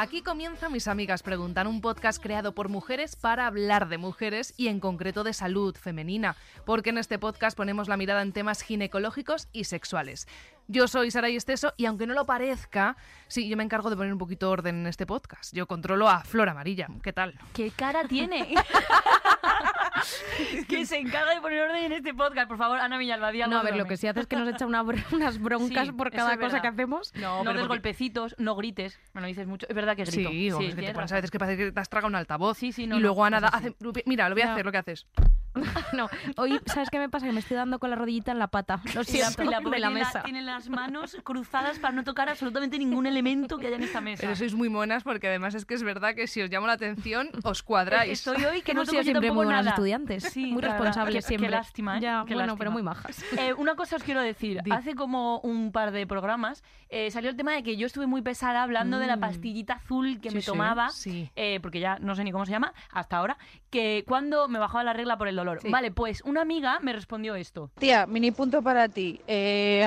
Aquí 0.00 0.22
comienza 0.22 0.70
Mis 0.70 0.88
Amigas 0.88 1.22
Preguntan, 1.22 1.66
un 1.66 1.82
podcast 1.82 2.22
creado 2.22 2.54
por 2.54 2.70
mujeres 2.70 3.16
para 3.16 3.46
hablar 3.46 3.90
de 3.90 3.98
mujeres 3.98 4.54
y 4.56 4.68
en 4.68 4.80
concreto 4.80 5.24
de 5.24 5.34
salud 5.34 5.76
femenina, 5.76 6.36
porque 6.64 6.88
en 6.88 6.96
este 6.96 7.18
podcast 7.18 7.54
ponemos 7.54 7.86
la 7.86 7.98
mirada 7.98 8.22
en 8.22 8.32
temas 8.32 8.62
ginecológicos 8.62 9.48
y 9.52 9.64
sexuales. 9.64 10.26
Yo 10.72 10.86
soy 10.86 11.10
Sara 11.10 11.26
Esteso 11.28 11.74
y 11.76 11.86
aunque 11.86 12.06
no 12.06 12.14
lo 12.14 12.26
parezca, 12.26 12.96
sí, 13.26 13.48
yo 13.48 13.56
me 13.56 13.64
encargo 13.64 13.90
de 13.90 13.96
poner 13.96 14.12
un 14.12 14.20
poquito 14.20 14.48
orden 14.50 14.82
en 14.82 14.86
este 14.86 15.04
podcast. 15.04 15.52
Yo 15.52 15.66
controlo 15.66 16.08
a 16.08 16.20
Flor 16.22 16.48
Amarilla. 16.48 16.86
¿Qué 17.02 17.12
tal? 17.12 17.34
¿Qué 17.52 17.72
cara 17.72 18.04
tiene? 18.04 18.54
que 20.68 20.86
se 20.86 20.98
encarga 20.98 21.34
de 21.34 21.40
poner 21.40 21.62
orden 21.62 21.84
en 21.84 21.92
este 21.92 22.14
podcast. 22.14 22.46
Por 22.46 22.56
favor, 22.56 22.78
Ana 22.78 22.98
Villalba, 22.98 23.32
No, 23.48 23.58
a 23.58 23.62
ver, 23.64 23.74
lo 23.76 23.86
que 23.86 23.96
sí 23.96 24.06
hace 24.06 24.20
es 24.20 24.26
que 24.28 24.36
nos 24.36 24.48
echa 24.48 24.64
una 24.64 24.84
br- 24.84 25.04
unas 25.12 25.40
broncas 25.40 25.86
Sí, 25.86 25.92
por 25.92 26.12
cada 26.12 26.34
es 26.34 26.38
cosa 26.38 26.62
que 26.62 26.68
hacemos. 26.68 27.12
No, 27.16 27.42
No 27.42 27.50
des 27.52 27.62
porque- 27.62 27.66
golpecitos, 27.68 28.36
no 28.38 28.54
grites. 28.54 29.00
Bueno, 29.12 29.26
dices 29.26 29.48
mucho. 29.48 29.66
Es 29.68 29.74
verdad 29.74 29.96
que 29.96 30.04
grito. 30.04 30.30
Sí, 30.30 30.50
o 30.52 30.60
es 30.60 30.74
que 30.76 30.82
te 30.82 30.94
pones 30.94 31.10
a 31.10 31.16
veces 31.16 31.30
que 31.32 31.38
parece 31.40 31.64
que 31.64 31.72
te 31.72 31.80
has 31.80 31.88
tragado 31.88 32.08
un 32.08 32.14
altavoz. 32.14 32.56
Sí, 32.58 32.70
sí, 32.72 32.86
no, 32.86 32.94
y 32.96 32.98
no, 32.98 33.02
luego 33.02 33.24
Ana 33.24 33.38
es 33.38 33.42
da- 33.42 33.48
así. 33.48 33.66
hace. 33.68 34.02
Mira, 34.06 34.28
lo 34.28 34.36
voy 34.36 34.42
a 34.42 34.46
No. 34.46 34.52
hacer 34.52 34.64
lo 34.64 34.70
que 34.72 34.78
haces. 34.78 35.06
No, 35.92 36.08
hoy, 36.36 36.60
¿sabes 36.66 36.90
qué 36.90 36.98
me 37.00 37.08
pasa? 37.08 37.26
Que 37.26 37.32
me 37.32 37.40
estoy 37.40 37.56
dando 37.56 37.80
con 37.80 37.90
la 37.90 37.96
rodillita 37.96 38.30
en 38.30 38.38
la 38.38 38.46
pata. 38.46 38.80
Lo 38.94 39.02
Y 39.02 39.04
la, 39.04 39.04
siento, 39.04 39.42
y 39.42 39.46
la 39.48 39.58
de 39.60 39.78
la 39.80 39.90
mesa. 39.90 40.22
tiene 40.22 40.42
las 40.60 40.68
manos 40.68 41.16
cruzadas 41.24 41.78
para 41.78 41.94
no 41.94 42.04
tocar 42.04 42.28
absolutamente 42.28 42.78
ningún 42.78 43.06
elemento 43.06 43.56
que 43.56 43.68
haya 43.68 43.76
en 43.76 43.82
esta 43.82 44.02
mesa. 44.02 44.20
Pero 44.20 44.36
sois 44.36 44.52
muy 44.54 44.68
monas 44.68 45.02
porque 45.02 45.26
además 45.28 45.54
es 45.54 45.64
que 45.64 45.72
es 45.72 45.82
verdad 45.82 46.14
que 46.14 46.26
si 46.26 46.42
os 46.42 46.50
llamo 46.50 46.66
la 46.66 46.74
atención, 46.74 47.30
os 47.44 47.62
cuadráis. 47.62 48.12
Estoy 48.12 48.44
hoy 48.44 48.60
que 48.60 48.74
no 48.74 48.82
Hemos 48.82 48.90
toco 48.90 49.02
siempre 49.02 49.30
muy 49.30 49.46
buenas 49.46 49.64
nada. 49.64 49.70
estudiantes, 49.70 50.24
Sí, 50.24 50.52
muy 50.52 50.60
responsables 50.60 51.24
siempre. 51.24 51.48
Qué 51.48 51.54
lástima, 51.54 51.96
¿eh? 51.96 52.00
Ya, 52.02 52.24
Qué 52.26 52.34
bueno, 52.34 52.48
lástima. 52.48 52.58
pero 52.58 52.70
muy 52.72 52.82
majas. 52.82 53.24
Eh, 53.38 53.54
una 53.54 53.74
cosa 53.74 53.96
os 53.96 54.02
quiero 54.02 54.20
decir. 54.20 54.60
Di. 54.62 54.70
Hace 54.70 54.94
como 54.94 55.38
un 55.40 55.72
par 55.72 55.92
de 55.92 56.06
programas 56.06 56.62
eh, 56.90 57.10
salió 57.10 57.30
el 57.30 57.36
tema 57.36 57.52
de 57.52 57.62
que 57.62 57.76
yo 57.78 57.86
estuve 57.86 58.06
muy 58.06 58.20
pesada 58.20 58.62
hablando 58.62 58.98
de 58.98 59.06
la 59.06 59.16
Mm. 59.16 59.20
pastillita 59.20 59.74
azul 59.74 60.20
que 60.20 60.28
Sí, 60.30 60.36
me 60.36 60.42
tomaba, 60.42 60.90
sí. 60.90 61.30
eh, 61.36 61.58
porque 61.62 61.80
ya 61.80 61.98
no 62.00 62.14
sé 62.14 62.22
ni 62.24 62.32
cómo 62.32 62.44
se 62.44 62.52
llama 62.52 62.74
hasta 62.90 63.16
ahora, 63.16 63.38
que 63.70 64.04
cuando 64.06 64.46
me 64.48 64.58
bajaba 64.58 64.84
la 64.84 64.92
regla 64.92 65.16
por 65.16 65.28
el 65.28 65.36
dolor. 65.36 65.60
Sí. 65.62 65.70
Vale, 65.70 65.90
pues 65.90 66.20
una 66.26 66.42
amiga 66.42 66.78
me 66.82 66.92
respondió 66.92 67.34
esto. 67.36 67.70
Tía, 67.78 68.06
mini 68.06 68.30
punto 68.32 68.60
para 68.60 68.88
ti. 68.88 69.20
Eh, 69.26 69.82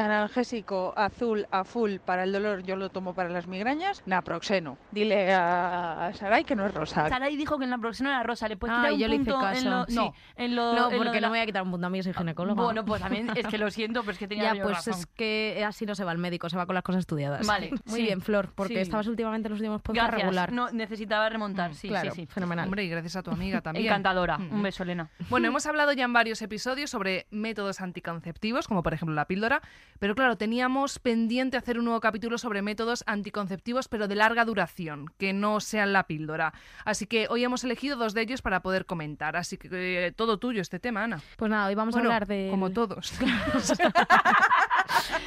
azul 0.96 1.48
a 1.52 1.64
full 1.64 1.98
para 1.98 2.24
el 2.24 2.32
dolor, 2.32 2.64
yo 2.64 2.76
lo 2.76 2.90
tomo 2.90 3.14
para 3.14 3.30
las 3.30 3.48
migrañas. 3.48 4.02
Naproxeno. 4.06 4.78
Dile 4.92 5.34
a, 5.34 6.12
Sarai 6.16 6.44
que 6.44 6.56
no 6.56 6.66
es 6.66 6.74
rosa. 6.74 7.10
Sarai 7.10 7.36
dijo 7.36 7.58
que 7.58 7.66
en 7.66 7.70
la 7.70 7.78
próxima 7.78 8.10
era 8.10 8.24
rosa. 8.24 8.48
¿Le 8.48 8.58
puedes 8.58 8.76
quitar 8.76 8.94
un 8.94 9.00
yo 9.00 9.08
le 9.08 9.16
hice 9.16 9.32
punto 9.32 9.48
en 9.50 9.54
caso. 9.54 9.86
Sí. 9.88 9.96
No, 9.96 10.14
en 10.36 10.56
lo, 10.56 10.74
No, 10.74 10.92
en 10.92 10.98
lo 10.98 11.04
porque 11.04 11.22
la- 11.22 11.28
no 11.28 11.32
me 11.34 11.38
voy 11.40 11.44
a 11.44 11.46
quitar 11.46 11.64
un 11.64 11.72
punto 11.72 11.88
a 11.88 11.90
mí, 11.90 11.98
yo 12.00 12.04
soy 12.04 12.14
ginecóloga. 12.14 12.64
Bueno, 12.64 12.86
pues 12.86 13.02
también 13.02 13.30
es 13.36 13.48
que 13.48 13.58
lo 13.58 13.70
siento, 13.72 14.02
pero 14.02 14.12
es 14.14 14.18
que 14.18 14.28
tenía 14.34 14.44
ya, 14.54 14.56
yo 14.56 14.64
pues 14.64 14.78
razón. 14.78 14.94
es 14.94 15.06
que 15.08 15.64
así 15.68 15.86
no 15.86 15.96
se 15.96 16.04
va 16.04 16.12
al 16.12 16.18
médico, 16.18 16.50
se 16.50 16.58
va 16.58 16.66
con 16.66 16.76
las 16.76 16.84
cosas 16.84 17.00
estudiadas. 17.02 17.46
Vale, 17.46 17.70
Muy 17.86 18.00
sí. 18.00 18.04
bien, 18.04 18.22
Flor, 18.22 18.50
porque 18.56 18.76
Sí. 18.76 18.80
estabas 18.82 19.08
últimamente 19.08 19.48
en 19.48 19.52
los 19.52 19.60
últimos 19.60 19.82
podcasts 19.82 20.14
regular. 20.16 20.52
No, 20.52 20.72
necesitaba 20.72 21.30
remontar, 21.30 21.74
sí, 21.76 21.88
claro, 21.90 22.12
sí, 22.12 22.22
sí. 22.22 22.26
fenomenal. 22.28 22.66
Hombre, 22.66 22.84
y 22.86 22.90
gracias 22.90 23.16
a 23.16 23.24
tu 23.24 23.32
amiga 23.32 23.62
también. 23.62 23.86
Encantadora. 23.86 24.38
Mm. 24.38 24.54
Un 24.54 24.64
beso, 24.64 24.84
Elena. 24.84 25.10
Bueno, 25.30 25.48
hemos 25.48 25.66
hablado 25.66 25.92
ya 25.94 26.06
en 26.06 26.14
varios 26.14 26.42
episodios 26.42 26.90
sobre 26.90 27.28
métodos 27.32 27.82
anticonceptivos, 27.82 28.68
como 28.68 28.84
por 28.84 28.94
ejemplo 28.94 29.16
la 29.16 29.26
píldora, 29.26 29.62
pero 30.00 30.16
claro, 30.16 30.38
teníamos 30.44 31.00
pendiente 31.00 31.56
hacer 31.56 31.80
un 31.80 31.86
nuevo 31.86 32.02
capítulo 32.02 32.38
sobre 32.38 32.62
métodos 32.62 33.06
anticonceptivos, 33.08 33.88
pero 33.88 34.10
de 34.10 34.16
larga 34.16 34.44
duración, 34.44 35.10
que 35.18 35.32
no 35.32 35.62
sean 35.62 35.94
la 35.94 36.04
píldora. 36.04 36.54
Así 36.84 37.06
que 37.06 37.28
hoy 37.30 37.46
hemos 37.46 37.64
elegido 37.64 37.96
dos 37.96 38.14
de 38.14 38.24
ellos 38.24 38.42
para 38.42 38.62
poder 38.62 38.86
comentar. 38.86 39.38
Así 39.38 39.56
que 39.56 39.70
eh, 40.08 40.12
todo 40.12 40.40
tuyo 40.40 40.62
este 40.62 40.82
tema, 40.82 41.06
Ana. 41.06 41.22
Pues 41.38 41.50
nada, 41.50 41.68
hoy 41.68 41.76
vamos 41.76 41.94
Bueno, 41.94 42.10
a 42.10 42.16
hablar 42.16 42.28
de... 42.28 42.50
como 42.52 42.72
todos. 42.72 43.14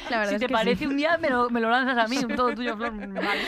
La 0.09 0.17
verdad 0.19 0.29
si 0.29 0.35
es 0.35 0.41
te 0.41 0.47
que 0.47 0.53
parece 0.53 0.79
sí. 0.79 0.87
un 0.87 0.97
día, 0.97 1.17
me 1.17 1.29
lo, 1.29 1.49
me 1.49 1.59
lo 1.59 1.69
lanzas 1.69 1.97
a 1.97 2.07
mí, 2.07 2.17
un 2.29 2.35
todo 2.35 2.53
tuyo, 2.53 2.75
Flor. 2.77 2.93
Vale. 3.13 3.41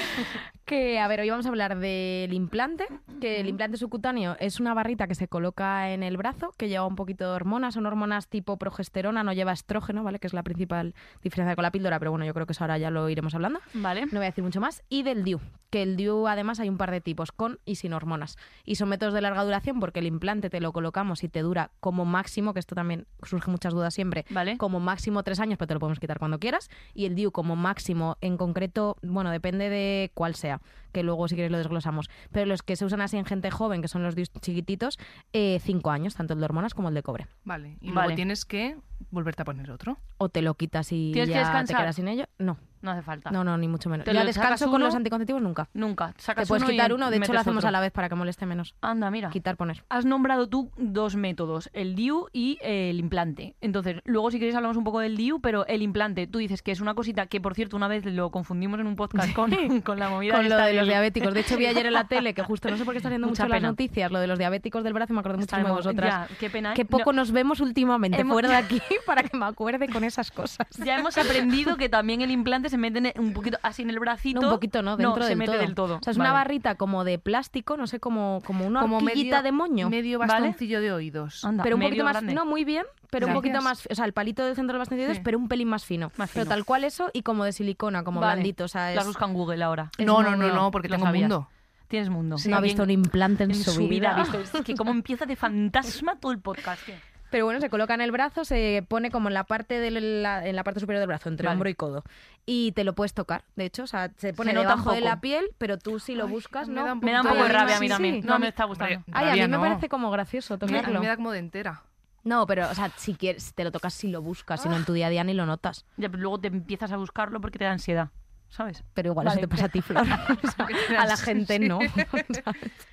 Que, 0.65 0.99
a 0.99 1.07
ver, 1.07 1.21
hoy 1.21 1.29
vamos 1.31 1.47
a 1.47 1.49
hablar 1.49 1.79
del 1.79 2.31
implante, 2.31 2.85
que 3.19 3.39
el 3.39 3.47
implante 3.47 3.77
subcutáneo 3.77 4.35
es 4.39 4.59
una 4.59 4.75
barrita 4.75 5.07
que 5.07 5.15
se 5.15 5.27
coloca 5.27 5.89
en 5.91 6.03
el 6.03 6.15
brazo, 6.15 6.53
que 6.57 6.69
lleva 6.69 6.85
un 6.85 6.95
poquito 6.95 7.23
de 7.25 7.31
hormonas, 7.31 7.73
son 7.73 7.87
hormonas 7.87 8.27
tipo 8.27 8.57
progesterona, 8.57 9.23
no 9.23 9.33
lleva 9.33 9.51
estrógeno, 9.51 10.03
¿vale? 10.03 10.19
Que 10.19 10.27
es 10.27 10.33
la 10.33 10.43
principal 10.43 10.93
diferencia 11.23 11.55
con 11.55 11.63
la 11.63 11.71
píldora, 11.71 11.97
pero 11.97 12.11
bueno, 12.11 12.25
yo 12.25 12.33
creo 12.35 12.45
que 12.45 12.53
eso 12.53 12.63
ahora 12.63 12.77
ya 12.77 12.91
lo 12.91 13.09
iremos 13.09 13.33
hablando. 13.33 13.59
Vale. 13.73 14.05
No 14.05 14.19
voy 14.19 14.25
a 14.25 14.29
decir 14.29 14.43
mucho 14.43 14.61
más. 14.61 14.83
Y 14.89 15.01
del 15.01 15.23
DIU, 15.23 15.39
que 15.71 15.81
el 15.81 15.95
DIU 15.97 16.27
además 16.27 16.59
hay 16.59 16.69
un 16.69 16.77
par 16.77 16.91
de 16.91 17.01
tipos, 17.01 17.31
con 17.31 17.57
y 17.65 17.75
sin 17.75 17.93
hormonas. 17.93 18.37
Y 18.63 18.75
son 18.75 18.89
métodos 18.89 19.15
de 19.15 19.21
larga 19.21 19.43
duración 19.43 19.79
porque 19.79 19.99
el 20.01 20.05
implante 20.05 20.51
te 20.51 20.61
lo 20.61 20.71
colocamos 20.71 21.23
y 21.23 21.29
te 21.29 21.41
dura 21.41 21.71
como 21.79 22.05
máximo, 22.05 22.53
que 22.53 22.59
esto 22.59 22.75
también 22.75 23.07
surge 23.23 23.49
muchas 23.49 23.73
dudas 23.73 23.95
siempre, 23.95 24.25
Vale. 24.29 24.57
como 24.59 24.79
máximo 24.79 25.23
tres 25.23 25.39
años, 25.39 25.57
pero 25.57 25.67
te 25.67 25.73
lo 25.73 25.79
podemos 25.79 25.98
quitar 25.99 26.19
cuando 26.19 26.39
quieras. 26.39 26.69
Y 26.93 27.05
el 27.05 27.15
DIU 27.15 27.31
como 27.31 27.55
máximo, 27.55 28.17
en 28.21 28.37
concreto, 28.37 28.97
bueno, 29.01 29.31
depende 29.31 29.69
de 29.69 30.11
cuál 30.13 30.35
sea, 30.35 30.61
que 30.91 31.03
luego 31.03 31.27
si 31.27 31.35
quieres 31.35 31.51
lo 31.51 31.57
desglosamos. 31.57 32.09
Pero 32.31 32.45
los 32.45 32.63
que 32.63 32.75
se 32.75 32.85
usan 32.85 33.01
así 33.01 33.17
en 33.17 33.25
gente 33.25 33.51
joven, 33.51 33.81
que 33.81 33.87
son 33.87 34.03
los 34.03 34.15
DIUs 34.15 34.31
chiquititos, 34.41 34.97
eh, 35.33 35.59
cinco 35.61 35.91
años, 35.91 36.15
tanto 36.15 36.33
el 36.33 36.39
de 36.39 36.45
hormonas 36.45 36.73
como 36.73 36.89
el 36.89 36.95
de 36.95 37.03
cobre. 37.03 37.27
Vale, 37.43 37.77
y 37.81 37.91
Vale. 37.91 38.07
luego 38.07 38.15
tienes 38.15 38.45
que 38.45 38.77
volverte 39.11 39.41
a 39.41 39.45
poner 39.45 39.71
otro. 39.71 39.97
O 40.17 40.29
te 40.29 40.41
lo 40.41 40.55
quitas 40.55 40.91
y 40.91 41.11
¿Tienes 41.11 41.29
que 41.29 41.35
ya 41.35 41.65
te 41.65 41.73
quedas 41.73 41.95
sin 41.95 42.07
ello. 42.07 42.25
No, 42.37 42.57
No 42.81 42.91
hace 42.91 43.01
falta. 43.01 43.31
no, 43.31 43.43
no, 43.43 43.57
ni 43.57 43.67
mucho 43.67 43.89
menos. 43.89 44.05
¿Te 44.05 44.13
lo 44.13 44.23
descanso 44.23 44.65
con 44.65 44.75
uno? 44.75 44.85
los 44.85 44.95
anticonceptivos 44.95 45.41
nunca. 45.41 45.67
Nunca. 45.73 46.13
Te 46.13 46.21
Sacas 46.21 46.47
puedes 46.47 46.63
uno 46.63 46.71
quitar 46.71 46.93
uno, 46.93 47.09
de 47.09 47.17
hecho 47.17 47.33
lo 47.33 47.39
hacemos 47.39 47.57
otro. 47.57 47.69
a 47.69 47.71
la 47.71 47.79
vez 47.81 47.91
para 47.91 48.09
que 48.09 48.15
moleste 48.15 48.45
menos. 48.45 48.75
Anda, 48.81 49.09
mira. 49.11 49.29
Quitar, 49.29 49.57
poner. 49.57 49.83
Has 49.89 50.05
nombrado 50.05 50.47
tú 50.47 50.71
dos 50.77 51.15
métodos, 51.15 51.69
el 51.73 51.95
DIU 51.95 52.27
y 52.33 52.57
eh, 52.61 52.89
el 52.89 52.99
implante. 52.99 53.55
Entonces, 53.61 53.97
luego 54.05 54.31
si 54.31 54.39
queréis 54.39 54.55
hablamos 54.55 54.77
un 54.77 54.83
poco 54.83 54.99
del 54.99 55.17
DIU, 55.17 55.39
pero 55.41 55.65
el 55.67 55.81
implante, 55.81 56.27
tú 56.27 56.39
dices 56.39 56.61
que 56.61 56.71
es 56.71 56.79
una 56.81 56.93
cosita 56.93 57.25
que, 57.27 57.41
por 57.41 57.55
cierto, 57.55 57.75
una 57.75 57.87
vez 57.87 58.05
lo 58.05 58.29
confundimos 58.31 58.79
en 58.79 58.87
un 58.87 58.95
podcast 58.95 59.33
con, 59.33 59.51
con 59.81 59.99
la 59.99 60.09
movida 60.09 60.35
Con 60.35 60.47
lo 60.49 60.57
de 60.57 60.73
los 60.73 60.87
diabéticos. 60.87 61.33
De 61.33 61.41
hecho, 61.41 61.57
vi 61.57 61.65
ayer 61.65 61.85
en 61.85 61.93
la 61.93 62.07
tele, 62.07 62.33
que 62.33 62.43
justo 62.43 62.69
no 62.69 62.77
sé 62.77 62.85
por 62.85 62.93
qué 62.93 62.97
está 62.99 63.07
saliendo 63.09 63.27
mucho 63.27 63.43
en 63.43 63.49
las 63.49 63.57
pena. 63.57 63.67
noticias, 63.69 64.11
lo 64.11 64.19
de 64.19 64.27
los 64.27 64.37
diabéticos 64.39 64.83
del 64.83 64.93
brazo, 64.93 65.13
me 65.13 65.19
acuerdo 65.19 65.39
mucho 65.39 65.55
de 65.55 65.63
vosotras. 65.63 66.29
ya, 66.29 66.35
qué 66.39 66.49
pena. 66.49 66.71
¿eh? 66.71 66.75
Que 66.75 66.85
poco 66.85 67.11
No, 67.13 67.17
nos 67.21 67.31
vemos 67.31 67.59
últimamente 67.59 68.21
Hemos- 68.21 68.33
fuera 68.35 68.49
de 68.49 68.55
aquí 68.55 68.81
para 69.05 69.23
que 69.23 69.35
me 69.37 69.45
acuerde 69.45 69.87
con 69.89 70.03
esas 70.03 70.31
cosas. 70.31 70.67
ya 70.83 70.97
hemos 70.97 71.17
aprendido 71.17 71.75
que 71.77 71.89
también 71.89 72.21
el 72.21 72.31
implante 72.31 72.68
se 72.69 72.77
mete 72.77 72.99
en- 72.99 73.19
un 73.19 73.33
poquito 73.33 73.57
así 73.63 73.81
en 73.81 73.89
el 73.89 73.99
bracito. 73.99 74.39
No, 74.41 74.47
un 74.47 74.53
poquito 74.53 74.81
no, 74.81 74.95
dentro 74.97 75.23
se 75.23 75.29
del 75.29 75.37
mete 75.37 75.51
todo. 75.51 75.61
del 75.61 75.75
todo. 75.75 75.95
O 75.97 75.99
sea, 76.03 76.11
es 76.11 76.17
Vale. 76.17 76.29
una 76.29 76.33
barrita 76.39 76.75
como 76.75 77.03
de 77.03 77.19
plástico, 77.19 77.75
no 77.77 77.87
sé, 77.87 77.99
como, 77.99 78.41
como 78.45 78.65
una 78.65 78.81
Como 78.81 78.97
horquillita 78.97 79.37
medio, 79.37 79.43
de 79.43 79.51
moño. 79.51 79.89
medio 79.89 80.19
¿Vale? 80.19 80.31
bastoncillo 80.33 80.81
de 80.81 80.91
oídos. 80.91 81.43
Anda, 81.43 81.63
pero 81.63 81.75
un 81.75 81.81
poquito 81.81 82.03
más, 82.03 82.13
grande. 82.13 82.33
no 82.33 82.45
muy 82.45 82.63
bien, 82.65 82.85
pero 83.09 83.25
un 83.27 83.33
Gracias. 83.33 83.35
poquito 83.53 83.61
más, 83.63 83.87
o 83.91 83.95
sea, 83.95 84.05
el 84.05 84.13
palito 84.13 84.45
del 84.45 84.55
centro 84.55 84.73
del 84.73 84.79
bastante 84.79 85.01
de 85.01 85.07
dedos, 85.07 85.17
Sí. 85.17 85.21
pero 85.25 85.37
un 85.37 85.47
pelín 85.47 85.67
más 85.67 85.83
fino. 85.85 86.11
Más 86.17 86.29
Pero 86.33 86.45
fino. 86.45 86.55
tal 86.55 86.65
cual 86.65 86.83
eso 86.83 87.09
y 87.13 87.23
como 87.23 87.43
de 87.45 87.51
silicona, 87.51 88.03
como 88.03 88.19
Vale. 88.21 88.35
blandito, 88.35 88.65
o 88.65 88.67
sea, 88.67 88.91
Las 88.93 89.03
es- 89.03 89.07
busca 89.07 89.25
en 89.25 89.33
Google 89.33 89.63
ahora. 89.63 89.89
No, 89.97 90.21
no, 90.21 90.35
no, 90.35 90.47
no, 90.53 90.71
porque 90.71 90.87
tengo 90.89 91.05
sabías. 91.05 91.29
mundo. 91.29 91.49
Tienes 91.87 92.09
mundo. 92.09 92.35
no 92.47 92.55
ha 92.57 92.61
visto 92.61 92.83
un 92.83 92.91
implante 92.91 93.45
en, 93.45 93.49
en 93.49 93.57
su, 93.57 93.87
vida. 93.87 93.89
vida. 93.89 94.11
ha 94.11 94.37
visto. 94.37 94.57
Es 94.59 94.63
que 94.63 94.75
como 94.75 94.91
empieza 94.91 95.25
de 95.25 95.35
fantasma 95.35 96.19
todo 96.19 96.31
el 96.31 96.39
podcast. 96.39 96.85
tío. 96.85 96.93
Pero 97.31 97.45
bueno, 97.45 97.59
se 97.61 97.69
coloca 97.69 97.93
en 97.93 98.01
el 98.01 98.11
brazo, 98.11 98.43
se 98.43 98.83
pone 98.87 99.11
como 99.11 99.27
en 99.27 99.33
la 99.35 99.43
parte 99.43 99.79
de 99.79 99.91
la, 99.91 100.45
en 100.47 100.55
la 100.55 100.63
parte 100.63 100.79
superior 100.79 100.99
del 100.99 101.07
brazo, 101.07 101.29
entre 101.29 101.45
Vale. 101.45 101.53
hombro 101.55 101.69
y 101.69 101.75
codo. 101.75 102.03
Y 102.45 102.71
te 102.71 102.83
lo 102.83 102.93
puedes 102.95 103.13
tocar, 103.13 103.43
de 103.55 103.65
hecho, 103.65 103.83
o 103.83 103.87
sea, 103.87 104.11
se 104.17 104.33
pone 104.33 104.51
Se 104.53 104.57
debajo 104.57 104.91
de 104.91 105.01
la 105.01 105.21
piel, 105.21 105.45
pero 105.59 105.77
tú 105.77 105.99
si 105.99 106.15
lo 106.15 106.25
Ay, 106.25 106.31
buscas, 106.31 106.67
me 106.67 106.75
¿no? 106.75 106.85
da 106.85 106.93
un 106.93 106.99
Me 106.99 107.11
da 107.11 107.21
un 107.21 107.27
poco 107.27 107.43
de 107.43 107.49
rabia 107.49 107.77
a 107.77 107.79
mí 107.79 107.85
sí, 107.87 107.93
también. 107.93 108.21
sí. 108.21 108.27
No 108.27 108.33
a 108.35 108.39
me 108.39 108.47
está 108.47 108.63
gustando. 108.65 109.03
Ay, 109.11 109.29
a 109.29 109.33
mí 109.33 109.41
me 109.41 109.47
no. 109.49 109.59
parece 109.61 109.89
como 109.89 110.09
gracioso 110.09 110.55
A 110.55 110.57
mí 110.57 110.73
tocarlo. 110.73 110.99
me 111.01 111.07
da 111.07 111.15
como 111.15 111.31
de 111.31 111.39
entera. 111.39 111.83
No, 112.23 112.45
pero, 112.47 112.69
o 112.69 112.73
sea, 112.75 112.91
si 112.97 113.13
quieres, 113.15 113.53
te 113.53 113.63
lo 113.63 113.71
tocas 113.71 113.93
si 113.93 114.07
lo 114.09 114.21
buscas, 114.21 114.61
si 114.61 114.67
no 114.69 114.75
en 114.75 114.83
tu 114.83 114.93
día 114.93 115.07
a 115.07 115.09
día 115.09 115.23
ni 115.23 115.33
lo 115.33 115.45
notas. 115.45 115.85
Ya, 115.97 116.09
pero 116.09 116.21
luego 116.21 116.39
te 116.39 116.47
empiezas 116.47 116.91
a 116.91 116.97
buscarlo 116.97 117.39
porque 117.39 117.57
te 117.59 117.65
da 117.65 117.71
ansiedad. 117.71 118.09
¿Sabes? 118.49 118.83
Pero 118.93 119.11
igual 119.11 119.25
Vale. 119.27 119.39
eso 119.41 119.47
te 119.47 119.47
pasa 119.47 119.65
a 119.65 119.69
ti, 119.69 119.81
Flor. 119.81 120.05
O 120.43 120.47
sea, 120.87 121.01
a 121.01 121.05
la 121.05 121.17
gente 121.17 121.59
no. 121.59 121.79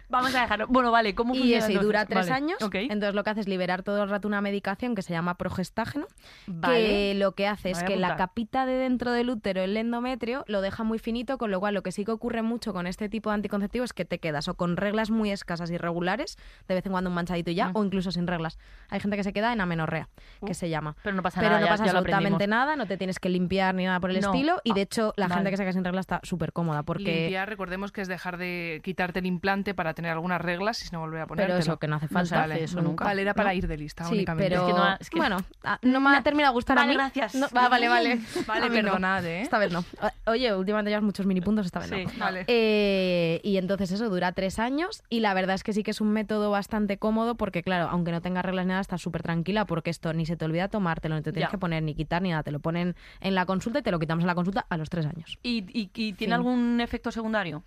Vamos 0.09 0.33
a 0.37 0.43
dejarlo. 0.43 0.69
Bueno, 0.69 0.93
vale, 0.93 1.17
¿cómo 1.17 1.35
Y 1.35 1.39
funciona 1.39 1.59
eso, 1.59 1.67
y 1.69 1.73
entonces? 1.73 1.87
dura 1.87 2.05
tres 2.07 2.29
Vale, 2.31 2.33
años. 2.45 2.59
Entonces 2.73 3.15
lo 3.15 3.25
que 3.25 3.31
hace 3.31 3.41
es 3.41 3.49
liberar 3.49 3.83
todo 3.83 4.05
el 4.05 4.09
rato 4.09 4.29
una 4.29 4.41
medicación 4.41 4.95
que 4.95 5.03
se 5.03 5.13
llama 5.13 5.35
progestágeno, 5.37 6.07
Vale. 6.47 6.77
que 6.87 7.15
lo 7.17 7.33
que 7.33 7.49
hace 7.49 7.71
es 7.73 7.83
que 7.83 7.97
la 7.97 8.15
capita 8.17 8.67
de 8.67 8.75
dentro 8.75 9.11
del 9.11 9.31
útero, 9.31 9.63
el 9.63 9.77
endometrio, 9.77 10.45
lo 10.47 10.61
deja 10.61 10.85
muy 10.85 11.01
finito, 11.01 11.39
con 11.39 11.51
lo 11.51 11.59
cual 11.59 11.75
lo 11.75 11.83
que 11.83 11.91
sí 11.91 12.05
que 12.05 12.13
ocurre 12.13 12.43
mucho 12.43 12.73
con 12.73 12.87
este 12.87 13.09
tipo 13.09 13.31
de 13.31 13.35
anticonceptivos 13.35 13.87
es 13.91 13.93
que 13.95 14.05
te 14.05 14.21
quedas 14.21 14.47
o 14.47 14.55
con 14.55 14.77
reglas 14.77 15.11
muy 15.11 15.33
escasas 15.33 15.71
y 15.73 15.77
regulares, 15.79 16.37
de 16.69 16.75
vez 16.77 16.87
en 16.87 16.93
cuando 16.93 17.11
un 17.11 17.15
manchadito 17.15 17.51
y 17.51 17.57
ya, 17.57 17.71
Mm. 17.71 17.77
o 17.77 17.85
incluso 17.85 18.13
sin 18.13 18.29
reglas. 18.29 18.59
Hay 18.91 19.01
gente 19.01 19.17
que 19.17 19.25
se 19.25 19.33
queda 19.33 19.53
en 19.53 19.61
amenorrea, 19.61 20.09
Uh, 20.41 20.47
que 20.47 20.55
se 20.55 20.69
llama. 20.69 20.95
Pero 21.03 21.17
no 21.17 21.23
pasa 21.23 21.41
Pero 21.41 21.51
nada. 21.51 21.61
no 21.63 21.67
ya- 21.67 21.73
pasa 21.73 21.85
ya 21.87 21.91
absolutamente 21.91 22.47
nada, 22.47 22.77
no 22.77 22.87
te 22.87 22.97
tienes 22.97 23.19
que 23.19 23.29
limpiar 23.29 23.75
ni 23.75 23.87
nada 23.87 23.99
por 23.99 24.11
el 24.11 24.21
No. 24.21 24.33
estilo. 24.33 24.61
Y 24.63 24.73
de 24.73 24.81
Ah, 24.81 24.85
hecho, 24.85 25.13
la 25.17 25.29
gente 25.29 25.46
que 25.51 25.57
se 25.57 25.63
queda 25.65 25.73
sin 25.73 25.85
reglas 25.85 26.05
está 26.05 26.21
súper 26.23 26.53
cómoda 26.53 26.83
porque. 26.83 27.21
Limpiar, 27.23 27.49
recordemos 27.49 27.93
que 27.93 28.01
es 28.01 28.09
dejar 28.09 28.37
de 28.39 28.81
quitarte 28.85 29.19
el 29.21 29.27
implante 29.27 29.75
para 29.75 29.95
tener 29.95 30.11
algunas 30.13 30.41
reglas 30.41 30.85
y 30.85 30.89
no 30.93 31.01
volver 31.01 31.23
a 31.23 31.27
ponértelo. 31.27 31.55
Pero 31.55 31.63
eso, 31.63 31.79
que 31.79 31.89
no 31.89 31.97
hace 31.97 32.07
No 32.07 32.11
falta. 32.25 32.57
eso 32.57 32.81
nunca. 32.83 33.05
Vale, 33.05 33.23
era 33.23 33.35
para 33.35 33.51
¿no? 33.51 33.57
ir 33.57 33.67
de 33.69 33.77
lista 33.77 34.05
Sí, 34.05 34.15
únicamente. 34.15 34.49
pero 34.51 34.63
Es 34.67 34.73
que 34.73 34.79
no- 34.79 34.97
es 35.01 35.11
que- 35.11 35.19
bueno, 35.19 35.37
ah, 35.65 35.79
no 35.83 36.01
me 36.01 36.17
ha 36.17 36.23
terminado 36.23 36.53
de 36.53 36.57
gustar 36.57 36.79
a 36.79 36.83
Vale, 36.83 36.93
mí. 36.93 36.95
gracias. 36.97 37.35
No, 37.35 37.47
va, 37.57 37.69
vale, 37.69 37.89
vale. 37.89 38.21
Vale, 38.47 38.67
A 38.67 38.69
perdonad, 38.71 39.25
¿eh? 39.25 39.43
Esta 39.43 39.59
vez 39.59 39.73
no. 39.73 39.85
Oye, 40.27 40.55
últimamente 40.55 40.91
llevas 40.91 41.05
muchos 41.05 41.27
mini 41.27 41.41
puntos, 41.41 41.67
esta 41.67 41.81
vez 41.81 41.89
Sí, 41.91 42.05
no. 42.05 42.11
Vale. 42.19 42.45
Eh, 42.49 43.41
y 43.45 43.57
entonces 43.59 43.91
eso 43.93 44.09
dura 44.09 44.33
tres 44.33 44.59
años 44.59 45.03
y 45.09 45.21
la 45.21 45.35
verdad 45.35 45.55
es 45.55 45.63
que 45.65 45.73
sí 45.73 45.83
que 45.83 45.91
es 45.91 46.01
un 46.01 46.11
método 46.13 46.51
bastante 46.51 46.99
cómodo 46.99 47.37
porque 47.37 47.63
claro, 47.63 47.89
aunque 47.91 48.13
no 48.13 48.21
tengas 48.23 48.45
reglas 48.45 48.65
ni 48.67 48.71
nada, 48.71 48.81
estás 48.81 49.01
súper 49.03 49.23
tranquila 49.23 49.65
porque 49.67 49.91
esto 49.91 50.13
ni 50.13 50.27
se 50.27 50.37
te 50.37 50.45
olvida 50.45 50.69
tomártelo, 50.69 51.15
ni 51.17 51.23
te 51.23 51.33
tienes 51.33 51.49
Ya. 51.49 51.51
que 51.51 51.59
poner 51.59 51.83
ni 51.83 51.95
quitar 51.95 52.23
ni 52.23 52.31
nada, 52.31 52.43
te 52.43 52.51
lo 52.51 52.61
ponen 52.61 52.97
en 53.21 53.35
la 53.35 53.47
consulta 53.47 53.79
y 53.79 53.83
te 53.83 53.91
lo 53.91 53.99
quitamos 53.99 54.23
en 54.23 54.27
la 54.29 54.35
consulta 54.35 54.67
a 54.69 54.77
los 54.77 54.89
tres 54.91 55.07
años. 55.07 55.36
¿Y, 55.43 55.65
y- 55.73 55.91
y 55.95 56.13
tiene 56.15 56.35
algún 56.35 56.81
efecto 56.81 57.11
secundario? 57.11 57.63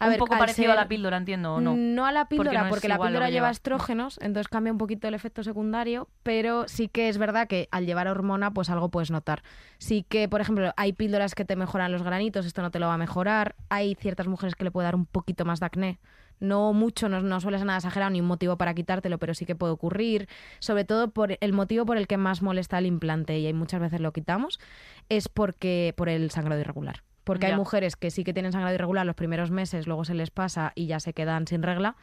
A 0.00 0.06
un 0.06 0.10
ver, 0.10 0.18
poco 0.18 0.36
parecido 0.36 0.72
a 0.72 0.74
la 0.74 0.88
píldora, 0.88 1.16
entiendo, 1.16 1.54
¿o 1.54 1.60
no? 1.60 1.76
No 1.76 2.04
a 2.04 2.10
la 2.10 2.24
Porque 2.24 2.36
píldora, 2.42 2.64
no 2.64 2.68
porque, 2.68 2.88
es 2.88 2.90
la 2.90 2.98
píldora 3.00 3.30
lleva. 3.30 3.48
estrógenos, 3.50 4.18
entonces 4.20 4.48
cambia 4.48 4.72
un 4.72 4.78
poquito 4.78 5.06
el 5.06 5.14
efecto 5.14 5.44
secundario, 5.44 6.08
pero 6.24 6.66
sí 6.66 6.88
que 6.88 7.08
es 7.08 7.16
verdad 7.16 7.46
que 7.46 7.68
al 7.70 7.86
llevar 7.86 8.08
hormona, 8.08 8.50
pues 8.52 8.70
algo 8.70 8.88
puedes 8.90 9.12
notar. 9.12 9.44
Sí 9.78 10.04
que, 10.08 10.28
por 10.28 10.40
ejemplo, 10.40 10.72
hay 10.76 10.92
píldoras 10.94 11.36
que 11.36 11.44
te 11.44 11.54
mejoran 11.54 11.92
los 11.92 12.02
granitos, 12.02 12.44
esto 12.44 12.60
no 12.60 12.72
te 12.72 12.80
lo 12.80 12.88
va 12.88 12.94
a 12.94 12.98
mejorar. 12.98 13.54
Hay 13.68 13.94
ciertas 13.94 14.26
mujeres 14.26 14.56
que 14.56 14.64
le 14.64 14.72
puede 14.72 14.86
dar 14.86 14.96
un 14.96 15.06
poquito 15.06 15.44
más 15.44 15.60
de 15.60 15.66
acné. 15.66 15.98
No 16.40 16.72
mucho, 16.72 17.08
no, 17.08 17.20
no 17.20 17.40
suele 17.40 17.58
ser 17.58 17.66
nada 17.66 17.78
exagerado 17.78 18.10
ni 18.10 18.20
un 18.20 18.26
motivo 18.26 18.56
para 18.56 18.74
quitártelo, 18.74 19.18
pero 19.18 19.34
sí 19.34 19.46
que 19.46 19.54
puede 19.54 19.72
ocurrir. 19.72 20.28
Sobre 20.58 20.84
todo 20.84 21.10
por 21.10 21.36
el 21.40 21.52
motivo 21.52 21.86
por 21.86 21.96
el 21.96 22.06
que 22.06 22.16
más 22.16 22.42
molesta 22.42 22.78
el 22.78 22.86
implante, 22.86 23.38
y 23.38 23.46
hay 23.46 23.52
muchas 23.52 23.80
veces 23.80 24.00
lo 24.00 24.12
quitamos, 24.12 24.60
es 25.08 25.28
porque 25.28 25.94
por 25.96 26.08
el 26.08 26.30
sangrado 26.30 26.60
irregular. 26.60 27.02
Porque 27.24 27.46
hay 27.46 27.56
mujeres 27.56 27.96
que 27.96 28.10
sí 28.10 28.22
que 28.22 28.34
tienen 28.34 28.52
sangrado 28.52 28.74
irregular 28.74 29.06
los 29.06 29.16
primeros 29.16 29.50
meses, 29.50 29.86
luego 29.86 30.04
se 30.04 30.14
les 30.14 30.30
pasa 30.30 30.72
y 30.74 30.86
ya 30.86 31.00
se 31.00 31.14
quedan 31.14 31.46
sin 31.46 31.62
regla. 31.62 31.96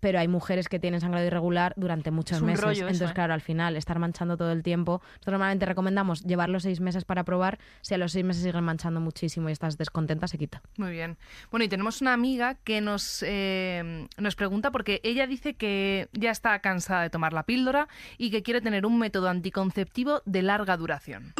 Pero 0.00 0.18
hay 0.18 0.28
mujeres 0.28 0.68
que 0.68 0.78
tienen 0.80 1.00
sangrado 1.00 1.26
irregular 1.26 1.74
durante 1.76 2.10
muchos 2.10 2.38
Es 2.38 2.40
un 2.42 2.46
meses. 2.48 2.60
rollo 2.64 2.72
eso, 2.72 2.82
Entonces, 2.86 3.10
¿eh? 3.10 3.14
claro, 3.14 3.34
al 3.34 3.40
final, 3.40 3.76
estar 3.76 3.98
manchando 3.98 4.36
todo 4.36 4.50
el 4.52 4.62
tiempo. 4.62 5.00
Nosotros 5.02 5.32
normalmente 5.32 5.66
recomendamos 5.66 6.22
llevarlo 6.24 6.58
seis 6.60 6.80
meses 6.80 7.04
para 7.04 7.24
probar. 7.24 7.58
Si 7.82 7.94
a 7.94 7.98
los 7.98 8.12
seis 8.12 8.24
meses 8.24 8.42
siguen 8.42 8.64
manchando 8.64 9.00
muchísimo 9.00 9.48
y 9.48 9.52
estás 9.52 9.76
descontenta, 9.78 10.26
se 10.26 10.38
quita. 10.38 10.62
Muy 10.76 10.90
bien. 10.92 11.18
Bueno, 11.50 11.64
y 11.64 11.68
tenemos 11.68 12.00
una 12.00 12.12
amiga 12.12 12.54
que 12.64 12.80
nos, 12.80 13.22
eh, 13.26 14.08
nos 14.16 14.36
pregunta 14.36 14.70
porque 14.70 15.00
ella 15.04 15.26
dice 15.26 15.54
que 15.54 16.08
ya 16.12 16.30
está 16.30 16.58
cansada 16.60 17.02
de 17.02 17.10
tomar 17.10 17.32
la 17.32 17.42
píldora 17.44 17.88
y 18.18 18.30
que 18.30 18.42
quiere 18.42 18.60
tener 18.60 18.86
un 18.86 18.98
método 18.98 19.28
anticonceptivo 19.28 20.22
de 20.24 20.42
larga 20.42 20.76
duración. 20.76 21.34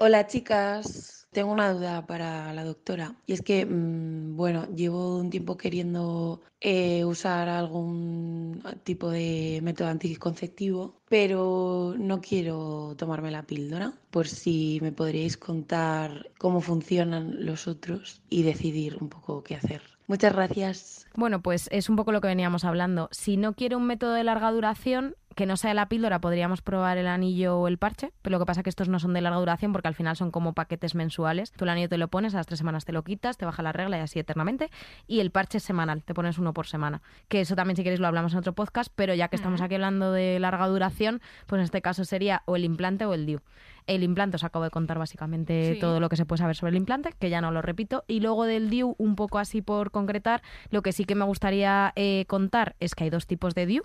Hola 0.00 0.26
chicas, 0.26 1.23
tengo 1.34 1.52
una 1.52 1.72
duda 1.72 2.06
para 2.06 2.54
la 2.54 2.64
doctora. 2.64 3.14
Y 3.26 3.34
es 3.34 3.42
que, 3.42 3.66
mm, 3.66 4.36
bueno, 4.36 4.66
llevo 4.74 5.18
un 5.18 5.28
tiempo 5.28 5.58
queriendo 5.58 6.40
eh, 6.62 7.04
usar 7.04 7.50
algún 7.50 8.62
tipo 8.84 9.10
de 9.10 9.60
método 9.62 9.88
anticonceptivo, 9.88 10.94
pero 11.08 11.94
no 11.98 12.22
quiero 12.22 12.94
tomarme 12.96 13.30
la 13.30 13.42
píldora. 13.42 13.92
Por 14.10 14.26
si 14.28 14.78
me 14.80 14.92
podríais 14.92 15.36
contar 15.36 16.30
cómo 16.38 16.62
funcionan 16.62 17.44
los 17.44 17.68
otros 17.68 18.22
y 18.30 18.44
decidir 18.44 18.96
un 18.98 19.10
poco 19.10 19.42
qué 19.44 19.56
hacer. 19.56 19.82
Muchas 20.06 20.34
gracias. 20.34 21.06
Bueno, 21.14 21.40
pues 21.40 21.68
es 21.72 21.88
un 21.88 21.96
poco 21.96 22.12
lo 22.12 22.20
que 22.20 22.28
veníamos 22.28 22.64
hablando. 22.64 23.08
Si 23.10 23.36
no 23.36 23.54
quiere 23.54 23.76
un 23.76 23.86
método 23.86 24.12
de 24.12 24.24
larga 24.24 24.50
duración, 24.50 25.16
que 25.34 25.46
no 25.46 25.56
sea 25.56 25.74
la 25.74 25.88
píldora, 25.88 26.20
podríamos 26.20 26.62
probar 26.62 26.98
el 26.98 27.06
anillo 27.06 27.58
o 27.58 27.68
el 27.68 27.78
parche. 27.78 28.12
Pero 28.22 28.34
lo 28.34 28.38
que 28.40 28.46
pasa 28.46 28.60
es 28.60 28.64
que 28.64 28.70
estos 28.70 28.88
no 28.88 28.98
son 28.98 29.12
de 29.14 29.20
larga 29.20 29.38
duración 29.38 29.72
porque 29.72 29.88
al 29.88 29.94
final 29.94 30.16
son 30.16 30.30
como 30.30 30.52
paquetes 30.52 30.94
mensuales. 30.94 31.52
Tú 31.52 31.64
el 31.64 31.70
anillo 31.70 31.88
te 31.88 31.98
lo 31.98 32.08
pones, 32.08 32.34
a 32.34 32.38
las 32.38 32.46
tres 32.46 32.58
semanas 32.58 32.84
te 32.84 32.92
lo 32.92 33.02
quitas, 33.04 33.36
te 33.36 33.44
baja 33.44 33.62
la 33.62 33.72
regla 33.72 33.98
y 33.98 34.00
así 34.00 34.18
eternamente. 34.18 34.70
Y 35.06 35.20
el 35.20 35.30
parche 35.30 35.58
es 35.58 35.64
semanal, 35.64 36.02
te 36.02 36.14
pones 36.14 36.38
uno 36.38 36.52
por 36.52 36.66
semana. 36.66 37.02
Que 37.28 37.40
eso 37.40 37.56
también, 37.56 37.76
si 37.76 37.82
queréis, 37.82 38.00
lo 38.00 38.06
hablamos 38.06 38.32
en 38.32 38.38
otro 38.38 38.52
podcast. 38.54 38.92
Pero 38.94 39.14
ya 39.14 39.28
que 39.28 39.36
estamos 39.36 39.60
aquí 39.60 39.74
hablando 39.74 40.12
de 40.12 40.38
larga 40.38 40.66
duración, 40.68 41.20
pues 41.46 41.58
en 41.60 41.64
este 41.64 41.82
caso 41.82 42.04
sería 42.04 42.42
o 42.46 42.56
el 42.56 42.64
implante 42.64 43.04
o 43.06 43.14
el 43.14 43.26
DIU. 43.26 43.40
El 43.86 44.02
implante 44.02 44.36
os 44.36 44.44
acabo 44.44 44.64
de 44.64 44.70
contar 44.70 44.98
básicamente 44.98 45.74
Sí. 45.74 45.78
todo 45.80 46.00
lo 46.00 46.08
que 46.08 46.16
se 46.16 46.24
puede 46.24 46.38
saber 46.38 46.56
sobre 46.56 46.70
el 46.70 46.76
implante, 46.76 47.12
que 47.18 47.28
ya 47.28 47.42
no 47.42 47.50
lo 47.50 47.60
repito. 47.60 48.02
Y 48.06 48.20
luego 48.20 48.44
del 48.46 48.70
DIU, 48.70 48.94
un 48.96 49.14
poco 49.14 49.38
así 49.38 49.60
por 49.60 49.90
concretar, 49.90 50.42
lo 50.70 50.80
que 50.82 50.92
sí 50.92 51.04
que 51.04 51.14
me 51.14 51.24
gustaría 51.26 51.92
eh, 51.94 52.24
contar 52.26 52.76
es 52.80 52.94
que 52.94 53.04
hay 53.04 53.10
dos 53.10 53.26
tipos 53.26 53.54
de 53.54 53.66
DIU, 53.66 53.82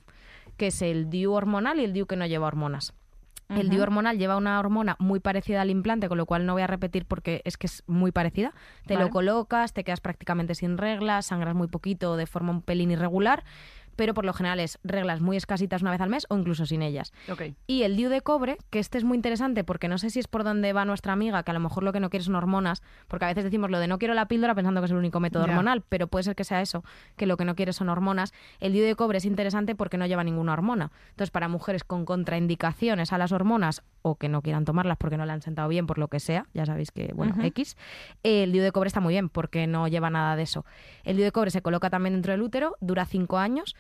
que 0.60 0.68
es 0.68 0.84
el 0.84 1.10
DIU 1.10 1.32
hormonal 1.32 1.80
y 1.80 1.86
el 1.86 1.94
DIU 1.94 2.06
que 2.06 2.18
no 2.18 2.28
lleva 2.28 2.46
hormonas. 2.46 2.94
El 3.48 3.70
DIU 3.70 3.82
hormonal 3.82 4.20
lleva 4.20 4.38
una 4.38 4.60
hormona 4.60 4.96
muy 5.00 5.20
parecida 5.20 5.62
al 5.62 5.72
implante, 5.72 6.08
con 6.08 6.20
lo 6.20 6.28
cual 6.28 6.46
no 6.46 6.54
voy 6.54 6.62
a 6.62 6.68
repetir 6.68 7.06
porque 7.06 7.42
es 7.46 7.58
que 7.58 7.66
es 7.66 7.84
muy 7.88 8.12
parecida. 8.12 8.54
Te 8.86 8.94
Vale. 8.94 9.08
lo 9.08 9.12
colocas, 9.12 9.74
te 9.74 9.84
quedas 9.84 10.02
prácticamente 10.02 10.54
sin 10.54 10.78
reglas, 10.78 11.26
sangras 11.26 11.56
muy 11.56 11.68
poquito 11.68 12.16
de 12.16 12.28
forma 12.28 12.52
un 12.52 12.62
pelín 12.62 12.92
irregular, 12.92 13.44
pero 14.00 14.14
por 14.14 14.24
lo 14.24 14.32
general 14.32 14.62
es 14.62 14.80
reglas 14.86 15.20
muy 15.20 15.36
escasitas 15.36 15.82
una 15.82 15.92
vez 15.92 16.00
al 16.00 16.10
mes 16.10 16.26
o 16.30 16.38
incluso 16.38 16.66
sin 16.66 16.82
ellas. 16.84 17.12
Y 17.68 17.84
el 17.84 17.98
DIU 17.98 18.08
de 18.08 18.22
cobre, 18.22 18.58
que 18.70 18.80
este 18.80 18.98
es 18.98 19.04
muy 19.04 19.18
interesante 19.18 19.66
porque 19.66 19.90
no 19.90 19.98
sé 19.98 20.10
si 20.10 20.20
es 20.20 20.28
por 20.30 20.46
donde 20.46 20.72
va 20.72 20.86
nuestra 20.86 21.12
amiga, 21.12 21.44
que 21.44 21.52
a 21.52 21.54
lo 21.54 21.60
mejor 21.60 21.84
lo 21.84 21.92
que 21.92 22.00
no 22.00 22.10
quiere 22.10 22.24
son 22.24 22.36
hormonas, 22.36 22.82
porque 23.10 23.26
a 23.26 23.28
veces 23.28 23.44
decimos 23.44 23.70
lo 23.70 23.78
de 23.78 23.90
no 23.90 24.00
quiero 24.00 24.14
la 24.14 24.30
píldora 24.30 24.56
pensando 24.56 24.80
que 24.80 24.86
es 24.86 24.92
el 24.92 24.98
único 24.98 25.20
método 25.20 25.44
hormonal, 25.44 25.84
pero 25.90 26.08
puede 26.08 26.24
ser 26.24 26.38
que 26.38 26.46
sea 26.46 26.62
eso, 26.62 26.82
que 27.18 27.26
lo 27.26 27.36
que 27.36 27.44
no 27.44 27.56
quiere 27.56 27.74
son 27.74 27.90
hormonas. 27.90 28.32
El 28.62 28.72
DIU 28.72 28.86
de 28.86 28.96
cobre 28.96 29.18
es 29.18 29.26
interesante 29.26 29.76
porque 29.76 29.98
no 29.98 30.06
lleva 30.06 30.24
ninguna 30.24 30.54
hormona. 30.54 30.94
Entonces, 31.10 31.32
para 31.32 31.50
mujeres 31.50 31.84
con 31.84 32.06
contraindicaciones 32.06 33.12
a 33.12 33.18
las 33.18 33.34
hormonas 33.34 33.84
o 34.02 34.16
que 34.16 34.30
no 34.30 34.42
quieran 34.42 34.64
tomarlas 34.64 34.96
porque 34.98 35.18
no 35.18 35.26
le 35.26 35.34
han 35.34 35.42
sentado 35.42 35.68
bien 35.68 35.88
por 35.88 35.98
lo 35.98 36.08
que 36.08 36.22
sea, 36.22 36.46
ya 36.54 36.66
sabéis 36.66 36.92
que, 36.92 37.12
bueno. 37.14 37.36
X, 37.44 37.76
el 38.24 38.54
DIU 38.54 38.64
de 38.64 38.72
cobre 38.72 38.88
está 38.88 39.02
muy 39.02 39.14
bien 39.14 39.28
porque 39.28 39.68
no 39.68 39.90
lleva 39.90 40.10
nada 40.10 40.38
de 40.38 40.44
eso. 40.44 40.64
El 41.04 41.18
DIU 41.18 41.26
de 41.26 41.32
cobre 41.34 41.52
se 41.52 41.62
coloca 41.62 41.90
también 41.90 42.14
dentro 42.14 42.32
del 42.32 42.42
útero, 42.42 42.78
dura 42.80 43.04
cinco 43.04 43.38
años 43.40 43.76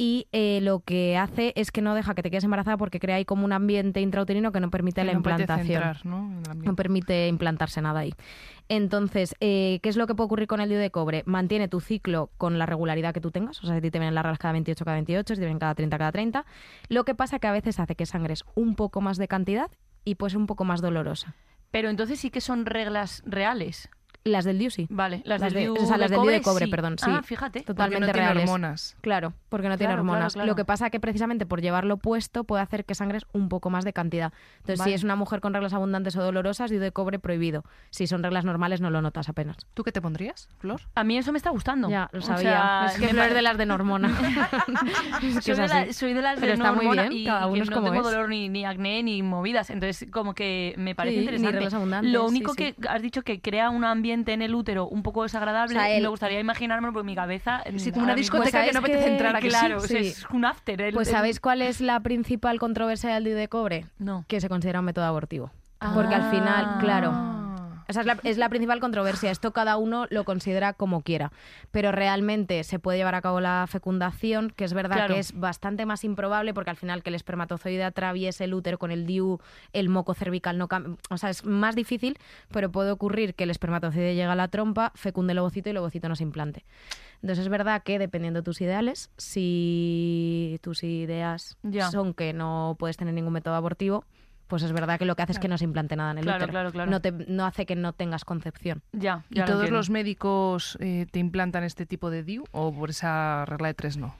y 0.00 0.28
eh, 0.32 0.60
lo 0.62 0.80
que 0.80 1.18
hace 1.18 1.52
es 1.56 1.70
que 1.70 1.82
no 1.82 1.94
deja 1.94 2.14
que 2.14 2.22
te 2.22 2.30
quedes 2.30 2.44
embarazada 2.44 2.78
porque 2.78 2.98
crea 2.98 3.16
ahí 3.16 3.26
como 3.26 3.44
un 3.44 3.52
ambiente 3.52 4.00
intrauterino 4.00 4.50
que 4.50 4.58
no 4.58 4.70
permite 4.70 5.02
Que 5.02 5.04
la 5.04 5.12
no 5.12 5.18
implantación. 5.18 5.82
¿no? 6.04 6.74
permite 6.74 7.28
implantarse 7.28 7.82
nada 7.82 8.00
ahí. 8.00 8.14
Entonces, 8.70 9.34
eh, 9.40 9.78
¿qué 9.82 9.90
es 9.90 9.98
lo 9.98 10.06
que 10.06 10.14
puede 10.14 10.24
ocurrir 10.24 10.48
con 10.48 10.62
el 10.62 10.70
DIU 10.70 10.78
de 10.78 10.90
cobre? 10.90 11.22
Mantiene 11.26 11.68
tu 11.68 11.80
ciclo 11.80 12.30
con 12.38 12.58
la 12.58 12.64
regularidad 12.64 13.12
que 13.12 13.20
tú 13.20 13.30
tengas. 13.30 13.62
O 13.62 13.66
sea, 13.66 13.74
si 13.74 13.78
a 13.78 13.82
ti 13.82 13.90
te 13.90 13.98
vienen 13.98 14.14
las 14.14 14.24
reglas 14.24 14.38
cada 14.38 14.52
28, 14.52 14.82
cada 14.86 14.94
28, 14.94 15.34
si 15.34 15.38
te 15.38 15.44
vienen 15.44 15.58
cada 15.58 15.74
30, 15.74 15.98
cada 15.98 16.12
30. 16.12 16.46
Lo 16.88 17.04
que 17.04 17.14
pasa 17.14 17.38
que 17.38 17.48
a 17.48 17.52
veces 17.52 17.78
hace 17.78 17.94
que 17.94 18.06
sangres 18.06 18.44
un 18.54 18.76
poco 18.76 19.02
más 19.02 19.18
de 19.18 19.28
cantidad 19.28 19.70
y 20.06 20.14
pues 20.14 20.34
un 20.34 20.46
poco 20.46 20.64
más 20.64 20.80
dolorosa. 20.80 21.34
Pero 21.70 21.90
entonces 21.90 22.18
sí 22.18 22.30
que 22.30 22.40
son 22.40 22.64
reglas 22.64 23.22
reales. 23.26 23.90
Las 24.22 24.44
del 24.44 24.58
DIU 24.58 24.70
sí. 24.70 24.86
Vale, 24.90 25.22
las, 25.24 25.40
Las 25.40 25.52
del 25.52 25.54
de- 25.54 25.60
DIU 25.72 25.82
o 25.82 25.86
sea, 25.86 25.96
las 25.96 26.10
de 26.10 26.16
del 26.16 26.22
DIU 26.24 26.30
de 26.32 26.42
cobre, 26.42 26.42
cobre, 26.42 26.64
sí. 26.66 26.70
perdón, 26.70 26.96
sí. 26.98 27.10
Ah, 27.10 27.22
fíjate. 27.22 27.60
Porque 27.60 27.64
Totalmente 27.72 28.06
no 28.06 28.12
tiene 28.12 28.26
reales. 28.28 28.44
hormonas. 28.44 28.96
Claro, 29.00 29.32
porque 29.48 29.68
no 29.68 29.78
tiene 29.78 29.92
Claro, 29.94 30.02
claro, 30.02 30.12
hormonas. 30.12 30.32
claro. 30.34 30.46
Lo 30.46 30.56
que 30.56 30.64
pasa 30.66 30.90
que 30.90 31.00
precisamente 31.00 31.46
por 31.46 31.62
llevarlo 31.62 31.96
puesto 31.96 32.44
puede 32.44 32.62
hacer 32.62 32.84
que 32.84 32.94
sangres 32.94 33.24
un 33.32 33.48
poco 33.48 33.70
más 33.70 33.84
de 33.84 33.92
cantidad. 33.94 34.32
Entonces, 34.58 34.78
Vale. 34.80 34.90
si 34.90 34.94
es 34.94 35.04
una 35.04 35.16
mujer 35.16 35.40
con 35.40 35.54
reglas 35.54 35.72
abundantes 35.72 36.16
o 36.16 36.22
dolorosas, 36.22 36.70
DIU 36.70 36.80
de 36.80 36.92
cobre 36.92 37.18
prohibido. 37.18 37.64
Si 37.88 38.06
son 38.06 38.22
reglas 38.22 38.44
normales, 38.44 38.82
no 38.82 38.90
lo 38.90 39.00
notas 39.00 39.30
apenas. 39.30 39.56
¿Tú 39.72 39.84
qué 39.84 39.92
te 39.92 40.02
pondrías, 40.02 40.48
Flor? 40.58 40.82
A 40.94 41.02
mí 41.02 41.16
eso 41.16 41.32
me 41.32 41.38
está 41.38 41.48
gustando. 41.48 41.88
Ya, 41.88 42.10
lo 42.12 42.18
O 42.18 42.22
sabía. 42.22 42.42
sea, 42.42 42.86
es 42.88 42.92
que 43.00 43.08
Flor 43.08 43.10
es 43.10 43.16
pare- 43.28 43.34
de 43.34 43.42
las 43.42 43.56
de 43.56 43.64
no 43.66 43.74
hormona. 43.74 44.10
Es 45.22 45.36
que 45.36 45.54
soy, 45.54 45.64
es 45.64 45.70
de 45.70 45.86
la- 45.86 45.92
soy 45.94 46.12
de 46.12 46.20
las 46.22 46.34
Pero 46.34 46.46
de 46.48 46.52
está 46.54 46.72
no 46.72 46.76
muy 46.82 46.94
bien, 46.96 47.12
y, 47.12 47.24
cada 47.24 47.46
uno 47.46 47.62
es 47.62 47.70
no 47.70 47.76
como 47.76 47.90
tengo 47.90 48.06
es. 48.06 48.12
dolor 48.14 48.28
ni, 48.28 48.48
ni 48.50 48.64
acné 48.66 49.02
ni 49.02 49.22
movidas. 49.22 49.70
Entonces, 49.70 50.08
como 50.10 50.34
que 50.34 50.74
me 50.76 50.94
parece 50.94 51.22
interesante. 51.22 52.02
Lo 52.08 52.26
único 52.26 52.52
que 52.54 52.74
has 52.86 53.00
dicho 53.00 53.22
que 53.22 53.40
crea 53.40 53.70
un 53.70 53.84
ambiente 53.84 54.09
en 54.12 54.42
el 54.42 54.54
útero 54.54 54.86
un 54.88 55.02
poco 55.02 55.22
desagradable 55.22 55.76
O 55.76 55.80
sea, 55.80 55.96
y 55.96 56.00
me 56.00 56.08
gustaría 56.08 56.40
imaginármelo 56.40 56.92
porque 56.92 57.06
mi 57.06 57.14
cabeza... 57.14 57.62
Sí, 57.76 57.90
como 57.92 58.04
una 58.04 58.14
discoteca 58.14 58.50
Pues 58.50 58.52
que 58.52 58.72
no 58.72 58.72
¿sabéis 58.72 58.76
apetece 58.76 59.04
que- 59.04 59.12
entrar 59.12 59.42
sí? 59.42 59.48
Claro, 59.48 59.76
o 59.78 59.80
sea, 59.80 60.00
Sí. 60.00 60.06
es 60.08 60.26
un 60.30 60.44
after. 60.44 60.80
el- 60.82 60.94
Pues 60.94 61.08
el- 61.08 61.14
¿sabéis 61.14 61.40
cuál 61.40 61.62
es 61.62 61.80
la 61.80 62.00
principal 62.00 62.58
controversia 62.58 63.14
del 63.14 63.24
DIU 63.24 63.36
de 63.36 63.48
cobre? 63.48 63.86
No. 63.98 64.24
Que 64.28 64.40
se 64.40 64.48
considera 64.48 64.80
un 64.80 64.84
método 64.86 65.04
abortivo. 65.06 65.50
Porque 65.94 66.14
al 66.14 66.30
final, 66.30 66.76
claro, 66.80 67.10
Ah. 67.14 67.39
Esa 67.90 68.00
es 68.00 68.06
la, 68.06 68.18
es 68.24 68.38
la 68.38 68.48
principal 68.48 68.80
controversia. 68.80 69.30
Esto 69.30 69.52
cada 69.52 69.76
uno 69.76 70.06
lo 70.10 70.24
considera 70.24 70.72
como 70.72 71.02
quiera. 71.02 71.32
Pero 71.70 71.92
realmente 71.92 72.64
se 72.64 72.78
puede 72.78 72.98
llevar 72.98 73.14
a 73.14 73.20
cabo 73.20 73.40
la 73.40 73.66
fecundación, 73.68 74.50
que 74.50 74.64
es 74.64 74.72
verdad 74.72 74.96
Claro. 74.96 75.14
que 75.14 75.20
es 75.20 75.38
bastante 75.38 75.84
más 75.86 76.04
improbable 76.04 76.54
porque 76.54 76.70
al 76.70 76.76
final 76.76 77.02
que 77.02 77.10
el 77.10 77.14
espermatozoide 77.16 77.84
atraviese 77.84 78.44
el 78.44 78.54
útero 78.54 78.78
con 78.78 78.90
el 78.90 79.06
DIU, 79.06 79.38
el 79.72 79.88
moco 79.88 80.14
cervical 80.14 80.56
no 80.58 80.68
cambia. 80.68 80.96
O 81.10 81.18
sea, 81.18 81.30
es 81.30 81.44
más 81.44 81.74
difícil, 81.76 82.16
pero 82.50 82.70
puede 82.70 82.90
ocurrir 82.90 83.34
que 83.34 83.44
el 83.44 83.50
espermatozoide 83.50 84.14
llegue 84.14 84.24
a 84.24 84.34
la 84.34 84.48
trompa, 84.48 84.92
fecunde 84.94 85.32
el 85.32 85.38
ovocito 85.40 85.68
y 85.68 85.72
el 85.72 85.76
ovocito 85.78 86.08
no 86.08 86.16
se 86.16 86.22
implante. 86.22 86.64
Entonces 87.22 87.44
es 87.44 87.48
verdad 87.50 87.82
que 87.82 87.98
dependiendo 87.98 88.40
de 88.40 88.44
tus 88.44 88.60
ideales, 88.62 89.10
si 89.18 90.58
tus 90.62 90.82
ideas 90.84 91.58
Ya. 91.62 91.90
son 91.90 92.14
que 92.14 92.32
no 92.32 92.76
puedes 92.78 92.96
tener 92.96 93.14
ningún 93.14 93.32
método 93.32 93.54
abortivo, 93.54 94.04
pues 94.50 94.62
es 94.64 94.72
verdad 94.72 94.98
que 94.98 95.06
lo 95.06 95.16
que 95.16 95.22
hace 95.22 95.32
es 95.32 95.38
que 95.38 95.48
no 95.48 95.56
se 95.56 95.64
implante 95.64 95.96
nada 95.96 96.10
en 96.10 96.18
el 96.18 96.24
Claro, 96.24 96.38
útero. 96.44 96.50
claro, 96.52 96.72
claro. 96.72 96.90
No, 96.90 97.00
te, 97.00 97.10
no 97.12 97.46
hace 97.46 97.64
que 97.64 97.74
no 97.76 97.94
tengas 97.94 98.26
concepción. 98.26 98.82
Ya, 98.92 99.24
¿Y 99.30 99.36
ya 99.36 99.42
lo 99.42 99.46
todos 99.46 99.60
entiendo. 99.60 99.78
los 99.78 99.88
médicos 99.88 100.76
eh, 100.80 101.06
te 101.10 101.18
implantan 101.20 101.64
este 101.64 101.86
tipo 101.86 102.10
de 102.10 102.22
DIU 102.22 102.44
o 102.52 102.70
por 102.74 102.90
esa 102.90 103.46
regla 103.46 103.68
de 103.68 103.74
tres 103.74 103.96
no? 103.96 104.14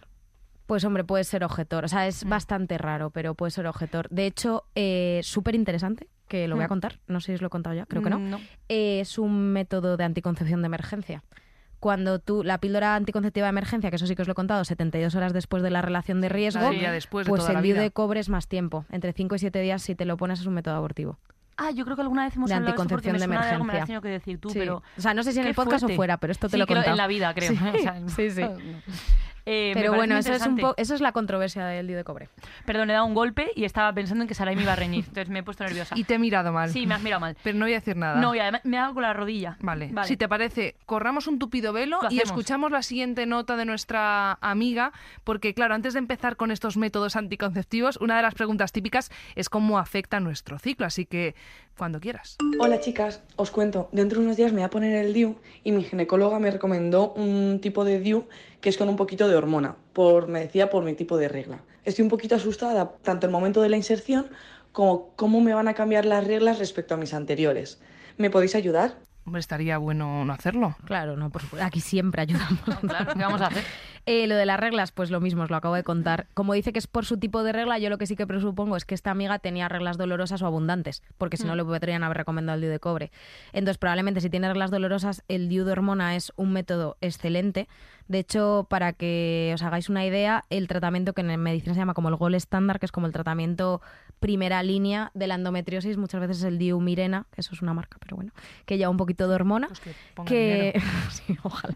Pues 0.66 0.84
hombre, 0.84 1.02
puede 1.04 1.24
ser 1.24 1.42
objetor. 1.44 1.84
O 1.84 1.88
sea, 1.88 2.06
es 2.06 2.24
Mm. 2.24 2.28
bastante 2.28 2.78
raro, 2.78 3.10
pero 3.10 3.34
puede 3.34 3.50
ser 3.50 3.66
objetor. 3.66 4.08
De 4.08 4.24
hecho, 4.26 4.64
eh, 4.76 5.20
súper 5.24 5.56
interesante, 5.56 6.06
que 6.28 6.46
lo 6.46 6.54
voy 6.54 6.62
a 6.62 6.68
Mm. 6.68 6.68
contar. 6.68 7.00
No 7.08 7.18
sé 7.20 7.26
si 7.26 7.34
os 7.34 7.40
lo 7.40 7.48
he 7.48 7.50
contado 7.50 7.74
ya, 7.74 7.86
creo 7.86 8.02
que 8.02 8.10
no. 8.10 8.20
Mm, 8.20 8.34
Eh, 8.68 9.00
es 9.00 9.18
un 9.18 9.52
método 9.52 9.96
de 9.96 10.04
anticoncepción 10.04 10.62
de 10.62 10.66
emergencia. 10.66 11.24
Cuando 11.80 12.18
tú, 12.18 12.44
la 12.44 12.58
píldora 12.58 12.94
anticonceptiva 12.94 13.46
de 13.46 13.50
emergencia, 13.50 13.88
que 13.90 13.96
eso 13.96 14.06
sí 14.06 14.14
que 14.14 14.22
os 14.22 14.28
lo 14.28 14.32
he 14.32 14.34
contado, 14.34 14.64
72 14.64 15.14
horas 15.14 15.32
después 15.32 15.62
de 15.62 15.70
la 15.70 15.80
relación 15.82 16.20
de 16.20 16.28
riesgo, 16.28 16.70
Sí, 16.70 16.78
ya 16.80 16.92
después 16.92 17.26
de 17.26 17.30
pues 17.30 17.40
toda 17.44 17.58
el 17.58 17.62
DIU 17.62 17.74
de 17.76 17.90
cobre 17.90 18.20
es 18.20 18.28
más 18.28 18.46
tiempo. 18.48 18.84
Entre 18.90 19.12
5 19.14 19.34
y 19.34 19.38
7 19.38 19.60
días, 19.60 19.80
si 19.82 19.94
te 19.94 20.04
lo 20.04 20.16
pones, 20.18 20.40
es 20.40 20.46
un 20.46 20.54
método 20.54 20.74
abortivo. 20.74 21.18
Ah, 21.56 21.70
yo 21.72 21.84
creo 21.84 21.94
que 21.96 22.02
alguna 22.02 22.24
vez 22.24 22.36
hemos 22.36 22.48
De 22.48 22.54
hablado 22.54 22.66
de 22.76 22.82
anticoncepción 22.82 23.16
de 23.18 23.24
algo, 23.24 23.30
me 23.30 23.36
lo 23.36 23.42
emergencia. 23.64 23.84
tenido 23.86 24.00
que 24.02 24.08
decir 24.08 24.38
tú, 24.38 24.48
Sí. 24.50 24.58
pero... 24.58 24.82
O 24.96 25.00
sea, 25.00 25.12
no 25.14 25.22
sé 25.22 25.32
si 25.32 25.40
en 25.40 25.46
el 25.46 25.54
podcast 25.54 25.80
fuerte. 25.80 25.92
o 25.94 25.96
fuera, 25.96 26.16
pero 26.18 26.30
esto 26.32 26.48
te 26.48 26.52
sí, 26.52 26.56
lo 26.58 26.64
he 26.64 26.66
contado. 26.66 26.90
en 26.90 26.96
la 26.96 27.06
vida, 27.06 27.34
creo. 27.34 27.50
Sí, 27.50 27.58
O 27.74 27.78
sea, 27.78 28.08
sí, 28.08 28.30
sí. 28.30 28.42
Eh, 29.52 29.72
Pero 29.74 29.92
bueno, 29.94 30.16
eso 30.16 30.32
es, 30.32 30.42
un 30.46 30.52
interesante. 30.52 30.62
po- 30.62 30.74
eso 30.76 30.94
es 30.94 31.00
la 31.00 31.10
controversia 31.10 31.64
del 31.66 31.88
Dio 31.88 31.96
de 31.96 32.04
cobre. 32.04 32.28
Perdón, 32.66 32.88
he 32.90 32.92
dado 32.92 33.04
un 33.06 33.14
golpe 33.14 33.50
y 33.56 33.64
estaba 33.64 33.92
pensando 33.92 34.22
en 34.22 34.28
que 34.28 34.34
Sarai 34.34 34.54
me 34.54 34.62
iba 34.62 34.74
a 34.74 34.76
reñir. 34.76 35.04
Entonces 35.08 35.28
me 35.28 35.40
he 35.40 35.42
puesto 35.42 35.64
nerviosa. 35.64 35.96
Y 35.98 36.04
te 36.04 36.14
he 36.14 36.18
mirado 36.20 36.52
mal. 36.52 36.70
Sí, 36.70 36.86
me 36.86 36.94
has 36.94 37.02
mirado 37.02 37.20
mal. 37.20 37.36
Pero 37.42 37.58
no 37.58 37.64
voy 37.64 37.72
a 37.72 37.80
decir 37.80 37.96
nada. 37.96 38.20
No, 38.20 38.32
y 38.34 38.38
además 38.38 38.60
me 38.64 38.78
ha 38.78 38.82
dado 38.82 38.94
con 38.94 39.02
la 39.02 39.12
rodilla. 39.12 39.56
Vale. 39.60 39.88
Vale. 39.92 40.06
si 40.06 40.16
te 40.16 40.28
parece, 40.28 40.76
corramos 40.86 41.26
un 41.26 41.38
tupido 41.40 41.72
velo 41.72 41.98
Lo 42.00 42.04
y 42.04 42.18
hacemos. 42.20 42.24
escuchamos 42.26 42.70
la 42.70 42.82
siguiente 42.82 43.26
nota 43.26 43.56
de 43.56 43.64
nuestra 43.64 44.38
amiga, 44.40 44.92
porque 45.24 45.52
claro, 45.52 45.74
antes 45.74 45.94
de 45.94 45.98
empezar 45.98 46.36
con 46.36 46.52
estos 46.52 46.76
métodos 46.76 47.16
anticonceptivos, 47.16 47.96
una 47.96 48.16
de 48.16 48.22
las 48.22 48.34
preguntas 48.34 48.70
típicas 48.70 49.10
es 49.34 49.48
cómo 49.48 49.78
afecta 49.80 50.20
nuestro 50.20 50.58
ciclo, 50.60 50.86
así 50.86 51.06
que 51.06 51.34
cuando 51.76 51.98
quieras. 51.98 52.36
Hola 52.58 52.78
chicas, 52.78 53.22
os 53.36 53.50
cuento, 53.50 53.88
dentro 53.90 54.20
de 54.20 54.26
unos 54.26 54.36
días 54.36 54.52
me 54.52 54.58
voy 54.58 54.64
a 54.66 54.70
poner 54.70 54.94
el 55.04 55.14
DIU 55.14 55.36
y 55.64 55.72
mi 55.72 55.82
ginecóloga 55.82 56.38
me 56.38 56.50
recomendó 56.50 57.12
un 57.14 57.58
tipo 57.62 57.84
de 57.84 57.98
DIU 58.00 58.28
que 58.60 58.68
es 58.68 58.76
con 58.76 58.88
un 58.88 58.96
poquito 58.96 59.28
de 59.28 59.36
hormona, 59.36 59.76
por, 59.92 60.28
me 60.28 60.40
decía 60.40 60.70
por 60.70 60.84
mi 60.84 60.94
tipo 60.94 61.16
de 61.16 61.28
regla. 61.28 61.62
Estoy 61.84 62.02
un 62.02 62.10
poquito 62.10 62.34
asustada, 62.34 62.92
tanto 63.02 63.26
el 63.26 63.32
momento 63.32 63.62
de 63.62 63.68
la 63.68 63.76
inserción 63.76 64.28
como 64.72 65.14
cómo 65.16 65.40
me 65.40 65.54
van 65.54 65.68
a 65.68 65.74
cambiar 65.74 66.04
las 66.04 66.26
reglas 66.26 66.58
respecto 66.58 66.94
a 66.94 66.96
mis 66.96 67.14
anteriores. 67.14 67.80
¿Me 68.18 68.30
podéis 68.30 68.54
ayudar? 68.54 68.98
Hombre, 69.24 69.40
estaría 69.40 69.78
bueno 69.78 70.24
no 70.24 70.32
hacerlo. 70.32 70.76
Claro, 70.84 71.16
no, 71.16 71.30
por 71.30 71.42
supuesto. 71.42 71.66
Aquí 71.66 71.80
siempre 71.80 72.22
ayudamos. 72.22 72.60
Claro, 72.80 73.12
¿qué 73.14 73.20
vamos 73.20 73.40
a 73.40 73.46
hacer? 73.46 73.64
Eh, 74.12 74.26
lo 74.26 74.34
de 74.34 74.44
las 74.44 74.58
reglas, 74.58 74.90
pues 74.90 75.12
lo 75.12 75.20
mismo, 75.20 75.44
os 75.44 75.50
lo 75.50 75.56
acabo 75.56 75.76
de 75.76 75.84
contar. 75.84 76.26
Como 76.34 76.52
dice 76.52 76.72
que 76.72 76.80
es 76.80 76.88
por 76.88 77.06
su 77.06 77.18
tipo 77.18 77.44
de 77.44 77.52
regla, 77.52 77.78
yo 77.78 77.90
lo 77.90 77.96
que 77.96 78.06
sí 78.06 78.16
que 78.16 78.26
presupongo 78.26 78.76
es 78.76 78.84
que 78.84 78.96
esta 78.96 79.12
amiga 79.12 79.38
tenía 79.38 79.68
reglas 79.68 79.98
dolorosas 79.98 80.42
o 80.42 80.46
abundantes, 80.46 81.04
porque 81.16 81.36
si 81.36 81.44
no 81.44 81.54
le 81.54 81.64
podrían 81.64 82.02
haber 82.02 82.16
recomendado 82.16 82.56
el 82.56 82.60
DIU 82.60 82.70
de 82.70 82.80
cobre. 82.80 83.12
Entonces, 83.52 83.78
probablemente 83.78 84.20
si 84.20 84.28
tiene 84.28 84.48
reglas 84.48 84.72
dolorosas, 84.72 85.22
el 85.28 85.48
DIU 85.48 85.64
de 85.64 85.70
hormona 85.70 86.16
es 86.16 86.32
un 86.34 86.52
método 86.52 86.96
excelente. 87.00 87.68
De 88.08 88.18
hecho, 88.18 88.66
para 88.68 88.92
que 88.92 89.52
os 89.54 89.62
hagáis 89.62 89.88
una 89.88 90.04
idea, 90.04 90.44
el 90.50 90.66
tratamiento 90.66 91.12
que 91.12 91.20
en 91.20 91.40
medicina 91.40 91.74
se 91.74 91.78
llama 91.78 91.94
como 91.94 92.08
el 92.08 92.16
gol 92.16 92.34
estándar, 92.34 92.80
que 92.80 92.86
es 92.86 92.90
como 92.90 93.06
el 93.06 93.12
tratamiento 93.12 93.80
primera 94.20 94.62
línea 94.62 95.10
de 95.14 95.26
la 95.26 95.34
endometriosis, 95.34 95.96
muchas 95.96 96.20
veces 96.20 96.38
es 96.38 96.44
el 96.44 96.58
DIU 96.58 96.78
Mirena, 96.80 97.26
que 97.32 97.40
eso 97.40 97.54
es 97.54 97.62
una 97.62 97.74
marca, 97.74 97.96
pero 98.00 98.16
bueno, 98.16 98.32
que 98.66 98.76
lleva 98.76 98.90
un 98.90 98.98
poquito 98.98 99.26
de 99.26 99.34
hormona 99.34 99.68
Pues 99.68 99.80
que 99.80 99.94
que 100.26 100.80
sí, 101.10 101.36
ojalá 101.42 101.74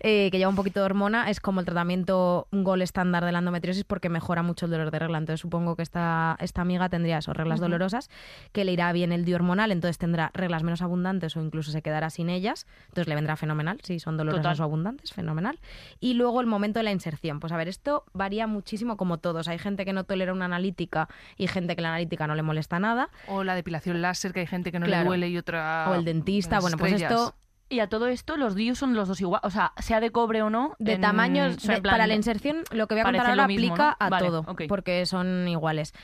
Eh, 0.00 0.30
que 0.30 0.38
lleva 0.38 0.48
un 0.48 0.56
poquito 0.56 0.80
de 0.80 0.86
hormona 0.86 1.28
es 1.30 1.40
como 1.40 1.60
el 1.60 1.66
tratamiento 1.66 2.48
un 2.50 2.64
gol 2.64 2.82
estándar 2.82 3.24
de 3.24 3.32
la 3.32 3.38
endometriosis 3.40 3.84
porque 3.84 4.08
mejora 4.08 4.42
mucho 4.42 4.64
el 4.66 4.72
dolor 4.72 4.90
de 4.90 4.98
regla. 4.98 5.18
Entonces 5.18 5.40
supongo 5.40 5.76
que 5.76 5.82
esta, 5.82 6.36
esta 6.40 6.62
amiga 6.62 6.88
tendría 6.88 7.18
eso 7.18 7.32
reglas 7.32 7.60
dolorosas 7.60 8.08
que 8.52 8.64
le 8.64 8.72
irá 8.72 8.90
bien 8.92 9.12
el 9.12 9.24
dihormonal 9.24 9.70
entonces 9.70 9.98
tendrá 9.98 10.30
reglas 10.34 10.62
menos 10.62 10.80
abundantes 10.82 11.36
o 11.36 11.42
incluso 11.42 11.70
se 11.70 11.82
quedará 11.82 12.08
sin 12.10 12.30
ellas 12.30 12.66
entonces 12.88 13.08
le 13.08 13.14
vendrá 13.14 13.36
fenomenal 13.36 13.78
si 13.82 14.00
son 14.00 14.16
dolorosas 14.16 14.42
Total. 14.42 14.60
o 14.60 14.64
abundantes 14.64 15.12
fenomenal. 15.12 15.58
Y 16.00 16.14
luego 16.14 16.40
el 16.40 16.46
momento 16.46 16.78
de 16.78 16.84
la 16.84 16.92
inserción 16.92 17.38
pues 17.38 17.52
a 17.52 17.56
ver 17.56 17.68
esto 17.68 18.04
varía 18.14 18.46
muchísimo 18.46 18.96
como 18.96 19.18
todos. 19.18 19.48
Hay 19.48 19.58
gente 19.58 19.84
que 19.84 19.92
no 19.92 20.04
tolera 20.04 20.32
una 20.32 20.46
analítica 20.46 21.08
y 21.36 21.46
gente 21.48 21.76
que 21.76 21.81
la 21.82 21.88
analítica 21.90 22.26
no 22.26 22.34
le 22.34 22.42
molesta 22.42 22.78
nada 22.78 23.08
O 23.28 23.44
la 23.44 23.54
depilación 23.54 24.00
láser, 24.02 24.32
que 24.32 24.40
hay 24.40 24.46
gente 24.46 24.72
que 24.72 24.78
no 24.78 24.86
le 24.86 25.04
duele 25.04 25.28
y 25.28 25.36
otra... 25.38 25.86
o 25.90 25.94
el 25.94 26.04
dentista 26.04 26.60
bueno 26.60 26.76
pues 26.76 26.92
esto 26.94 27.34
Y 27.68 27.80
a 27.80 27.88
todo 27.88 28.06
esto, 28.08 28.36
los 28.36 28.54
DIUs 28.54 28.76
son 28.78 28.94
los 28.94 29.08
dos 29.08 29.20
igual. 29.22 29.40
O 29.44 29.50
sea, 29.50 29.72
sea 29.80 29.98
de 30.00 30.10
cobre 30.10 30.42
o 30.42 30.50
no. 30.50 30.76
De 30.78 30.92
en- 30.92 31.00
tamaños, 31.00 31.56
de- 31.56 31.80
plan 31.80 31.94
para 31.94 32.06
la 32.06 32.14
inserción, 32.14 32.64
lo 32.70 32.86
que 32.86 32.94
voy 32.96 33.00
a 33.00 33.04
contar 33.04 33.26
ahora 33.30 33.46
mismo, 33.46 33.72
aplica 33.72 33.96
¿no? 33.98 34.06
a 34.06 34.08
Vale, 34.10 34.26
todo, 34.26 34.44
porque 34.68 35.06
son 35.06 35.48
iguales. 35.48 35.94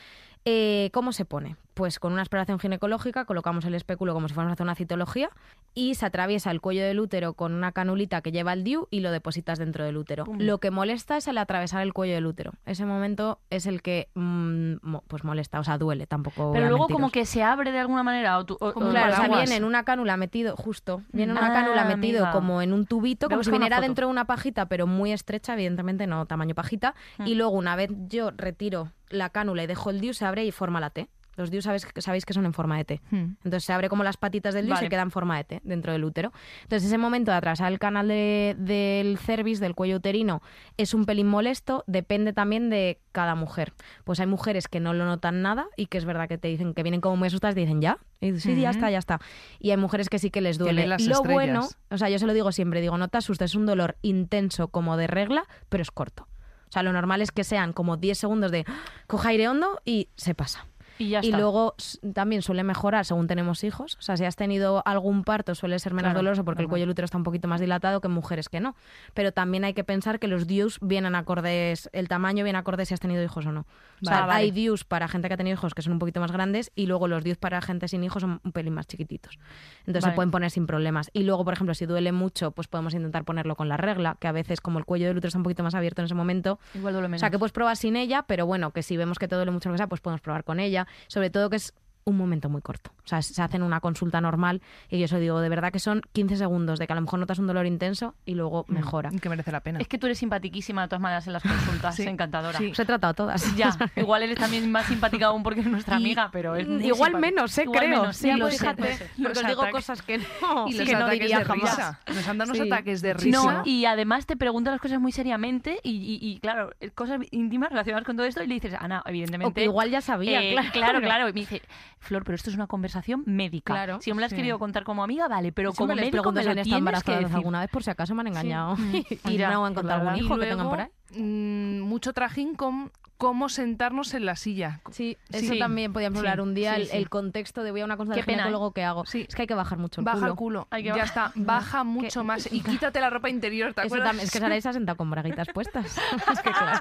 Eh, 0.47 0.89
¿Cómo 0.95 1.13
se 1.13 1.27
pone? 1.27 1.57
Pues 1.79 2.01
con 2.01 2.13
una 2.13 2.23
exploración 2.23 2.59
ginecológica 2.59 3.25
colocamos 3.25 3.65
el 3.65 3.73
espéculo 3.77 4.13
como 4.13 4.27
si 4.27 4.35
fuéramos 4.35 4.51
a 4.51 4.55
hacer 4.55 4.65
una 4.65 4.75
citología 4.75 5.31
y 5.75 5.95
se 5.95 6.07
atraviesa 6.07 6.51
el 6.51 6.61
cuello 6.61 6.83
del 6.83 6.99
útero 6.99 7.35
con 7.35 7.55
una 7.55 7.71
canulita 7.71 8.21
que 8.21 8.33
lleva 8.33 8.53
el 8.53 8.65
DIU 8.65 8.89
y 8.91 8.99
lo 8.99 9.13
depositas 9.13 9.61
dentro 9.61 9.85
del 9.85 9.97
útero. 9.97 10.25
Pum. 10.25 10.39
Lo 10.41 10.59
que 10.59 10.73
molesta 10.73 11.17
es 11.17 11.29
el 11.29 11.39
atravesar 11.39 11.83
el 11.83 11.93
cuello 11.93 12.15
del 12.17 12.27
útero. 12.27 12.51
Ese 12.67 12.85
momento 12.85 13.39
es 13.51 13.67
el 13.67 13.81
que 13.81 14.09
mm, 14.17 14.97
pues 15.07 15.23
molesta, 15.23 15.61
o 15.61 15.63
sea, 15.63 15.79
duele 15.79 16.09
tampoco. 16.09 16.51
Pero 16.53 16.67
luego 16.67 16.89
mentiros. 16.89 16.97
como 17.01 17.11
que 17.13 17.25
se 17.25 17.45
abre 17.45 17.71
de 17.71 17.79
alguna 17.79 18.03
manera. 18.03 18.39
O 18.39 18.45
tú- 18.45 18.57
o- 18.59 18.73
Como 18.73 18.89
o 18.89 18.91
Claro, 18.91 19.13
o 19.13 19.17
sea, 19.17 19.29
viene 19.29 19.55
en 19.55 19.63
una 19.63 19.85
cánula 19.85 20.17
metido, 20.17 20.57
justo, 20.57 21.03
viene 21.13 21.31
en 21.31 21.39
una 21.39 21.47
Ah, 21.51 21.53
cánula 21.53 21.85
metido 21.85 22.25
amiga. 22.25 22.33
como 22.33 22.61
en 22.61 22.73
un 22.73 22.87
tubito, 22.87 23.29
como 23.29 23.45
si 23.45 23.53
viniera 23.53 23.81
dentro 23.81 24.09
de 24.09 24.11
una 24.11 24.25
pajita, 24.25 24.67
pero 24.67 24.89
muy 24.89 25.13
estrecha, 25.13 25.53
evidentemente 25.55 26.09
no 26.09 26.27
tamaño 26.27 26.57
pajita. 26.57 26.97
Mm. 27.19 27.27
Y 27.29 27.35
luego 27.37 27.53
una 27.53 27.77
vez 27.77 27.91
yo 28.09 28.33
retiro 28.33 28.91
la 29.11 29.31
cánula 29.31 29.63
y 29.63 29.69
dejo 29.69 29.91
el 29.91 30.01
DIU, 30.01 30.13
se 30.13 30.25
abre 30.25 30.45
y 30.45 30.51
forma 30.51 30.81
la 30.81 30.91
T. 30.91 31.09
Los 31.39 31.51
DIU 31.51 31.63
sabéis, 31.63 31.87
sabéis 31.97 32.27
que 32.27 32.35
son 32.35 32.45
en 32.45 32.53
forma 32.53 32.77
de 32.77 32.85
T. 32.85 33.01
Hmm. 33.11 33.37
Entonces 33.45 33.65
se 33.65 33.73
abre 33.73 33.89
como 33.89 34.05
las 34.05 34.17
patitas 34.19 34.53
del 34.55 34.67
DIU 34.67 34.73
y 34.73 34.75
Vale. 34.75 34.87
se 34.87 34.91
queda 34.91 35.03
en 35.03 35.11
forma 35.11 35.37
de 35.39 35.45
T 35.45 35.61
dentro 35.65 35.93
del 35.93 36.05
útero. 36.05 36.33
Entonces 36.65 36.89
ese 36.89 36.99
momento 36.99 37.31
de 37.31 37.37
atravesar 37.39 37.73
el 37.73 37.79
canal 37.79 38.09
de- 38.09 38.55
del 38.59 39.17
cervix, 39.19 39.61
del 39.61 39.75
cuello 39.75 39.97
uterino, 39.97 40.43
es 40.77 40.93
un 40.93 41.07
pelín 41.07 41.29
molesto, 41.29 41.85
depende 41.87 42.33
también 42.33 42.69
de 42.71 43.01
cada 43.13 43.35
mujer. 43.35 43.73
Pues 44.05 44.21
hay 44.21 44.27
mujeres 44.27 44.69
que 44.69 44.81
no 44.81 44.93
lo 44.95 45.07
notan 45.07 45.41
nada 45.41 45.67
y 45.77 45.87
que 45.87 45.97
es 45.99 46.05
verdad 46.05 46.29
que 46.29 46.37
te 46.39 46.49
dicen 46.49 46.75
que 46.75 46.83
vienen 46.83 47.01
como 47.01 47.17
muy 47.17 47.29
asustadas 47.29 47.57
y 47.57 47.61
dicen 47.61 47.81
ya. 47.81 47.99
Y 48.21 48.39
sí, 48.41 48.61
ya 48.61 48.71
está, 48.71 48.91
ya 48.91 48.99
está. 48.99 49.21
Y 49.61 49.71
hay 49.71 49.77
mujeres 49.77 50.09
que 50.09 50.19
sí 50.19 50.31
que 50.31 50.41
les 50.41 50.59
duele. 50.59 50.87
las 50.89 51.03
lo 51.07 51.23
bueno, 51.23 51.69
o 51.91 51.99
sea, 51.99 52.09
yo 52.11 52.19
se 52.19 52.27
lo 52.27 52.33
digo 52.35 52.51
siempre, 52.51 52.81
digo, 52.81 52.99
no 52.99 53.07
te 53.07 53.19
asustes, 53.19 53.53
es 53.53 53.55
un 53.55 53.65
dolor 53.65 53.97
intenso 54.03 54.69
como 54.69 54.97
de 54.97 55.07
regla, 55.07 55.45
pero 55.69 55.83
es 55.83 55.93
corto. 55.93 56.27
O 56.69 56.73
sea, 56.73 56.83
lo 56.83 56.93
normal 56.93 57.23
es 57.23 57.31
que 57.31 57.45
sean 57.45 57.73
como 57.73 57.97
10 57.97 58.19
segundos 58.19 58.51
de 58.51 58.65
coja 59.07 59.29
aire 59.31 59.49
hondo 59.49 59.81
y 59.85 60.09
se 60.17 60.35
pasa. 60.35 60.67
Y 60.99 61.11
ya 61.11 61.21
Y 61.23 61.27
está. 61.27 61.39
luego 61.39 61.75
también 62.13 62.43
suele 62.43 62.65
mejorar 62.65 63.05
según 63.05 63.27
tenemos 63.27 63.63
hijos. 63.65 63.97
O 63.99 64.03
sea, 64.03 64.17
si 64.17 64.25
has 64.25 64.37
tenido 64.37 64.83
algún 64.87 65.25
parto 65.25 65.55
suele 65.55 65.79
ser 65.79 65.93
menos 65.95 66.09
Claro, 66.11 66.19
doloroso 66.21 66.45
porque 66.45 66.63
el 66.63 66.69
cuello 66.69 66.83
del 66.83 66.91
útero 66.91 67.05
está 67.05 67.17
un 67.19 67.25
poquito 67.25 67.47
más 67.49 67.61
dilatado 67.61 68.01
que 68.01 68.09
en 68.09 68.13
mujeres 68.15 68.49
que 68.49 68.61
no. 68.61 68.75
Pero 69.15 69.33
también 69.33 69.65
hay 69.65 69.75
que 69.75 69.85
pensar 69.85 70.19
que 70.19 70.29
los 70.29 70.47
DIUs 70.47 70.79
vienen 70.81 71.15
acordes, 71.15 71.89
el 71.93 72.09
tamaño 72.09 72.43
viene 72.45 72.59
acorde 72.59 72.85
si 72.87 72.95
has 72.95 73.01
tenido 73.01 73.23
hijos 73.23 73.47
o 73.47 73.53
no. 73.53 73.61
O 74.03 74.05
sea, 74.05 74.27
Vale, 74.27 74.33
hay 74.35 74.51
DIUs 74.51 74.85
para 74.85 75.09
gente 75.09 75.29
que 75.29 75.35
ha 75.35 75.37
tenido 75.37 75.55
hijos 75.55 75.75
que 75.75 75.83
son 75.83 75.93
un 75.95 75.99
poquito 75.99 76.21
más 76.21 76.33
grandes 76.33 76.73
y 76.75 76.87
luego 76.87 77.07
los 77.09 77.23
DIUs 77.25 77.39
para 77.39 77.61
gente 77.61 77.87
sin 77.89 78.03
hijos 78.05 78.23
son 78.23 78.41
un 78.45 78.53
pelín 78.53 78.75
más 78.75 78.87
chiquititos. 78.87 79.39
Entonces 79.81 80.03
Vale. 80.03 80.13
se 80.13 80.17
pueden 80.17 80.31
poner 80.31 80.51
sin 80.51 80.67
problemas. 80.67 81.11
Y 81.13 81.23
luego, 81.23 81.45
por 81.45 81.53
ejemplo, 81.55 81.75
si 81.75 81.87
duele 81.87 82.11
mucho, 82.13 82.51
pues 82.51 82.67
podemos 82.69 82.95
intentar 82.95 83.25
ponerlo 83.25 83.55
con 83.57 83.69
la 83.69 83.77
regla, 83.77 84.17
que 84.19 84.27
a 84.29 84.33
veces 84.33 84.61
como 84.61 84.79
el 84.79 84.85
cuello 84.85 85.07
del 85.07 85.17
útero 85.17 85.29
está 85.29 85.39
un 85.39 85.45
poquito 85.45 85.63
más 85.63 85.75
abierto 85.75 86.01
en 86.03 86.07
ese 86.07 86.15
momento, 86.15 86.59
Igual 86.75 86.95
duele 86.95 87.07
o 87.07 87.09
menos. 87.09 87.21
sea, 87.21 87.31
que 87.31 87.39
puedes 87.39 87.53
probar 87.53 87.77
sin 87.77 87.95
ella, 87.97 88.25
pero 88.27 88.47
bueno, 88.47 88.73
que 88.73 88.83
si 88.83 88.97
vemos 88.97 89.19
que 89.19 89.29
te 89.29 89.37
duele 89.37 89.51
mucho 89.53 89.69
lo 89.69 89.75
que 89.75 89.79
sea, 89.79 89.87
pues 89.87 90.01
podemos 90.01 90.21
probar 90.21 90.43
con 90.43 90.59
ella. 90.59 90.87
Sobre 91.07 91.31
todo 91.31 91.51
que 91.51 91.57
es 91.57 91.75
un 92.05 92.17
momento 92.17 92.49
muy 92.49 92.63
corto. 92.63 92.91
O 93.09 93.11
sea, 93.11 93.23
se 93.23 93.41
hacen 93.41 93.63
una 93.63 93.81
consulta 93.81 94.21
normal 94.21 94.61
y 94.91 94.99
yo 94.99 95.07
eso 95.07 95.19
digo, 95.19 95.41
de 95.41 95.49
verdad 95.49 95.73
que 95.73 95.79
son 95.79 96.03
15 96.13 96.37
segundos 96.37 96.79
de 96.79 96.87
que 96.87 96.93
a 96.93 96.97
lo 96.97 97.01
mejor 97.01 97.19
notas 97.19 97.39
un 97.39 97.47
dolor 97.47 97.65
intenso 97.65 98.15
y 98.27 98.35
luego 98.35 98.67
Mm. 98.69 98.75
mejora. 98.75 99.11
Que 99.11 99.31
merece 99.31 99.51
la 99.51 99.61
pena. 99.61 99.79
Es 99.81 99.89
que 99.89 99.97
tú 99.97 100.07
eres 100.07 100.19
simpatiquísima 100.19 100.83
de 100.83 100.89
todas 100.89 101.01
maneras 101.01 101.27
en 101.27 101.33
las 101.33 101.43
consultas. 101.83 101.95
Sí. 101.97 102.03
encantadora. 102.03 102.59
Sí. 102.59 102.71
Os 102.71 102.79
he 102.79 102.85
tratado 102.85 103.15
todas. 103.15 103.57
Ya, 103.57 103.71
igual 103.97 104.23
eres 104.25 104.37
también 104.39 104.71
más 104.71 104.85
simpática 104.87 105.27
aún 105.27 105.43
porque 105.43 105.61
es 105.61 105.67
nuestra 105.67 105.95
Y- 105.99 106.03
amiga, 106.05 106.29
pero 106.31 106.55
es 106.55 106.69
muy 106.69 106.85
Igual 106.85 107.13
simpática. 107.13 107.19
menos, 107.19 107.57
¿eh? 107.59 107.63
Igual 107.63 107.79
creo. 107.79 107.99
menos, 108.01 108.17
Sí, 108.19 108.31
lo 108.33 108.51
sé, 108.51 108.59
ser. 108.59 108.77
Porque 108.77 109.39
os 109.41 109.47
digo 109.47 109.63
cosas 109.73 110.03
que 110.03 110.19
no, 110.19 110.69
y 110.69 110.75
los 110.75 110.87
que 110.87 110.95
no 110.95 111.09
diría 111.09 111.39
de 111.39 111.45
jamás. 111.47 111.77
risa. 111.77 112.01
Nos 112.15 112.29
han 112.29 112.37
dado 112.39 112.53
unos 112.53 112.67
ataques 112.67 113.01
de 113.01 113.15
risa. 113.15 113.43
No, 113.43 113.63
y 113.65 113.87
además 113.87 114.27
te 114.27 114.37
pregunta 114.37 114.71
las 114.71 114.81
cosas 114.81 115.01
muy 115.01 115.13
seriamente 115.13 115.81
y, 115.83 115.93
y- 115.93 116.19
y, 116.31 116.39
claro, 116.41 116.73
cosas 116.95 117.21
íntimas 117.31 117.71
relacionadas 117.71 118.05
con 118.05 118.17
todo 118.17 118.27
esto 118.27 118.43
y 118.43 118.47
le 118.49 118.55
dices, 118.55 118.75
Ana, 118.79 119.01
O 119.01 119.05
que 119.05 119.11
evidentemente... 119.11 119.65
igual 119.65 119.91
ya 119.91 120.01
sabía, 120.03 120.43
eh, 120.43 120.53
claro. 120.73 120.73
claro, 120.73 121.01
claro. 121.01 121.29
Y 121.29 121.33
me 121.33 121.41
dice, 121.41 121.63
Flor, 122.01 122.25
pero 122.25 122.37
esto 122.37 122.51
es 122.51 122.57
una 122.57 122.67
conversación 122.67 123.23
médica. 123.27 123.73
Claro, 123.73 124.01
si 124.01 124.11
no 124.11 124.17
me 124.17 124.21
lo 124.21 124.27
has 124.27 124.31
sí. 124.31 124.37
querido 124.37 124.59
contar 124.59 124.85
como 124.85 125.03
amiga, 125.03 125.29
vale, 125.29 125.53
pero 125.53 125.73
como 125.73 125.95
les 125.95 126.07
médico 126.07 126.31
me 126.33 126.43
si 126.43 126.49
lo 126.49 126.61
estado 126.63 126.85
tienes 126.85 127.03
que 127.03 127.13
decir. 127.25 127.37
alguna 127.37 127.61
vez 127.61 127.71
por 127.71 127.83
si 127.83 127.91
acaso 127.91 128.15
me 128.15 128.21
han 128.23 128.29
engañado. 128.29 128.77
Mm. 128.79 128.97
y 129.31 129.39
no 129.39 129.65
han 129.65 129.65
es 129.67 129.71
encontrado 129.73 130.09
algún 130.09 130.25
hijo 130.25 130.37
Y 130.37 130.41
que 130.41 130.47
tengan 130.47 130.69
por 130.69 130.81
ahí. 130.81 130.89
luego, 131.11 131.25
mm, 131.25 131.81
mucho 131.81 132.13
trajín 132.13 132.55
con 132.55 132.91
cómo 133.19 133.49
sentarnos 133.49 134.15
en 134.15 134.25
la 134.25 134.37
silla. 134.37 134.81
Sí, 134.93 135.19
eso 135.31 135.53
Sí, 135.53 135.59
también 135.59 135.93
podíamos 135.93 136.21
sí, 136.21 136.27
hablar 136.27 136.41
un 136.41 136.55
día, 136.55 136.77
sí, 136.77 136.83
el, 136.83 136.87
sí. 136.87 136.97
el 136.97 137.09
contexto 137.11 137.65
de 137.65 137.73
voy 137.73 137.81
a 137.81 137.85
una 137.85 137.97
consulta 137.97 138.21
de 138.21 138.25
ginecólogo 138.33 138.73
que 138.73 138.85
hago. 138.85 139.05
Sí. 139.07 139.27
Es 139.29 139.35
que 139.35 139.43
hay 139.43 139.49
que 139.49 139.55
bajar 139.55 139.77
mucho 139.77 140.01
el 140.01 140.05
Baja 140.05 140.19
culo. 140.19 140.31
el 140.31 140.37
culo. 140.37 140.69
Hay 140.71 140.83
que 140.85 140.89
ya 140.91 141.03
está. 141.03 141.33
Baja 141.35 141.83
mucho 141.85 142.23
más. 142.25 142.49
Y 142.53 142.61
quítate 142.63 143.01
la 143.01 143.11
ropa 143.11 143.29
interior, 143.29 143.75
¿te 143.75 143.81
Eso 143.83 143.87
acuerdas? 143.89 144.09
también, 144.09 144.25
es 144.27 144.31
que 144.31 144.39
Saray 144.39 144.63
se 144.63 144.69
ha 144.69 144.73
sentado 144.73 144.97
con 144.97 145.11
braguitas 145.11 145.49
puestas. 145.53 145.99
es 146.33 146.41
que 146.41 146.51
claro, 146.51 146.81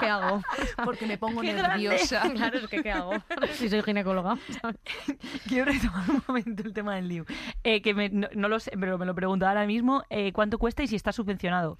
¿qué 0.00 0.06
hago? 0.06 0.42
Porque 0.84 1.06
me 1.06 1.16
pongo 1.18 1.40
Qué 1.40 1.52
grande. 1.52 1.68
nerviosa. 1.84 2.22
Claro, 2.34 2.58
es 2.58 2.66
que 2.68 2.82
¿qué 2.82 2.90
hago? 2.92 3.12
Si 3.54 3.68
soy 3.70 3.82
ginecóloga. 3.82 4.36
Quiero 5.48 5.66
retomar 5.70 6.10
un 6.10 6.22
momento 6.26 6.62
el 6.62 6.72
tema 6.72 6.96
del 6.96 7.08
DIU. 7.08 7.24
Eh, 7.62 7.80
que 7.80 7.94
me- 7.94 8.08
no, 8.10 8.28
no 8.34 8.48
lo 8.48 8.58
sé, 8.58 8.72
pero 8.78 8.98
me 8.98 9.06
lo 9.06 9.14
pregunto 9.14 9.46
ahora 9.46 9.66
mismo. 9.66 10.02
eh, 10.10 10.32
¿Cuánto 10.32 10.58
cuesta 10.58 10.82
y 10.82 10.88
si 10.88 10.96
está 10.96 11.12
subvencionado? 11.12 11.78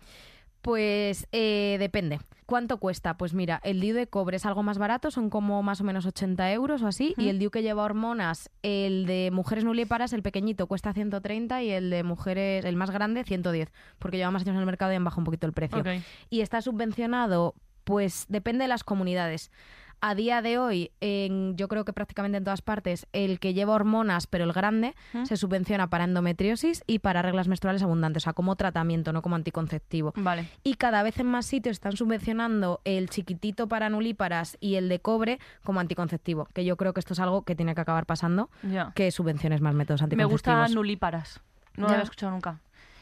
Pues 0.63 1.27
eh, 1.33 1.77
depende. 1.79 2.21
¿Cuánto 2.47 2.79
cuesta? 2.79 3.17
Pues 3.17 3.33
mira, 3.33 3.61
el 3.63 3.81
DIU 3.81 3.95
de 3.95 4.09
cobre 4.09 4.37
es 4.37 4.45
algo 4.45 4.65
más 4.65 4.77
barato, 4.77 5.13
son 5.13 5.31
como 5.31 5.63
más 5.63 5.81
o 5.81 5.85
menos 5.85 6.05
80 6.05 6.53
euros 6.53 6.83
o 6.83 6.89
así. 6.89 7.15
Y 7.17 7.29
el 7.29 7.39
DIU 7.39 7.51
que 7.51 7.63
lleva 7.63 7.85
hormonas, 7.85 8.51
el 8.63 9.07
de 9.07 9.31
mujeres 9.33 9.65
nulíparas, 9.65 10.13
el 10.13 10.23
pequeñito, 10.23 10.67
cuesta 10.67 10.93
130 10.93 11.63
y 11.63 11.71
el 11.71 11.91
de 11.91 12.03
mujeres, 12.03 12.65
el 12.65 12.75
más 12.75 12.91
grande, 12.91 13.23
110. 13.23 13.71
Porque 14.01 14.17
lleva 14.17 14.33
más 14.33 14.43
años 14.43 14.55
en 14.55 14.61
el 14.61 14.67
mercado 14.67 14.93
y 14.93 14.97
han 14.97 15.05
bajado 15.05 15.21
un 15.21 15.27
poquito 15.27 15.47
el 15.47 15.53
precio. 15.53 15.85
Y 16.29 16.41
está 16.41 16.61
subvencionado, 16.61 17.55
pues 17.85 18.27
depende 18.29 18.65
de 18.65 18.69
las 18.69 18.83
comunidades. 18.83 19.53
A 20.03 20.15
día 20.15 20.41
de 20.43 20.59
hoy, 20.59 20.91
en, 21.01 21.57
yo 21.57 21.69
creo 21.69 21.85
que 21.85 21.93
prácticamente 21.93 22.39
en 22.39 22.45
todas 22.45 22.63
partes, 22.63 23.07
el 23.13 23.39
que 23.39 23.53
lleva 23.55 23.75
hormonas, 23.75 24.27
pero 24.27 24.45
el 24.45 24.53
grande, 24.53 24.95
¿Mm? 25.13 25.25
se 25.25 25.37
subvenciona 25.37 25.91
para 25.91 26.05
endometriosis 26.05 26.83
y 26.87 27.01
para 27.01 27.23
reglas 27.23 27.49
menstruales 27.49 27.83
abundantes, 27.83 28.23
o 28.23 28.25
sea, 28.25 28.33
como 28.33 28.57
tratamiento, 28.57 29.13
no 29.13 29.23
como 29.23 29.37
anticonceptivo. 29.37 30.13
Vale. 30.17 30.49
Y 30.63 30.75
cada 30.75 31.03
vez 31.03 31.19
en 31.19 31.27
más 31.27 31.47
sitios 31.47 31.73
están 31.75 31.97
subvencionando 31.97 32.81
el 32.85 33.11
chiquitito 33.11 33.69
para 33.69 33.91
nulíparas 33.91 34.57
y 34.61 34.77
el 34.77 34.89
de 34.89 35.01
cobre 35.01 35.39
como 35.65 35.81
anticonceptivo, 35.81 36.49
que 36.55 36.65
yo 36.65 36.77
creo 36.77 36.95
que 36.95 37.01
esto 37.01 37.13
es 37.15 37.21
algo 37.21 37.43
que 37.43 37.55
tiene 37.55 37.75
que 37.75 37.81
acabar 37.81 38.07
pasando, 38.07 38.51
que 38.95 39.11
subvenciones 39.11 39.61
más 39.61 39.75
métodos 39.75 40.01
Me 40.01 40.05
anticonceptivos. 40.05 40.33
gusta 40.33 40.75
nulíparas. 40.75 41.41
No 41.77 41.83
lo 41.85 41.89
Ya. 41.89 41.95
había 41.95 42.05
escuchado 42.05 42.33
nunca. 42.33 42.61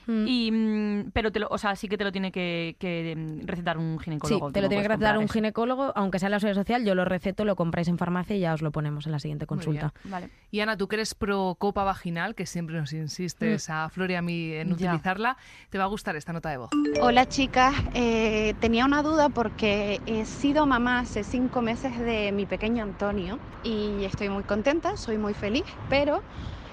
Mm. 0.09 0.25
Y, 0.27 0.51
mm, 0.51 1.11
pero 1.13 1.31
te 1.31 1.39
lo, 1.39 1.49
o 1.51 1.59
sea, 1.59 1.77
sí 1.77 1.87
que 1.87 1.99
te 1.99 2.03
lo 2.05 2.11
tiene 2.11 2.33
que, 2.33 2.77
que, 2.79 3.15
mm, 3.15 3.47
recetar 3.47 3.77
un 3.79 3.99
Sí, 3.99 4.05
ginecólogo. 4.07 4.51
te 4.51 4.59
tú 4.59 4.63
lo 4.63 4.69
tiene 4.69 4.83
que 4.83 4.89
puedes 4.89 4.99
recetar 5.01 5.19
un 5.19 5.25
eso. 5.25 5.33
ginecólogo, 5.35 5.93
aunque 5.95 6.19
sea 6.19 6.29
en 6.29 6.31
la 6.33 6.41
seguridad 6.41 6.61
social, 6.63 6.85
yo 6.85 6.95
lo 6.95 7.05
receto, 7.05 7.45
lo 7.45 7.55
compráis 7.57 7.89
en 7.89 7.99
farmacia 7.99 8.35
y 8.35 8.41
ya 8.41 8.55
os 8.55 8.63
lo 8.63 8.71
ponemos 8.73 9.05
en 9.07 9.13
la 9.13 9.19
siguiente 9.19 9.47
consulta. 9.47 9.93
Vale. 10.05 10.31
Y 10.51 10.61
Ana, 10.61 10.77
tú 10.79 10.89
que 10.89 10.97
eres 10.97 11.15
pro 11.15 11.57
copa 11.59 11.85
vaginal, 11.85 12.35
que 12.35 12.47
siempre 12.47 12.77
nos 12.81 12.93
insistes 12.95 13.69
a 13.69 13.89
Flor 13.91 14.11
y 14.11 14.15
a 14.15 14.23
mí 14.23 14.53
en 14.53 14.69
Ya. 14.77 14.89
utilizarla, 14.93 15.37
te 15.69 15.77
va 15.79 15.85
a 15.85 15.89
gustar 15.89 16.17
esta 16.17 16.33
nota 16.33 16.49
de 16.49 16.57
voz. 16.57 16.71
Hola 17.03 17.27
chicas, 17.29 17.75
Eh, 17.95 18.55
tenía 18.61 18.87
una 18.87 19.03
duda 19.03 19.29
porque 19.29 20.01
he 20.07 20.25
sido 20.25 20.65
mamá 20.67 21.01
hace 21.01 21.23
cinco 21.23 21.61
meses 21.61 21.99
de 21.99 22.33
mi 22.33 22.47
pequeño 22.47 22.83
Antonio 22.83 23.39
y 23.63 24.05
estoy 24.05 24.31
muy 24.31 24.43
contenta, 24.45 24.97
soy 24.97 25.19
muy 25.19 25.35
feliz, 25.35 25.65
pero 25.91 26.23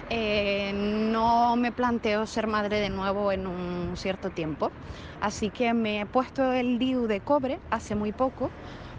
eh, 0.10 0.72
no 0.74 1.56
me 1.56 1.72
planteo 1.72 2.26
ser 2.26 2.48
madre 2.48 2.80
de 2.80 2.90
nuevo 2.90 3.32
en 3.32 3.48
un 3.48 3.98
cierto 3.98 4.30
tiempo. 4.30 4.72
Así 5.22 5.50
que 5.50 5.74
me 5.74 6.02
he 6.02 6.06
puesto 6.06 6.52
el 6.54 6.78
DIU 6.78 7.08
de 7.08 7.20
cobre 7.22 7.60
hace 7.72 7.96
muy 7.96 8.12
poco 8.12 8.50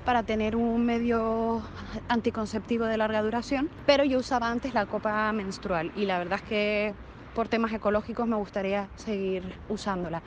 para 0.04 0.22
tener 0.22 0.56
un 0.56 0.84
medio 0.86 1.62
anticonceptivo 2.08 2.84
de 2.86 2.96
larga 2.96 3.22
duración, 3.22 3.68
pero 3.86 4.04
yo 4.04 4.18
usaba 4.18 4.50
antes 4.50 4.72
la 4.72 4.86
copa 4.86 5.32
menstrual 5.32 5.90
y 5.96 6.06
la 6.06 6.18
verdad 6.18 6.40
es 6.42 6.48
que 6.48 6.94
por 7.34 7.48
temas 7.48 7.72
ecológicos 7.72 8.26
me 8.26 8.36
gustaría 8.36 8.88
seguir 8.96 9.42
usándola. 9.68 10.22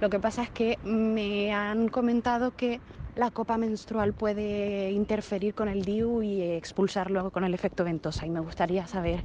Lo 0.00 0.08
que 0.08 0.18
pasa 0.18 0.42
es 0.42 0.50
que 0.50 0.78
me 0.82 1.52
han 1.52 1.88
comentado 1.88 2.52
que 2.52 2.80
la 3.16 3.30
copa 3.30 3.58
menstrual 3.58 4.12
puede 4.12 4.90
interferir 4.90 5.54
con 5.54 5.68
el 5.68 5.84
DIU 5.84 6.22
y 6.22 6.42
expulsar 6.42 7.10
luego 7.10 7.30
con 7.30 7.44
el 7.44 7.54
efecto 7.54 7.84
ventosa 7.84 8.26
y 8.26 8.30
me 8.30 8.40
gustaría 8.40 8.86
saber 8.86 9.24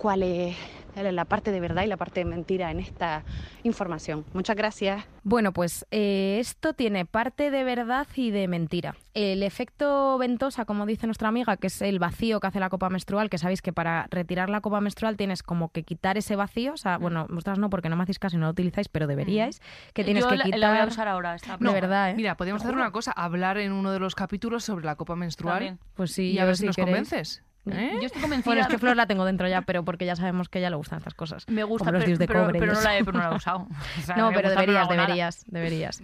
cuál 0.00 0.22
es 0.22 0.56
la 0.96 1.24
parte 1.26 1.52
de 1.52 1.60
verdad 1.60 1.82
y 1.84 1.86
la 1.86 1.98
parte 1.98 2.20
de 2.20 2.24
mentira 2.24 2.70
en 2.70 2.80
esta 2.80 3.22
información. 3.62 4.24
Muchas 4.32 4.56
gracias. 4.56 5.04
Bueno, 5.22 5.52
pues 5.52 5.86
eh, 5.90 6.38
esto 6.40 6.72
tiene 6.72 7.04
parte 7.04 7.50
de 7.50 7.64
verdad 7.64 8.06
y 8.14 8.30
de 8.30 8.48
mentira. 8.48 8.96
El 9.12 9.42
efecto 9.42 10.16
ventosa, 10.16 10.64
como 10.64 10.86
dice 10.86 11.06
nuestra 11.06 11.28
amiga, 11.28 11.58
que 11.58 11.66
es 11.66 11.82
el 11.82 11.98
vacío 11.98 12.40
que 12.40 12.46
hace 12.46 12.60
la 12.60 12.70
copa 12.70 12.88
menstrual, 12.88 13.28
que 13.28 13.36
sabéis 13.36 13.60
que 13.60 13.74
para 13.74 14.06
retirar 14.10 14.48
la 14.48 14.62
copa 14.62 14.80
menstrual 14.80 15.18
tienes 15.18 15.42
como 15.42 15.70
que 15.70 15.82
quitar 15.82 16.16
ese 16.16 16.34
vacío, 16.34 16.72
o 16.72 16.78
sea, 16.78 16.96
bueno, 16.96 17.26
vosotras 17.28 17.58
no 17.58 17.68
porque 17.68 17.90
no 17.90 17.96
me 17.96 18.04
hacéis 18.04 18.18
caso 18.18 18.36
y 18.36 18.40
no 18.40 18.46
lo 18.46 18.52
utilizáis, 18.52 18.88
pero 18.88 19.06
deberíais, 19.06 19.60
que 19.92 20.02
tienes 20.02 20.24
Yo 20.24 20.30
que 20.30 20.36
la, 20.38 20.44
quitar... 20.44 20.60
la 20.60 20.70
voy 20.70 20.78
a 20.78 20.86
usar 20.86 21.08
ahora. 21.08 21.34
Esta 21.34 21.58
No, 21.60 21.72
de 21.72 21.80
verdad, 21.80 22.10
¿eh? 22.10 22.14
Mira, 22.14 22.36
podríamos 22.36 22.62
hacer 22.62 22.74
una 22.74 22.90
cosa, 22.90 23.12
hablar 23.12 23.58
en 23.58 23.72
uno 23.72 23.92
de 23.92 23.98
los 24.00 24.14
capítulos 24.14 24.64
sobre 24.64 24.86
la 24.86 24.96
copa 24.96 25.14
menstrual 25.14 25.56
También. 25.56 25.78
Pues 25.94 26.12
sí, 26.12 26.32
y 26.32 26.38
a 26.38 26.46
ver 26.46 26.56
si 26.56 26.62
si 26.62 26.66
nos 26.68 26.76
queréis. 26.76 26.96
convences. 26.96 27.42
¿Eh? 27.70 27.92
Yo 28.00 28.06
estoy 28.06 28.20
convencida. 28.22 28.44
Bueno, 28.50 28.62
es 28.62 28.68
que 28.68 28.78
Flor 28.78 28.96
la 28.96 29.06
tengo 29.06 29.24
dentro 29.24 29.48
ya, 29.48 29.62
pero 29.62 29.84
porque 29.84 30.06
ya 30.06 30.16
sabemos 30.16 30.48
que 30.48 30.58
a 30.58 30.60
ella 30.60 30.70
le 30.70 30.76
gustan 30.76 30.98
estas 30.98 31.14
cosas. 31.14 31.46
Me 31.48 31.64
gusta, 31.64 31.86
como 31.86 31.92
los 31.92 32.00
pero, 32.00 32.06
dios 32.08 32.18
de 32.18 32.26
pero- 32.26 32.40
cobre 32.44 32.58
pero 32.58 32.72
no 32.74 32.80
la 32.80 32.98
he, 32.98 33.04
pero 33.04 33.18
no 33.18 33.24
la 33.24 33.32
he 33.32 33.36
usado. 33.36 33.66
O 33.98 34.02
sea, 34.02 34.16
No, 34.16 34.28
pero 34.32 34.48
gusta, 34.48 34.60
deberías, 34.60 34.88
no 34.88 34.96
deberías, 34.96 35.44
deberías. 35.46 36.02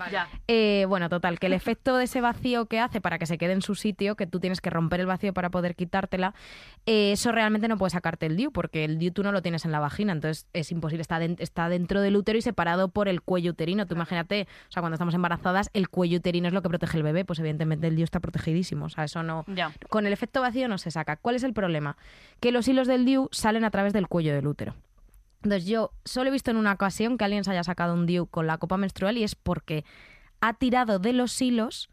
Eh, 0.49 0.85
bueno, 0.89 1.09
total, 1.09 1.39
que 1.39 1.47
el 1.47 1.53
efecto 1.53 1.97
de 1.97 2.05
ese 2.05 2.21
vacío 2.21 2.67
que 2.67 2.81
hace 2.81 3.01
para 3.01 3.19
que 3.19 3.27
se 3.27 3.39
quede 3.39 3.53
en 3.53 3.63
su 3.63 3.75
sitio, 3.75 4.17
que 4.17 4.27
tú 4.27 4.41
tienes 4.41 4.61
que 4.61 4.71
romper 4.71 5.01
el 5.01 5.07
vacío 5.07 5.33
para 5.33 5.51
poder 5.51 5.75
quitártela, 5.77 6.35
eh, 6.87 7.13
eso 7.13 7.33
realmente 7.33 7.69
no 7.69 7.77
puede 7.79 7.91
sacarte 7.91 8.27
el 8.27 8.37
DIU, 8.37 8.53
porque 8.53 8.85
el 8.85 8.99
DIU 8.99 9.13
tú 9.13 9.23
no 9.23 9.33
lo 9.33 9.43
tienes 9.43 9.65
en 9.65 9.73
la 9.73 9.81
vagina, 9.81 10.13
entonces 10.13 10.47
es 10.53 10.71
imposible, 10.73 11.03
está, 11.03 11.23
está 11.25 11.69
dentro 11.69 12.01
del 12.01 12.17
útero 12.17 12.39
y 12.39 12.43
separado 12.43 12.89
por 12.89 13.09
el 13.09 13.23
cuello 13.23 13.53
uterino. 13.53 13.87
Tú 13.87 13.95
imagínate, 13.95 14.47
o 14.69 14.73
sea, 14.73 14.83
cuando 14.83 14.95
estamos 14.95 15.15
embarazadas, 15.15 15.71
el 15.73 15.89
cuello 15.89 16.19
uterino 16.19 16.49
es 16.49 16.55
lo 16.55 16.63
que 16.63 16.69
protege 16.69 16.97
el 16.99 17.03
bebé, 17.03 17.25
pues 17.25 17.39
evidentemente 17.39 17.87
el 17.87 17.97
DIU 17.97 18.05
está 18.05 18.21
protegidísimo, 18.21 18.87
o 18.87 18.89
sea, 18.89 19.05
eso 19.05 19.23
no... 19.23 19.45
Ya. 19.49 19.73
Con 19.89 20.07
el 20.07 20.13
efecto 20.13 20.41
vacío 20.41 20.69
no 20.69 20.79
se 20.79 20.91
saca. 20.91 21.17
¿Cuál 21.17 21.37
es 21.37 21.45
el 21.47 21.55
problema? 21.55 21.97
Que 22.41 22.53
los 22.53 22.69
hilos 22.69 22.87
del 22.89 23.05
DIU 23.05 23.29
salen 23.33 23.65
a 23.65 23.71
través 23.71 23.93
del 23.93 24.09
cuello 24.09 24.35
del 24.35 24.47
útero. 24.47 24.75
Entonces 25.43 25.67
yo 25.67 25.93
solo 26.05 26.29
he 26.29 26.33
visto 26.33 26.51
en 26.51 26.57
una 26.57 26.73
ocasión 26.73 27.17
que 27.19 27.25
alguien 27.25 27.45
se 27.45 27.53
haya 27.53 27.65
sacado 27.65 27.95
un 27.95 28.07
DIU 28.07 28.27
con 28.27 28.47
la 28.47 28.59
copa 28.59 28.77
menstrual 28.77 29.17
y 29.17 29.25
es 29.25 29.35
porque 29.35 29.85
ha 30.41 30.55
tirado 30.55 30.99
de 30.99 31.13
los 31.13 31.41
hilos 31.41 31.89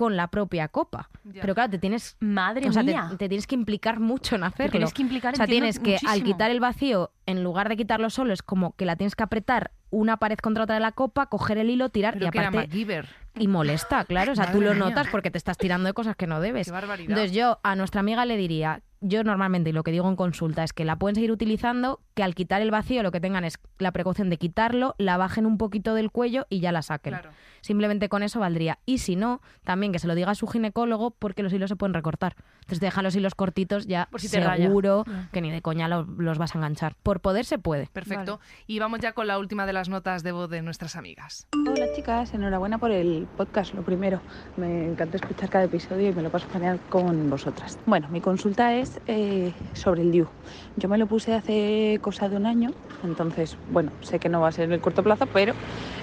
con 0.00 0.16
la 0.16 0.28
propia 0.28 0.68
copa. 0.68 1.10
Ya. 1.24 1.42
Pero 1.42 1.54
claro, 1.54 1.70
te 1.70 1.78
tienes, 1.78 2.16
Madre 2.20 2.66
o 2.66 2.72
sea, 2.72 2.82
te, 2.82 2.92
mía. 2.92 3.10
te 3.18 3.28
tienes 3.28 3.46
que 3.46 3.54
implicar 3.54 4.00
mucho 4.00 4.34
en 4.34 4.44
hacerlo. 4.44 4.72
tienes 4.72 4.94
que 4.94 5.02
implicar, 5.02 5.34
o 5.34 5.36
sea, 5.36 5.46
tienes 5.46 5.78
que 5.78 5.98
al 6.06 6.22
quitar 6.22 6.50
el 6.50 6.58
vacío, 6.58 7.10
en 7.26 7.44
lugar 7.44 7.68
de 7.68 7.76
quitarlo 7.76 8.08
solo, 8.08 8.32
es 8.32 8.42
como 8.42 8.74
que 8.76 8.86
la 8.86 8.96
tienes 8.96 9.14
que 9.14 9.24
apretar 9.24 9.72
una 9.90 10.16
pared 10.16 10.38
contra 10.38 10.64
otra 10.64 10.76
de 10.76 10.80
la 10.80 10.92
copa, 10.92 11.26
coger 11.26 11.58
el 11.58 11.68
hilo, 11.68 11.90
tirar 11.90 12.14
Pero 12.14 12.28
y 12.28 12.30
que 12.30 12.38
era 12.38 12.48
aparte 12.48 12.68
MacGyver. 12.68 13.08
Y 13.38 13.48
molesta, 13.48 14.04
claro. 14.04 14.32
O 14.32 14.34
sea, 14.34 14.46
tú 14.52 14.58
Madre 14.58 14.66
lo 14.68 14.74
mía. 14.74 14.84
notas 14.90 15.08
porque 15.10 15.30
te 15.30 15.38
estás 15.38 15.56
tirando 15.58 15.86
de 15.86 15.92
cosas 15.92 16.16
que 16.16 16.26
no 16.26 16.40
debes. 16.40 16.66
Qué 16.66 16.72
barbaridad. 16.72 17.10
Entonces 17.10 17.32
yo 17.32 17.58
a 17.62 17.76
nuestra 17.76 18.00
amiga 18.00 18.24
le 18.24 18.36
diría, 18.36 18.82
yo 19.02 19.24
normalmente 19.24 19.70
y 19.70 19.72
lo 19.72 19.82
que 19.82 19.92
digo 19.92 20.08
en 20.08 20.16
consulta 20.16 20.62
es 20.62 20.72
que 20.74 20.84
la 20.84 20.96
pueden 20.96 21.14
seguir 21.14 21.32
utilizando, 21.32 22.00
que 22.14 22.22
al 22.22 22.34
quitar 22.34 22.60
el 22.60 22.70
vacío 22.70 23.02
lo 23.02 23.12
que 23.12 23.20
tengan 23.20 23.44
es 23.44 23.58
la 23.78 23.92
precaución 23.92 24.28
de 24.28 24.36
quitarlo, 24.36 24.94
la 24.98 25.16
bajen 25.16 25.46
un 25.46 25.56
poquito 25.56 25.94
del 25.94 26.10
cuello 26.10 26.46
y 26.50 26.60
ya 26.60 26.70
la 26.72 26.82
saquen. 26.82 27.14
Claro. 27.14 27.30
Simplemente 27.62 28.08
con 28.08 28.22
eso 28.22 28.40
valdría. 28.40 28.78
Y 28.86 28.98
si 28.98 29.16
no, 29.16 29.40
también 29.64 29.92
que 29.92 29.98
se 29.98 30.06
lo 30.06 30.14
diga 30.14 30.30
a 30.32 30.34
su 30.34 30.46
ginecólogo 30.46 31.10
porque 31.12 31.42
los 31.42 31.52
hilos 31.52 31.68
se 31.68 31.76
pueden 31.76 31.92
recortar. 31.94 32.36
Entonces 32.60 32.80
te 32.80 32.86
dejan 32.86 33.04
los 33.04 33.14
hilos 33.16 33.34
cortitos 33.34 33.86
ya 33.86 34.08
Por 34.10 34.20
si 34.20 34.28
te 34.30 34.40
raya. 34.40 34.64
seguro 34.66 35.04
que 35.32 35.40
ni 35.40 35.50
de 35.50 35.60
coña 35.62 35.86
lo- 35.88 36.04
los 36.04 36.38
vas 36.38 36.54
a 36.54 36.58
enganchar. 36.58 36.94
Por 37.02 37.20
poder 37.20 37.44
se 37.44 37.58
puede. 37.58 37.86
Perfecto. 37.92 38.40
Y 38.66 38.78
vamos 38.78 39.00
ya 39.00 39.12
con 39.12 39.26
la 39.26 39.38
última 39.38 39.66
de 39.66 39.72
las 39.74 39.88
notas 39.88 40.22
de 40.22 40.32
voz 40.32 40.48
de 40.50 40.62
nuestras 40.62 40.96
amigas. 40.96 41.46
Hola 41.54 41.86
chicas, 41.94 42.32
enhorabuena 42.34 42.78
por 42.78 42.90
el 42.90 43.19
podcast, 43.26 43.74
lo 43.74 43.82
primero. 43.82 44.20
Me 44.56 44.86
encanta 44.86 45.16
escuchar 45.16 45.48
cada 45.48 45.64
episodio 45.64 46.10
y 46.10 46.12
me 46.12 46.22
lo 46.22 46.30
paso 46.30 46.48
genial 46.48 46.80
con 46.88 47.30
vosotras. 47.30 47.78
Bueno, 47.86 48.08
mi 48.10 48.20
consulta 48.20 48.74
es 48.74 49.00
eh, 49.06 49.52
sobre 49.74 50.02
el 50.02 50.10
DIU. 50.10 50.28
Yo 50.76 50.88
me 50.88 50.98
lo 50.98 51.06
puse 51.06 51.34
hace 51.34 51.98
cosa 52.00 52.28
de 52.28 52.36
un 52.36 52.46
año, 52.46 52.70
entonces, 53.02 53.56
bueno, 53.68 53.92
sé 54.02 54.18
que 54.18 54.28
no 54.28 54.40
va 54.40 54.48
a 54.48 54.52
ser 54.52 54.64
en 54.64 54.72
el 54.72 54.80
corto 54.80 55.02
plazo, 55.02 55.26
pero 55.26 55.54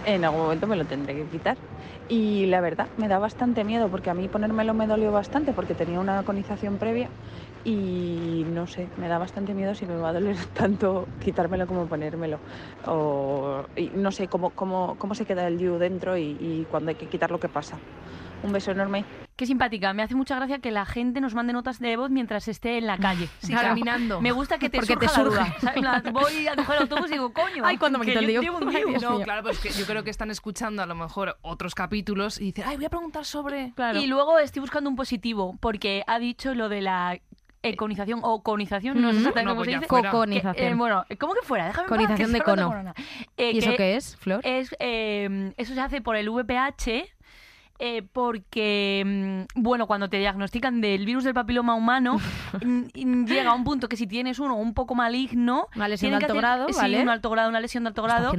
en 0.07 0.23
algún 0.25 0.41
momento 0.41 0.67
me 0.67 0.77
lo 0.77 0.85
tendré 0.85 1.15
que 1.15 1.29
quitar. 1.29 1.57
Y 2.07 2.45
la 2.47 2.61
verdad, 2.61 2.89
me 2.95 3.07
da 3.09 3.19
bastante 3.19 3.65
miedo 3.65 3.89
porque 3.91 4.09
a 4.09 4.13
mí 4.15 4.29
ponérmelo 4.29 4.73
me 4.73 4.87
dolió 4.87 5.11
bastante 5.11 5.53
porque 5.53 5.75
tenía 5.75 5.99
una 5.99 6.23
conización 6.23 6.77
previa 6.79 7.11
y 7.63 8.45
no 8.47 8.67
sé, 8.67 8.91
me 8.95 9.09
da 9.09 9.17
bastante 9.19 9.53
miedo 9.53 9.75
si 9.75 9.85
me 9.87 9.97
va 9.97 10.09
a 10.09 10.13
doler 10.13 10.37
tanto 10.53 11.09
quitármelo 11.19 11.67
como 11.67 11.87
ponérmelo. 11.89 12.41
O, 12.85 13.65
y 13.75 13.91
no 13.91 14.11
sé 14.11 14.29
cómo, 14.29 14.51
cómo, 14.53 14.97
cómo 14.97 15.15
se 15.15 15.25
queda 15.25 15.47
el 15.47 15.57
DIU 15.57 15.77
dentro 15.77 16.17
y, 16.17 16.37
y 16.39 16.65
cuando 16.67 16.89
hay 16.91 16.95
que 16.97 17.09
quitarlo, 17.09 17.39
qué 17.39 17.49
pasa. 17.49 17.81
Un 18.43 18.51
beso 18.53 18.71
enorme. 18.71 19.03
Qué 19.35 19.45
simpática. 19.45 19.93
Me 19.93 20.03
hace 20.03 20.15
mucha 20.15 20.35
gracia 20.35 20.59
que 20.59 20.71
la 20.71 20.85
gente 20.85 21.21
nos 21.21 21.33
mande 21.35 21.53
notas 21.53 21.79
de 21.79 21.95
voz 21.97 22.09
mientras 22.09 22.47
esté 22.47 22.77
en 22.77 22.87
la 22.87 22.97
calle. 22.97 23.27
Sí, 23.39 23.51
Claro. 23.51 23.69
caminando. 23.69 24.21
Me 24.21 24.31
gusta 24.31 24.57
que 24.57 24.69
te 24.69 24.77
Porque 24.77 24.95
te 24.95 25.07
surja 25.07 25.55
la 25.61 25.69
surge. 25.71 25.79
duda. 25.79 26.01
¿sabes? 26.01 26.13
Voy 26.13 26.47
a 26.47 26.55
coger 26.55 26.75
el 26.77 26.81
autobús 26.83 27.09
y 27.09 27.13
digo, 27.13 27.33
coño. 27.33 27.63
Ay, 27.65 27.77
¿cuándo 27.77 27.99
me 27.99 28.05
quito 28.05 28.19
el 28.19 28.33
No, 28.33 28.41
mío. 28.41 29.21
claro, 29.23 29.43
pues 29.43 29.59
que 29.59 29.69
yo 29.71 29.85
creo 29.85 30.03
que 30.03 30.09
están 30.11 30.31
escuchando 30.31 30.81
a 30.81 30.85
lo 30.85 30.95
mejor 30.95 31.37
otros 31.41 31.75
capítulos 31.75 32.39
y 32.39 32.45
dicen, 32.45 32.65
ay, 32.67 32.77
voy 32.77 32.85
a 32.85 32.89
preguntar 32.89 33.25
sobre... 33.25 33.73
Claro. 33.75 33.99
Y 33.99 34.07
luego 34.07 34.39
estoy 34.39 34.59
buscando 34.61 34.89
un 34.89 34.95
positivo 34.95 35.57
porque 35.59 36.03
ha 36.07 36.17
dicho 36.19 36.53
lo 36.55 36.69
de 36.69 36.81
la 36.81 37.19
econización 37.63 38.19
o 38.23 38.43
conización, 38.43 39.01
no 39.01 39.11
sé 39.11 39.17
exactamente 39.17 39.45
No, 39.45 39.51
cómo 39.51 39.63
pues 39.63 39.73
se 39.73 39.75
dice. 39.79 39.87
Coconización. 40.11 40.67
eh, 40.67 40.75
bueno, 40.75 41.05
¿cómo 41.19 41.33
que 41.33 41.41
fuera? 41.41 41.67
Déjame 41.67 41.87
Conización 41.89 42.31
que 42.31 42.37
de 42.37 42.41
cono. 42.43 42.93
Eh, 43.35 43.51
¿Y 43.53 43.57
eso 43.57 43.71
qué 43.75 43.95
es, 43.95 44.15
Flor? 44.17 44.39
es 44.43 44.75
eh, 44.79 45.53
eso 45.57 45.73
se 45.73 45.81
hace 45.81 46.01
por 46.01 46.15
el 46.15 46.29
VPH 46.29 47.03
eh, 47.79 48.01
porque 48.11 49.03
mm, 49.55 49.61
bueno 49.61 49.85
cuando 49.87 50.09
te 50.09 50.17
diagnostican 50.17 50.81
del 50.81 51.05
virus 51.05 51.23
del 51.23 51.33
papiloma 51.33 51.75
humano 51.75 52.19
llega 52.93 53.51
a 53.51 53.53
un 53.53 53.63
punto 53.63 53.87
que 53.89 53.95
si 53.97 54.07
tienes 54.07 54.39
uno 54.39 54.55
un 54.55 54.73
poco 54.73 54.95
maligno 54.95 55.67
Una 55.75 55.87
lesión 55.87 56.11
de 56.11 56.15
alto 56.17 56.27
hacer- 56.33 56.37
grado, 56.37 56.67
sí, 56.69 56.75
¿vale? 56.75 57.01
un 57.01 57.09
alto 57.09 57.29
grado 57.29 57.49
una 57.49 57.59
lesión 57.59 57.83
de 57.83 57.89
alto 57.89 58.03
grado 58.03 58.31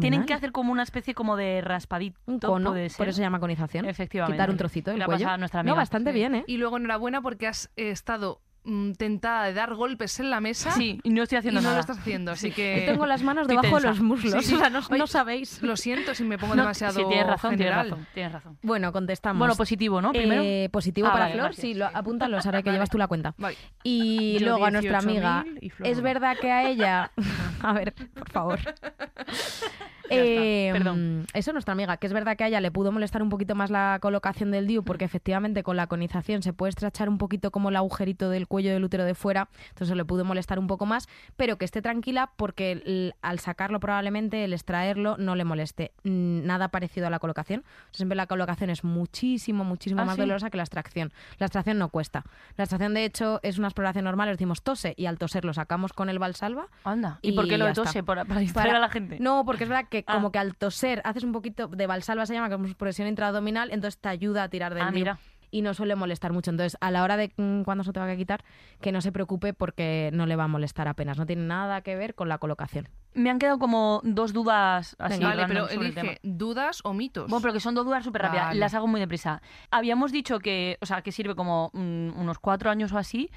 tienen 0.00 0.24
que 0.24 0.34
hacer 0.34 0.52
como 0.52 0.72
una 0.72 0.82
especie 0.82 1.14
como 1.14 1.36
de 1.36 1.60
raspadito 1.60 2.18
un 2.26 2.38
cono, 2.38 2.70
puede 2.70 2.84
por 2.88 2.90
ser. 2.96 3.08
eso 3.08 3.16
se 3.16 3.22
llama 3.22 3.40
conización. 3.40 3.84
efectivamente 3.86 4.36
Quitar 4.36 4.50
un 4.50 4.56
trocito 4.56 4.90
del 4.90 4.98
Le 4.98 5.04
ha 5.04 5.06
cuello. 5.06 5.20
pasado 5.24 5.34
a 5.34 5.38
nuestra 5.38 5.62
No, 5.62 5.70
amiga. 5.72 5.76
bastante 5.82 6.10
Sí. 6.12 6.18
bien, 6.18 6.34
¿eh? 6.36 6.44
Y 6.46 6.56
luego 6.58 6.76
enhorabuena 6.76 7.20
porque 7.22 7.46
has 7.46 7.70
eh, 7.76 7.90
estado 7.90 8.40
tentada 8.96 9.44
de 9.44 9.52
dar 9.54 9.74
golpes 9.74 10.18
en 10.20 10.30
la 10.30 10.40
mesa 10.40 10.70
sí 10.72 10.98
y 11.02 11.10
no 11.10 11.22
estoy 11.22 11.36
y 11.36 11.38
haciendo 11.40 11.60
no 11.60 11.64
nada 11.64 11.74
lo 11.76 11.80
estás 11.80 11.98
haciendo, 11.98 12.32
así 12.32 12.50
que... 12.50 12.80
Yo 12.86 12.92
tengo 12.92 13.06
las 13.06 13.22
manos 13.22 13.46
debajo 13.48 13.76
de 13.80 13.88
los 13.88 14.00
muslos. 14.00 14.32
Sí, 14.42 14.50
sí. 14.50 14.54
O 14.54 14.58
sea, 14.58 14.70
no, 14.70 14.80
Oye, 14.88 14.98
no 14.98 15.06
sabéis. 15.06 15.62
Lo 15.62 15.76
siento 15.76 16.14
si 16.14 16.24
me 16.24 16.38
pongo 16.38 16.54
No, 16.54 16.62
demasiado 16.62 16.94
sí, 17.00 17.04
tienes 17.08 17.26
razón 17.26 17.56
tienes 17.56 17.74
razón 17.74 18.06
tienes 18.14 18.32
razón 18.32 18.58
Bueno, 18.62 18.92
contestamos. 18.92 19.38
bueno 19.38 19.54
positivo 19.54 20.00
no 20.00 20.12
primero 20.12 20.42
Eh, 20.42 20.68
positivo 20.72 21.08
Ah, 21.08 21.12
para 21.12 21.24
vale, 21.24 21.34
Flor, 21.34 21.44
gracias. 21.46 21.62
sí, 21.62 21.74
lo, 21.74 21.86
apúntalo, 21.86 22.40
Sara, 22.40 22.62
que 22.62 22.70
Vale. 22.70 22.76
llevas 22.76 22.90
tú 22.90 22.98
la 22.98 23.06
cuenta. 23.08 23.34
Vale. 23.38 23.56
Y 23.82 24.38
Yo 24.38 24.46
luego 24.46 24.64
a 24.64 24.70
nuestra 24.70 24.98
amiga, 24.98 25.44
18.000 25.44 25.58
y 25.60 25.70
Flor 25.70 25.88
es 25.88 26.00
verdad 26.00 26.36
que 26.40 26.50
a 26.50 26.68
ella, 26.68 27.10
a 27.62 27.72
ver, 27.74 27.92
por 28.14 28.30
favor, 28.30 28.60
Eh, 30.10 30.70
Perdón. 30.72 31.26
Eso 31.32 31.52
nuestra 31.52 31.72
amiga, 31.72 31.96
que 31.96 32.06
es 32.06 32.12
verdad 32.12 32.36
que 32.36 32.44
a 32.44 32.48
ella 32.48 32.60
le 32.60 32.70
pudo 32.70 32.92
molestar 32.92 33.22
un 33.22 33.28
poquito 33.30 33.54
más 33.54 33.70
la 33.70 33.98
colocación 34.02 34.50
del 34.50 34.66
DIU 34.66 34.84
porque 34.84 35.04
efectivamente 35.04 35.62
con 35.62 35.76
la 35.76 35.86
conización 35.86 36.42
se 36.42 36.52
puede 36.52 36.70
estrechar 36.70 37.08
un 37.08 37.18
poquito 37.18 37.50
como 37.50 37.70
el 37.70 37.76
agujerito 37.76 38.28
del 38.28 38.46
cuello 38.46 38.72
del 38.72 38.84
útero 38.84 39.04
de 39.04 39.14
fuera, 39.14 39.48
entonces 39.70 39.96
le 39.96 40.04
pudo 40.04 40.24
molestar 40.24 40.58
un 40.58 40.66
poco 40.66 40.84
más, 40.86 41.08
pero 41.36 41.56
que 41.56 41.64
esté 41.64 41.80
tranquila 41.82 42.30
porque 42.36 42.72
el- 42.72 43.14
al 43.22 43.38
sacarlo 43.38 43.80
probablemente 43.80 44.44
el 44.44 44.52
extraerlo 44.52 45.16
no 45.18 45.36
le 45.36 45.44
moleste 45.44 45.92
mm, 46.04 46.44
nada 46.44 46.68
parecido 46.68 47.06
a 47.06 47.10
la 47.10 47.18
colocación. 47.18 47.64
Siempre 47.92 48.16
la 48.16 48.26
colocación 48.26 48.70
es 48.70 48.84
muchísimo, 48.84 49.64
muchísimo 49.64 50.02
¿Ah, 50.02 50.04
más 50.04 50.16
sí? 50.16 50.20
dolorosa 50.20 50.50
que 50.50 50.56
la 50.56 50.64
extracción. 50.64 51.12
La 51.38 51.46
extracción 51.46 51.78
no 51.78 51.88
cuesta. 51.88 52.24
La 52.56 52.64
extracción 52.64 52.94
de 52.94 53.04
hecho 53.04 53.40
es 53.42 53.58
una 53.58 53.68
exploración 53.68 54.04
normal, 54.04 54.28
decimos 54.28 54.62
tose 54.62 54.94
y 54.96 55.06
al 55.06 55.18
toser 55.18 55.44
lo 55.44 55.54
sacamos 55.54 55.92
con 55.92 56.08
el 56.08 56.18
valsalva 56.18 56.66
Anda. 56.84 57.18
¿Y, 57.22 57.30
Y 57.30 57.32
por 57.32 57.48
qué 57.48 57.58
lo 57.58 57.66
de 57.66 57.72
tose? 57.72 58.02
Para, 58.02 58.24
para 58.24 58.40
distraer 58.40 58.74
a 58.74 58.78
la 58.80 58.88
gente. 58.88 59.18
no, 59.20 59.44
porque 59.44 59.64
es 59.64 59.68
verdad 59.70 59.86
que 59.88 59.93
Ah. 60.06 60.14
como 60.14 60.32
que 60.32 60.38
al 60.38 60.56
toser 60.56 61.00
haces 61.04 61.22
un 61.24 61.32
poquito 61.32 61.68
de 61.68 61.86
valsalva, 61.86 62.26
se 62.26 62.34
llama, 62.34 62.48
que 62.48 62.66
es 62.68 62.74
presión 62.74 63.06
intraabdominal, 63.06 63.70
entonces 63.70 64.00
te 64.00 64.08
ayuda 64.08 64.44
a 64.44 64.48
tirar 64.48 64.74
del 64.74 64.82
Ah, 64.82 64.90
mira. 64.90 65.18
y 65.50 65.62
no 65.62 65.72
suele 65.74 65.94
molestar 65.94 66.32
mucho. 66.32 66.50
Entonces, 66.50 66.76
a 66.80 66.90
la 66.90 67.02
hora 67.04 67.16
de 67.16 67.32
mm, 67.36 67.62
cuando 67.62 67.84
se 67.84 67.92
te 67.92 68.00
va 68.00 68.10
a 68.10 68.16
quitar, 68.16 68.42
que 68.80 68.90
no 68.90 69.00
se 69.00 69.12
preocupe 69.12 69.52
porque 69.54 70.10
no 70.12 70.26
le 70.26 70.34
va 70.36 70.44
a 70.44 70.48
molestar 70.48 70.88
apenas. 70.88 71.16
No 71.18 71.26
tiene 71.26 71.42
nada 71.44 71.80
que 71.82 71.94
ver 71.94 72.14
con 72.14 72.28
la 72.28 72.38
colocación. 72.38 72.88
Me 73.14 73.30
han 73.30 73.38
quedado 73.38 73.58
como 73.58 74.00
dos 74.04 74.32
dudas 74.32 74.96
así. 74.98 75.22
Vale, 75.22 75.44
pero 75.46 75.68
sobre 75.68 75.88
el 75.88 75.94
tema. 75.94 76.06
elige 76.10 76.20
dudas 76.22 76.80
o 76.84 76.92
mitos. 76.92 77.28
Bueno, 77.30 77.40
pero 77.42 77.52
que 77.54 77.60
son 77.60 77.74
dos 77.74 77.84
dudas 77.86 78.04
súper 78.04 78.22
rápidas. 78.22 78.46
Vale. 78.48 78.60
Las 78.60 78.74
hago 78.74 78.86
muy 78.86 79.00
deprisa. 79.00 79.40
Habíamos 79.70 80.12
dicho 80.12 80.38
que, 80.40 80.78
o 80.80 80.86
sea, 80.86 81.02
que 81.02 81.12
sirve 81.12 81.34
como 81.34 81.70
mm, 81.72 82.18
unos 82.18 82.38
cuatro 82.38 82.70
años 82.70 82.92
o 82.92 82.98
así, 82.98 83.30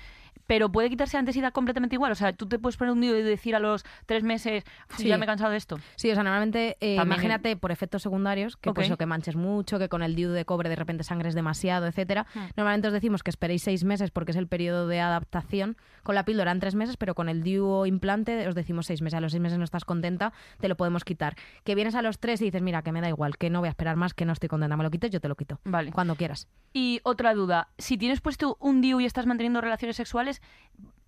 pero 0.45 0.71
puede 0.71 0.89
quitarse 0.89 1.17
antes 1.17 1.35
y 1.35 1.41
da 1.41 1.51
completamente 1.51 1.95
igual. 1.95 2.11
O 2.11 2.15
sea, 2.15 2.31
tú 2.31 2.45
te 2.47 2.57
puedes 2.57 2.77
poner 2.77 2.93
un 2.93 3.01
día 3.01 3.17
y 3.17 3.21
decir 3.21 3.53
a 3.53 3.59
los 3.59 3.83
tres 4.05 4.23
meses, 4.23 4.63
"Uf, 4.89 4.97
Sí. 4.97 5.07
ya 5.07 5.17
me 5.17 5.25
he 5.25 5.27
cansado 5.27 5.51
de 5.51 5.57
esto. 5.57 5.77
Sí, 5.97 6.09
o 6.09 6.13
sea, 6.13 6.23
normalmente, 6.23 6.77
eh, 6.79 6.95
También- 6.95 7.07
imagínate 7.19 7.57
por 7.57 7.71
efectos 7.71 8.01
secundarios, 8.03 8.55
que 8.55 8.71
pues 8.71 8.87
Ok. 8.87 8.91
lo 8.91 8.97
que 8.97 9.05
manches 9.05 9.35
mucho, 9.35 9.77
que 9.77 9.89
con 9.89 10.03
el 10.03 10.15
DIU 10.15 10.29
de 10.31 10.45
cobre 10.45 10.69
de 10.69 10.77
repente 10.77 11.03
sangres 11.03 11.35
demasiado, 11.35 11.85
etcétera. 11.85 12.27
Hmm. 12.33 12.39
Normalmente 12.55 12.87
os 12.87 12.93
decimos 12.93 13.23
que 13.23 13.29
esperéis 13.29 13.61
seis 13.63 13.83
meses 13.83 14.09
porque 14.11 14.31
es 14.31 14.37
el 14.37 14.47
periodo 14.47 14.87
de 14.87 15.01
adaptación. 15.01 15.75
Con 16.03 16.15
la 16.15 16.23
píldora 16.23 16.51
en 16.51 16.61
tres 16.61 16.75
meses, 16.75 16.95
pero 16.95 17.13
con 17.15 17.27
el 17.27 17.43
DIU 17.43 17.65
o 17.67 17.85
implante 17.85 18.47
os 18.47 18.55
decimos 18.55 18.85
seis 18.85 19.01
meses. 19.01 19.17
A 19.17 19.19
los 19.21 19.33
seis 19.33 19.41
meses 19.41 19.57
no 19.57 19.65
estás 19.67 19.85
contenta, 19.85 20.33
te 20.59 20.67
lo 20.67 20.75
podemos 20.75 21.03
quitar. 21.03 21.35
Que 21.63 21.75
vienes 21.75 21.95
a 21.95 22.01
los 22.01 22.19
tres 22.19 22.41
y 22.41 22.45
dices, 22.45 22.61
mira, 22.61 22.81
que 22.81 22.91
me 22.91 23.01
da 23.01 23.09
igual, 23.09 23.37
que 23.37 23.49
no 23.49 23.59
voy 23.59 23.67
a 23.67 23.69
esperar 23.69 23.95
más, 23.95 24.13
que 24.13 24.25
no 24.25 24.33
estoy 24.33 24.49
contenta, 24.49 24.75
me 24.77 24.83
lo 24.83 24.91
quites, 24.91 25.11
yo 25.11 25.21
te 25.21 25.27
lo 25.27 25.35
quito. 25.35 25.59
Vale. 25.63 25.91
Cuando 25.91 26.15
quieras. 26.15 26.47
Y 26.73 26.99
otra 27.03 27.33
duda, 27.33 27.69
si 27.77 27.97
tienes 27.97 28.21
puesto 28.21 28.57
un 28.59 28.81
DIU 28.81 28.99
y 29.01 29.05
estás 29.05 29.25
manteniendo 29.25 29.61
relaciones 29.61 29.95
sexuales, 29.95 30.41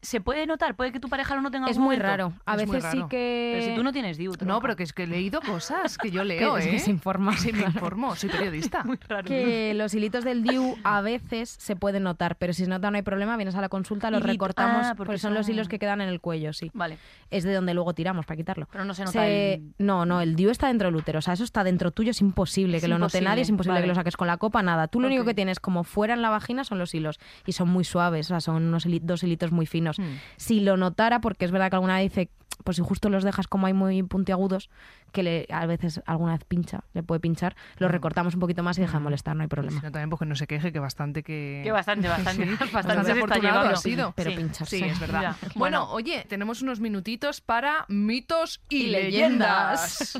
¿se 0.01 0.21
puede 0.21 0.45
notar? 0.45 0.75
¿Puede 0.75 0.91
que 0.91 0.99
tu 0.99 1.09
pareja 1.09 1.35
lo 1.35 1.41
note 1.41 1.57
en 1.57 1.63
Es 1.67 1.77
muy 1.77 1.85
momento? 1.97 2.03
raro. 2.03 2.33
A 2.45 2.55
Es 2.55 2.69
veces 2.69 2.85
sí 2.91 3.03
que. 3.09 3.51
Pero 3.55 3.65
si 3.71 3.75
tú 3.75 3.83
no 3.83 3.91
tienes 3.91 4.17
DIU. 4.17 4.33
no, 4.45 4.61
pero 4.61 4.75
que 4.75 4.83
es 4.83 4.93
que 4.93 5.03
he 5.03 5.07
leído 5.07 5.41
cosas 5.41 5.97
que 5.97 6.09
yo 6.11 6.21
que- 6.23 6.27
leo, 6.27 6.57
es 6.57 6.65
¿eh? 6.67 6.71
que 6.71 6.79
se 6.79 6.91
informa. 6.91 7.35
Sí, 7.37 7.51
me 7.51 7.63
informo, 7.63 8.15
soy 8.15 8.29
periodista. 8.29 8.83
Muy 8.85 8.97
raro. 9.07 9.25
que 9.27 9.73
los 9.75 9.93
hilitos 9.93 10.23
del 10.23 10.43
DIU 10.43 10.77
a 10.83 11.01
veces 11.01 11.49
se 11.59 11.75
pueden 11.75 12.03
notar, 12.03 12.35
pero 12.37 12.53
si 12.53 12.63
se 12.63 12.69
nota 12.69 12.89
no 12.91 12.97
hay 12.97 13.03
problema, 13.03 13.35
vienes 13.37 13.55
a 13.55 13.61
la 13.61 13.69
consulta, 13.69 14.09
los 14.11 14.21
Hilito- 14.21 14.27
recortamos, 14.27 14.85
ah, 14.85 14.95
porque 14.95 15.09
porque 15.09 15.19
son 15.19 15.33
los 15.33 15.47
hilos 15.49 15.67
que 15.67 15.79
quedan 15.79 16.01
en 16.01 16.09
el 16.09 16.21
cuello, 16.21 16.53
sí. 16.53 16.71
Vale, 16.73 16.97
Es 17.31 17.43
de 17.43 17.53
donde 17.53 17.73
luego 17.73 17.93
tiramos 17.93 18.25
para 18.25 18.37
quitarlo. 18.37 18.67
pero 18.71 18.85
no 18.85 18.93
se 18.93 19.03
nota 19.05 19.19
Se- 19.21 19.53
el... 19.55 19.73
No, 19.79 20.05
no, 20.05 20.21
el 20.21 20.35
DIU 20.35 20.49
está 20.49 20.67
dentro 20.67 20.87
del 20.87 20.95
útero, 20.95 21.19
o 21.19 21.21
sea, 21.21 21.33
eso 21.33 21.43
está 21.43 21.63
dentro 21.63 21.91
tuyo, 21.91 22.11
es 22.11 22.21
imposible 22.21 22.77
Es 22.77 22.83
que 22.83 22.87
lo 22.87 22.97
note 22.99 23.21
nadie, 23.21 23.41
es 23.43 23.49
imposible 23.49 23.73
vale. 23.75 23.83
que 23.83 23.87
lo 23.89 23.95
saques 23.95 24.15
con 24.17 24.27
la 24.27 24.37
copa, 24.37 24.61
nada. 24.63 24.87
Tú 24.87 24.99
lo 25.01 25.07
único 25.07 25.25
que 25.25 25.33
tienes 25.33 25.59
como 25.59 25.83
fuera 25.83 26.13
en 26.13 26.21
la 26.21 26.29
vagina 26.29 26.63
son 26.63 26.77
los 26.79 26.93
hilos 26.95 27.19
y 27.45 27.51
son 27.53 27.69
muy 27.69 27.83
suaves, 27.83 28.27
o 28.27 28.29
sea, 28.29 28.39
son 28.41 28.55
unos 28.63 28.85
dos 29.01 29.23
hilitos 29.23 29.51
muy 29.51 29.65
finos. 29.65 29.88
Hmm. 29.97 30.19
Si 30.37 30.59
lo 30.59 30.77
notara, 30.77 31.21
porque 31.21 31.45
es 31.45 31.51
verdad 31.51 31.69
que 31.69 31.75
alguna 31.77 31.95
vez 31.97 32.11
dice, 32.11 32.29
pues 32.63 32.77
si 32.77 32.83
justo 32.83 33.09
los 33.09 33.23
dejas 33.23 33.47
como 33.47 33.67
hay 33.67 33.73
muy 33.73 34.03
puntiagudos, 34.03 34.69
que 35.11 35.23
le, 35.23 35.47
a 35.51 35.65
veces 35.65 36.01
alguna 36.05 36.33
vez 36.33 36.43
pincha, 36.45 36.83
le 36.93 37.03
puede 37.03 37.19
pinchar, 37.19 37.55
los 37.77 37.89
recortamos 37.91 38.33
un 38.33 38.39
poquito 38.39 38.63
más 38.63 38.77
y 38.77 38.81
deja 38.81 38.97
de 38.97 39.03
molestar, 39.03 39.35
no 39.35 39.43
hay 39.43 39.47
problema. 39.49 39.77
no, 39.81 39.91
también 39.91 40.09
porque 40.09 40.25
no 40.25 40.35
se 40.35 40.47
queje, 40.47 40.71
que 40.71 40.79
bastante 40.79 41.23
que... 41.23 41.61
Que 41.63 41.71
bastante, 41.71 42.07
bastante, 42.07 42.43
Sí, 42.45 42.49
bastante, 42.51 42.73
bastante 42.75 43.13
se 43.13 43.19
está 43.19 43.69
ha 43.69 43.75
sido. 43.75 44.13
Pero 44.15 44.29
Sí. 44.31 44.35
pinchas. 44.37 44.69
Sí, 44.69 44.83
es 44.83 44.99
verdad. 44.99 45.21
Ya. 45.21 45.35
Bueno, 45.55 45.85
Bueno. 45.85 45.91
oye, 45.93 46.25
tenemos 46.27 46.61
unos 46.61 46.79
minutitos 46.79 47.41
para 47.41 47.85
mitos 47.87 48.61
y, 48.69 48.83
Y 48.83 48.87
leyendas. 48.87 50.15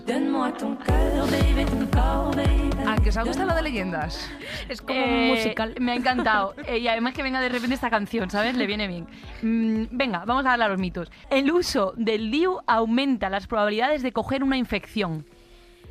¿A 2.88 2.96
que 3.04 3.10
os 3.10 3.18
ha 3.18 3.24
gustado 3.24 3.50
lo 3.50 3.56
de 3.56 3.62
leyendas? 3.64 4.30
Es 4.70 4.82
como 4.82 5.00
Eh, 5.00 5.30
un 5.32 5.38
musical. 5.38 5.76
Me 5.80 5.92
ha 5.92 5.96
encantado. 5.96 6.54
Eh, 6.68 6.80
y 6.80 6.88
además 6.88 7.14
que 7.14 7.24
venga 7.24 7.42
de 7.42 7.50
repente 7.50 7.74
esta 7.76 7.90
canción, 7.90 8.30
¿sabes? 8.30 8.56
Le 8.56 8.68
viene 8.68 8.88
bien. 8.88 9.08
Mm, 9.42 9.86
venga, 9.96 10.24
vamos 10.26 10.46
a 10.46 10.50
darle 10.50 10.66
a 10.66 10.68
los 10.70 10.80
mitos. 10.80 11.12
El 11.30 11.52
uso 11.52 11.94
del 11.98 12.30
DIU 12.32 12.60
aumenta 12.68 13.30
las 13.30 13.48
probabilidades 13.48 14.04
de 14.04 14.12
coger 14.12 14.44
una 14.44 14.58
infección. 14.58 14.79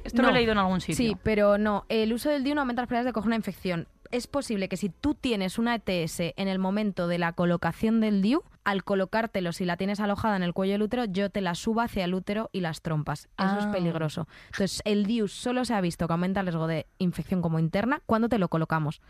Esto 0.05 0.23
lo 0.23 0.29
No. 0.29 0.35
he 0.35 0.39
leído 0.39 0.53
en 0.53 0.59
algún 0.59 0.81
sitio. 0.81 0.97
Sí, 0.97 1.17
pero 1.23 1.59
no. 1.59 1.85
El 1.89 2.13
uso 2.13 2.31
del 2.31 2.45
DIU 2.45 2.55
no 2.55 2.63
aumenta 2.63 2.83
las 2.83 2.89
probabilidades 2.89 3.11
de 3.11 3.13
coger 3.15 3.27
una 3.29 3.37
infección. 3.37 3.89
Es 4.11 4.27
posible 4.27 4.69
que 4.71 4.79
si 4.79 4.89
tú 4.89 5.15
tienes 5.15 5.59
una 5.59 5.75
ETS 5.75 6.33
en 6.37 6.49
el 6.49 6.59
momento 6.59 7.09
de 7.09 7.19
la 7.19 7.33
colocación 7.33 8.01
del 8.01 8.23
DIU, 8.23 8.43
al 8.65 8.85
colocártelo, 8.85 9.53
si 9.53 9.67
la 9.67 9.77
tienes 9.77 10.01
alojada 10.01 10.37
en 10.37 10.43
el 10.43 10.55
cuello 10.55 10.73
del 10.75 10.83
útero, 10.83 11.05
yo 11.05 11.29
te 11.31 11.43
la 11.43 11.55
suba 11.55 11.85
hacia 11.85 12.05
el 12.05 12.15
útero 12.15 12.49
y 12.53 12.61
las 12.61 12.81
trompas. 12.81 13.29
Eso 13.39 13.59
es 13.59 13.65
Ah. 13.67 13.73
peligroso. 13.73 14.27
Entonces, 14.47 14.81
el 14.87 15.05
DIU 15.05 15.29
solo 15.29 15.65
se 15.67 15.75
ha 15.75 15.81
visto 15.83 16.07
que 16.07 16.13
aumenta 16.15 16.41
el 16.41 16.47
riesgo 16.47 16.67
de 16.67 16.87
infección 16.99 17.43
como 17.43 17.59
interna 17.59 18.01
cuando 18.07 18.29
te 18.31 18.39
lo 18.39 18.49
colocamos. 18.49 19.03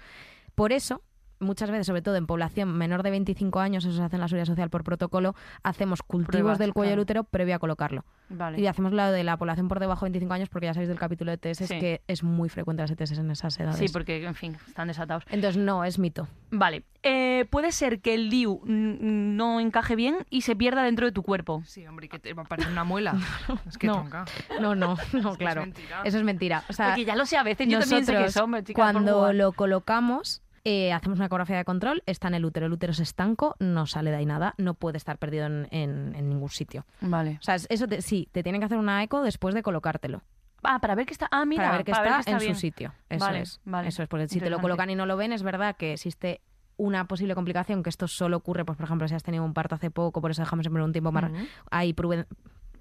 Por 0.57 0.73
eso, 0.73 1.03
muchas 1.41 1.71
veces, 1.71 1.87
sobre 1.87 2.03
todo 2.03 2.17
en 2.17 2.27
población 2.27 2.77
menor 2.77 3.03
de 3.03 3.11
25 3.11 3.61
años, 3.61 3.85
eso 3.85 3.97
se 3.97 4.03
hace 4.03 4.17
en 4.17 4.21
la 4.21 4.29
seguridad 4.29 4.47
social 4.47 4.71
por 4.71 4.85
protocolo, 4.85 5.35
hacemos 5.63 6.03
cultivos 6.03 6.29
Pruebas, 6.29 6.59
del 6.59 6.73
cuello 6.73 6.91
del 6.91 6.97
claro. 7.07 7.23
útero 7.23 7.25
previo 7.25 7.55
a 7.57 7.59
colocarlo. 7.59 8.05
Vale. 8.31 8.61
Y 8.61 8.67
hacemos 8.67 8.93
la 8.93 9.11
de 9.11 9.25
la 9.25 9.37
población 9.37 9.69
por 9.69 9.81
debajo 9.81 10.05
de 10.05 10.11
25 10.11 10.35
años 10.35 10.49
porque 10.49 10.67
ya 10.67 10.75
sabéis 10.75 10.89
del 10.89 10.99
capítulo 10.99 11.31
de 11.35 11.39
ETS 11.51 11.59
Sí. 11.67 11.79
que 11.81 12.03
es 12.07 12.23
muy 12.23 12.49
frecuente 12.49 12.83
las 12.83 12.91
ETS 12.91 13.19
en 13.19 13.31
esas 13.31 13.59
edades. 13.59 13.79
Sí, 13.79 13.87
porque, 13.93 14.25
en 14.27 14.35
fin, 14.35 14.57
están 14.67 14.89
desatados. 14.89 15.25
Entonces, 15.31 15.57
no, 15.63 15.85
es 15.85 15.99
mito. 15.99 16.29
Vale. 16.51 16.85
Eh, 17.03 17.47
puede 17.51 17.71
ser 17.73 18.01
que 18.01 18.15
el 18.15 18.29
DIU 18.29 18.61
no 18.67 19.61
encaje 19.61 19.95
bien 19.97 20.17
y 20.31 20.43
se 20.43 20.57
pierda 20.57 20.83
dentro 20.83 21.07
de 21.07 21.13
tu 21.13 21.23
cuerpo. 21.23 21.63
Sí, 21.65 21.87
hombre, 21.87 22.07
y 22.07 22.09
que 22.09 22.19
te 22.19 22.35
va 22.35 22.43
a 22.43 22.47
parecer 22.47 22.71
una 22.73 22.85
muela. 22.85 23.15
Es 23.69 23.79
que 23.79 23.87
No. 23.87 23.95
tronca. 23.95 24.25
No, 24.61 24.75
no, 24.75 24.97
no, 25.13 25.33
que 25.33 25.39
claro. 25.39 25.61
es 25.63 25.67
mentira. 25.69 26.01
Eso 26.05 26.19
es 26.19 26.25
mentira. 26.25 26.65
O 26.69 26.73
sea, 26.73 26.89
Porque 26.89 27.05
ya 27.05 27.17
lo 27.17 27.25
sé 27.27 27.37
a 27.37 27.43
veces, 27.43 27.69
yo 27.69 27.79
también 27.81 28.05
sé 28.05 28.15
que 28.17 28.31
son, 28.31 28.53
cuando 28.75 29.33
lo 29.33 29.53
colocamos, 29.53 30.43
eh, 30.71 30.93
hacemos 30.93 31.19
una 31.19 31.27
ecografía 31.27 31.57
de 31.57 31.65
control, 31.65 32.03
está 32.07 32.29
en 32.29 32.35
el 32.35 32.45
útero. 32.45 32.67
El 32.67 32.73
útero 32.73 32.91
es 32.93 33.01
estanco, 33.01 33.57
no 33.59 33.87
sale 33.87 34.11
de 34.11 34.17
ahí 34.17 34.27
nada, 34.27 34.55
no 34.59 34.75
puede 34.75 34.99
estar 34.99 35.17
perdido 35.19 35.47
en, 35.47 35.67
en- 35.71 36.15
en 36.15 36.29
ningún 36.29 36.51
sitio. 36.51 36.85
Vale. 37.01 37.39
O 37.41 37.43
sea, 37.43 37.55
es- 37.55 37.67
eso 37.71 37.87
te- 37.89 38.03
sí, 38.03 38.29
te 38.33 38.43
tienen 38.43 38.61
que 38.61 38.67
hacer 38.67 38.77
una 38.79 39.03
eco 39.03 39.23
después 39.23 39.55
de 39.55 39.63
colocártelo. 39.63 40.23
Ah, 40.63 40.81
para 40.81 40.95
ver 40.95 41.07
que 41.07 41.13
está... 41.13 41.29
Ah, 41.31 41.45
mira, 41.45 41.65
para 41.65 41.77
ver 41.79 41.85
que 41.87 41.93
está, 41.93 42.21
en 42.27 42.39
bien. 42.39 42.55
su 42.55 42.61
sitio. 42.61 42.93
Eso 43.09 43.25
Vale, 43.25 43.41
es. 43.43 43.61
vale. 43.65 43.89
Eso 43.89 44.03
es, 44.03 44.09
porque 44.09 44.29
si 44.29 44.41
te 44.41 44.51
lo 44.51 44.59
colocan 44.61 44.91
y 44.91 44.95
no 44.97 45.07
lo 45.07 45.17
ven, 45.17 45.33
es 45.33 45.43
verdad 45.43 45.77
que 45.77 45.93
existe 45.93 46.41
una 46.77 47.07
posible 47.07 47.35
complicación, 47.35 47.83
que 47.83 47.91
esto 47.91 48.07
solo 48.09 48.37
ocurre, 48.37 48.65
pues 48.65 48.77
por 48.77 48.85
ejemplo, 48.85 49.09
si 49.09 49.15
has 49.15 49.23
tenido 49.23 49.45
un 49.45 49.55
parto 49.55 49.75
hace 49.77 49.91
poco, 49.91 50.21
por 50.21 50.31
eso 50.33 50.43
dejamos 50.43 50.65
siempre 50.65 50.83
un 50.83 50.93
tiempo 50.93 51.13
más... 51.13 51.31
Ujú. 51.31 51.45
Hay 51.71 51.93
pruden- 51.95 52.27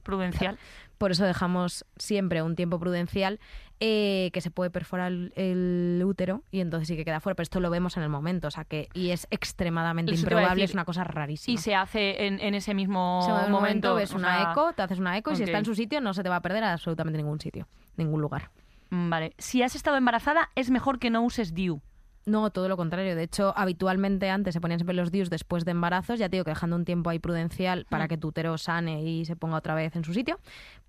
Prudencial. 0.03 0.57
por 0.97 1.11
eso 1.11 1.25
dejamos 1.25 1.85
siempre 1.97 2.41
un 2.41 2.55
tiempo 2.55 2.79
prudencial 2.79 3.39
eh, 3.79 4.29
que 4.33 4.41
se 4.41 4.49
puede 4.51 4.69
perforar 4.71 5.11
el, 5.11 5.33
el 5.35 6.01
útero 6.03 6.43
y 6.51 6.61
entonces 6.61 6.87
sí 6.87 6.95
que 6.95 7.05
queda 7.05 7.19
fuera, 7.19 7.35
pero 7.35 7.43
esto 7.43 7.59
lo 7.59 7.69
vemos 7.69 7.95
en 7.97 8.03
el 8.03 8.09
momento, 8.09 8.47
o 8.47 8.51
sea 8.51 8.63
que 8.65 8.89
y 8.93 9.11
es 9.11 9.27
extremadamente 9.29 10.13
Eso 10.13 10.21
improbable, 10.21 10.49
decir. 10.55 10.63
es 10.65 10.73
una 10.73 10.85
cosa 10.85 11.03
rarísima. 11.03 11.53
Y 11.53 11.57
se 11.57 11.75
hace 11.75 12.25
en, 12.25 12.39
en 12.39 12.55
ese 12.55 12.73
mismo 12.73 13.19
O 13.19 13.21
sea, 13.23 13.39
en 13.41 13.45
un 13.47 13.51
momento. 13.51 13.95
ves 13.95 14.13
una 14.13 14.41
sea, 14.41 14.51
eco, 14.51 14.73
te 14.73 14.81
haces 14.81 14.99
una 14.99 15.17
eco 15.17 15.31
y 15.31 15.35
si 15.35 15.43
está 15.43 15.57
en 15.59 15.65
su 15.65 15.75
sitio 15.75 16.01
no 16.01 16.13
se 16.13 16.23
te 16.23 16.29
va 16.29 16.37
a 16.37 16.41
perder 16.41 16.63
a 16.63 16.73
absolutamente 16.73 17.17
ningún 17.17 17.39
sitio, 17.39 17.67
ningún 17.97 18.21
lugar. 18.21 18.49
mm, 18.89 19.09
Vale. 19.09 19.33
Si 19.37 19.61
has 19.61 19.75
estado 19.75 19.97
embarazada, 19.97 20.49
es 20.55 20.69
mejor 20.71 20.97
que 20.99 21.09
no 21.09 21.21
uses 21.23 21.53
DIU. 21.53 21.81
No, 22.27 22.49
todo 22.51 22.67
lo 22.67 22.75
contrario. 22.77 23.15
De 23.15 23.23
hecho, 23.23 23.53
habitualmente 23.57 24.29
antes 24.29 24.53
se 24.53 24.61
ponían 24.61 24.79
siempre 24.79 24.95
los 24.95 25.11
DIUs 25.11 25.29
después 25.29 25.63
de 25.65 25.71
embarazos, 25.71 26.19
ya 26.19 26.27
te 26.27 26.35
digo 26.35 26.43
que 26.43 26.51
dejando 26.51 26.75
un 26.75 26.83
tiempo 26.85 27.09
ahí 27.09 27.19
prudencial 27.19 27.85
para 27.89 28.05
Mm. 28.05 28.07
que 28.09 28.17
tu 28.17 28.27
útero 28.27 28.57
sane 28.57 29.01
y 29.01 29.23
se 29.25 29.35
ponga 29.35 29.55
otra 29.57 29.73
vez 29.75 29.95
en 29.95 30.03
su 30.03 30.13
sitio. 30.13 30.37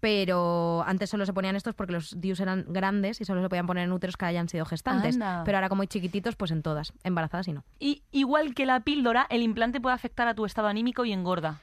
Pero 0.01 0.83
antes 0.87 1.11
solo 1.11 1.27
se 1.27 1.33
ponían 1.33 1.57
estos 1.57 1.75
porque 1.75 1.93
los 1.93 2.21
DIUs 2.21 2.41
eran 2.41 2.65
grandes 2.69 3.21
y 3.21 3.25
solo 3.25 3.43
se 3.43 3.49
podían 3.49 3.67
poner 3.67 3.85
en 3.85 3.93
úteros 3.93 4.17
que 4.17 4.25
hayan 4.27 4.49
sido 4.49 4.65
gestantes. 4.65 5.15
Anda. 5.15 5.43
Pero 5.45 5.59
ahora 5.59 5.69
como 5.69 5.83
hay 5.83 5.89
chiquititos, 5.89 6.37
pues 6.37 6.51
en 6.51 6.63
todas. 6.63 6.93
Embarazadas 7.05 7.49
y 7.49 7.53
no. 7.53 7.65
Y 7.79 8.03
igual 8.13 8.55
que 8.55 8.67
la 8.67 8.81
píldora, 8.81 9.27
el 9.31 9.43
implante 9.43 9.81
puede 9.81 9.95
afectar 9.95 10.29
a 10.29 10.35
tu 10.35 10.45
estado 10.45 10.69
anímico 10.69 11.05
y 11.05 11.13
engorda. 11.13 11.61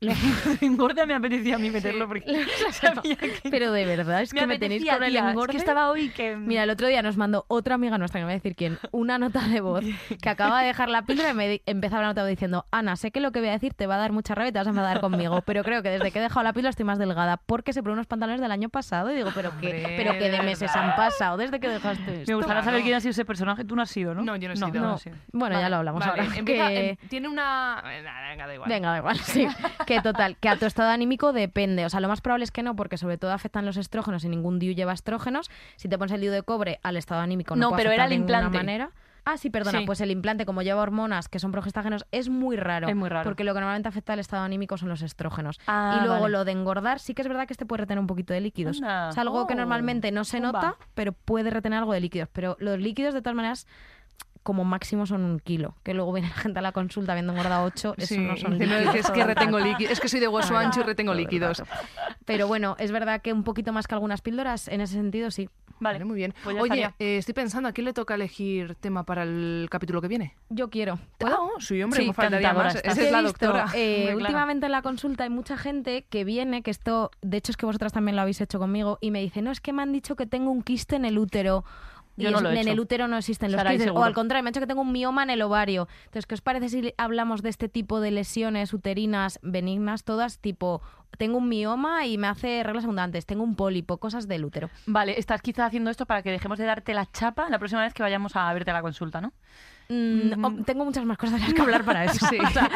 engorda 0.60 1.06
me 1.06 1.14
apetecía 1.14 1.56
a 1.56 1.58
mí 1.58 1.70
meterlo 1.70 2.06
porque 2.06 2.24
sabía 2.72 3.16
que... 3.16 3.32
Pero 3.50 3.72
de 3.72 3.84
verdad, 3.84 4.22
es 4.22 4.32
que 4.32 4.46
me 4.46 4.58
tenéis 4.58 4.84
con 4.88 5.02
el 5.02 5.16
es 5.16 5.22
engorde. 5.22 5.52
que 5.52 5.56
estaba 5.58 5.90
hoy 5.90 6.10
que... 6.10 6.36
Mira, 6.36 6.62
el 6.64 6.70
otro 6.70 6.86
día 6.86 7.02
nos 7.02 7.16
mandó 7.16 7.44
otra 7.48 7.74
amiga 7.74 7.98
nuestra, 7.98 8.20
que 8.20 8.24
me 8.24 8.26
voy 8.26 8.32
a 8.34 8.36
decir 8.36 8.54
quién, 8.54 8.78
una 8.92 9.18
nota 9.18 9.40
de 9.48 9.60
voz 9.60 9.84
que 10.22 10.28
acaba 10.28 10.60
de 10.60 10.68
dejar 10.68 10.88
la 10.88 11.02
píldora 11.02 11.30
y 11.30 11.34
me 11.34 11.62
empezaba 11.66 12.02
la 12.02 12.08
nota 12.08 12.24
diciendo, 12.26 12.66
Ana, 12.70 12.96
sé 12.96 13.10
que 13.10 13.20
lo 13.20 13.32
que 13.32 13.40
voy 13.40 13.48
a 13.48 13.52
decir 13.52 13.74
te 13.74 13.86
va 13.86 13.96
a 13.96 13.98
dar 13.98 14.12
mucha 14.12 14.34
rabia 14.34 14.50
y 14.50 14.52
te 14.52 14.58
vas 14.58 14.66
a 14.66 14.70
enfadar 14.70 15.00
conmigo, 15.00 15.42
pero 15.42 15.64
creo 15.64 15.82
que 15.82 15.90
desde 15.90 16.10
que 16.10 16.18
he 16.18 16.22
dejado 16.22 16.44
la 16.44 16.52
píldora 16.52 16.70
estoy 16.70 16.84
más 16.84 16.98
delgada 16.98 17.36
porque 17.36 17.72
se 17.72 17.82
probó 17.82 17.94
unos 17.94 18.06
pantalones 18.06 18.40
del 18.40 18.52
año 18.52 18.68
pasado 18.68 19.10
y 19.10 19.16
digo, 19.16 19.30
pero 19.34 19.50
qué, 19.60 19.68
Hombre, 19.78 19.94
pero 19.96 20.12
qué 20.12 20.30
de 20.30 20.42
meses 20.42 20.74
han 20.76 20.94
pasado 20.96 21.36
desde 21.36 21.58
que 21.60 21.68
dejaste 21.68 22.20
esto. 22.22 22.30
me 22.32 22.36
gustaría 22.36 22.62
saber 22.62 22.82
quién 22.82 22.94
ha 22.94 23.00
sido 23.00 23.10
ese 23.10 23.24
personaje. 23.24 23.64
Tú 23.64 23.74
no 23.76 23.82
has 23.82 23.90
sido, 23.90 24.14
¿no? 24.14 24.22
No, 24.22 24.36
yo 24.36 24.48
no 24.48 24.54
he 24.54 24.56
sido. 24.56 24.68
no 24.68 24.80
No. 24.80 24.94
has 24.94 25.02
sido. 25.02 25.16
Bueno, 25.32 25.60
ya 25.60 25.68
lo 25.68 25.76
hablamos 25.76 26.00
vale, 26.06 26.22
ahora. 26.22 26.36
empieza- 26.36 26.68
que- 26.68 26.90
em- 26.90 26.96
tiene 27.08 27.28
una... 27.28 27.82
eh, 27.86 28.02
venga, 28.30 28.46
da 28.46 28.54
igual. 28.54 28.68
Venga, 28.68 28.90
da 28.90 28.98
igual, 28.98 29.18
sí. 29.18 29.46
Que 29.88 30.00
total, 30.02 30.36
que 30.36 30.48
a 30.48 30.56
tu 30.56 30.66
estado 30.66 30.90
anímico 30.90 31.32
depende. 31.32 31.84
O 31.84 31.88
sea, 31.90 32.00
lo 32.00 32.08
más 32.08 32.20
probable 32.20 32.44
es 32.44 32.50
que 32.52 32.62
no, 32.62 32.76
porque 32.76 32.96
sobre 32.96 33.18
todo 33.18 33.32
afectan 33.32 33.66
los 33.66 33.76
estrógenos 33.76 34.24
y 34.24 34.28
ningún 34.28 34.58
DIU 34.58 34.74
lleva 34.74 34.92
estrógenos. 34.92 35.50
Si 35.76 35.88
te 35.88 35.98
pones 35.98 36.12
el 36.12 36.20
DIU 36.20 36.30
de 36.32 36.42
cobre 36.42 36.78
al 36.82 36.96
estado 36.96 37.20
anímico 37.20 37.56
no, 37.56 37.62
No, 37.62 37.68
puede 37.70 37.82
pero 37.82 37.92
era 37.92 38.04
el 38.04 38.10
de 38.10 38.16
implante. 38.16 38.56
manera. 38.56 38.90
Ah, 39.24 39.36
sí, 39.36 39.50
perdona, 39.50 39.80
Sí. 39.80 39.84
pues 39.84 40.00
el 40.00 40.10
implante, 40.10 40.46
como 40.46 40.62
lleva 40.62 40.80
hormonas 40.80 41.28
que 41.28 41.38
son 41.38 41.52
progestágenos, 41.52 42.06
es 42.12 42.30
muy 42.30 42.56
raro. 42.56 42.88
Es 42.88 42.96
muy 42.96 43.10
raro. 43.10 43.24
Porque 43.24 43.44
lo 43.44 43.52
que 43.52 43.60
normalmente 43.60 43.86
afecta 43.86 44.14
al 44.14 44.20
estado 44.20 44.42
anímico 44.42 44.78
son 44.78 44.88
los 44.88 45.02
estrógenos. 45.02 45.60
Ah, 45.66 45.98
y 46.00 46.06
luego 46.06 46.22
vale. 46.22 46.32
lo 46.32 46.44
de 46.46 46.52
engordar, 46.52 46.98
sí 46.98 47.12
que 47.12 47.20
es 47.20 47.28
verdad 47.28 47.46
que 47.46 47.52
este 47.52 47.66
puede 47.66 47.82
retener 47.82 47.98
un 48.00 48.06
poquito 48.06 48.32
de 48.32 48.40
líquidos. 48.40 48.78
Anda. 48.80 49.10
Es 49.10 49.18
algo 49.18 49.46
que 49.46 49.52
Oh, 49.52 49.56
normalmente 49.56 50.12
no 50.12 50.24
se 50.24 50.40
nota, 50.40 50.76
pero 50.94 51.12
puede 51.12 51.50
retener 51.50 51.78
algo 51.80 51.92
de 51.92 52.00
líquidos. 52.00 52.30
Pero 52.32 52.56
los 52.58 52.78
líquidos, 52.78 53.12
de 53.12 53.20
todas 53.20 53.36
maneras, 53.36 53.66
como 54.48 54.64
máximo 54.64 55.04
son 55.04 55.24
un 55.24 55.40
kilo. 55.40 55.74
Que 55.82 55.92
luego 55.92 56.10
viene 56.14 56.28
la 56.34 56.34
gente 56.40 56.58
a 56.58 56.62
la 56.62 56.72
consulta 56.72 57.12
habiendo 57.12 57.34
engordado 57.34 57.66
8, 57.66 57.96
eso 57.98 58.06
Sí, 58.06 58.16
no 58.18 58.34
son 58.38 58.58
líquidos. 58.58 58.94
es 58.94 59.10
que 59.10 59.24
retengo 59.24 59.58
rato. 59.58 59.68
líquidos. 59.70 59.92
Es 59.92 60.00
que 60.00 60.08
soy 60.08 60.20
de 60.20 60.28
hueso 60.28 60.56
ancho 60.56 60.80
y 60.80 60.84
retengo 60.84 61.12
líquidos. 61.12 61.62
Pero 62.24 62.46
bueno, 62.48 62.74
es 62.78 62.90
verdad 62.90 63.20
que 63.20 63.34
un 63.34 63.44
poquito 63.44 63.74
más 63.74 63.86
que 63.86 63.94
algunas 63.94 64.22
píldoras, 64.22 64.68
en 64.68 64.80
ese 64.80 64.94
sentido 64.94 65.30
sí. 65.30 65.50
Vale, 65.80 65.96
Vale, 65.98 66.04
muy 66.06 66.16
bien. 66.16 66.34
pues 66.42 66.56
Oye, 66.60 66.90
eh, 66.98 67.18
estoy 67.18 67.34
pensando, 67.34 67.68
¿a 67.68 67.72
quién 67.72 67.84
le 67.84 67.92
toca 67.92 68.14
elegir 68.16 68.74
tema 68.76 69.04
para 69.04 69.22
el 69.22 69.68
capítulo 69.70 70.00
que 70.00 70.08
viene? 70.08 70.34
Yo 70.48 70.70
quiero. 70.70 70.98
Ah, 71.24 71.36
sí, 71.60 71.80
hombre, 71.82 72.00
Sí, 72.00 72.08
me 72.08 72.14
faltaría 72.14 72.52
más. 72.52 72.74
Esa 72.76 73.00
es 73.00 73.12
la 73.12 73.22
visto, 73.22 73.46
doctora. 73.46 73.66
eh, 73.76 74.12
últimamente 74.16 74.66
en 74.66 74.72
la 74.72 74.82
consulta 74.82 75.22
hay 75.24 75.30
mucha 75.30 75.56
gente 75.56 76.04
que 76.10 76.24
viene, 76.24 76.62
que 76.62 76.72
esto, 76.72 77.12
de 77.22 77.36
hecho 77.36 77.52
es 77.52 77.56
que 77.56 77.64
vosotras 77.66 77.92
también 77.92 78.16
lo 78.16 78.22
habéis 78.22 78.40
hecho 78.40 78.58
conmigo, 78.58 78.98
y 79.00 79.12
me 79.12 79.20
dice, 79.20 79.40
no, 79.40 79.52
es 79.52 79.60
que 79.60 79.72
me 79.72 79.82
han 79.82 79.92
dicho 79.92 80.16
que 80.16 80.26
tengo 80.26 80.50
un 80.50 80.62
quiste 80.62 80.96
en 80.96 81.04
el 81.04 81.16
útero. 81.18 81.64
Y 82.18 82.24
Yo 82.24 82.30
no 82.32 82.38
es- 82.38 82.42
lo 82.42 82.50
he 82.50 82.52
en 82.54 82.58
hecho. 82.58 82.70
el 82.72 82.80
útero 82.80 83.06
no 83.08 83.16
existen 83.16 83.52
los 83.52 83.62
quistes. 83.62 83.90
O 83.94 84.02
al 84.04 84.12
contrario, 84.12 84.42
me 84.42 84.48
han 84.48 84.52
dicho 84.52 84.60
que 84.60 84.66
tengo 84.66 84.82
un 84.82 84.92
mioma 84.92 85.22
en 85.22 85.30
el 85.30 85.40
ovario. 85.40 85.86
Entonces, 86.00 86.26
¿qué 86.26 86.34
os 86.34 86.40
parece 86.40 86.68
si 86.68 86.92
hablamos 86.98 87.42
de 87.42 87.48
este 87.50 87.68
tipo 87.68 88.00
de 88.00 88.10
lesiones 88.10 88.74
uterinas 88.74 89.38
benignas, 89.42 90.02
todas 90.04 90.38
tipo, 90.40 90.82
tengo 91.16 91.38
un 91.38 91.48
mioma 91.48 92.06
y 92.06 92.18
me 92.18 92.26
hace 92.26 92.62
reglas 92.64 92.84
abundantes, 92.84 93.24
tengo 93.24 93.44
un 93.44 93.54
pólipo, 93.54 93.98
cosas 93.98 94.26
del 94.28 94.44
útero? 94.44 94.68
Vale, 94.86 95.18
estás 95.18 95.40
quizá 95.42 95.64
haciendo 95.66 95.90
esto 95.90 96.06
para 96.06 96.22
que 96.22 96.30
dejemos 96.30 96.58
de 96.58 96.64
darte 96.64 96.92
la 96.92 97.06
chapa 97.06 97.48
la 97.48 97.58
próxima 97.58 97.82
vez 97.82 97.94
que 97.94 98.02
vayamos 98.02 98.34
a 98.36 98.52
verte 98.52 98.70
a 98.72 98.74
la 98.74 98.82
consulta, 98.82 99.20
¿no? 99.20 99.32
Mm, 99.90 100.44
oh, 100.44 100.52
tengo 100.64 100.84
muchas 100.84 101.04
más 101.06 101.16
cosas 101.16 101.40
de 101.40 101.46
las 101.46 101.54
que 101.54 101.62
hablar 101.62 101.82
para 101.84 102.04
eso. 102.04 102.26
Sí. 102.30 102.38
O 102.46 102.50
sea, 102.50 102.70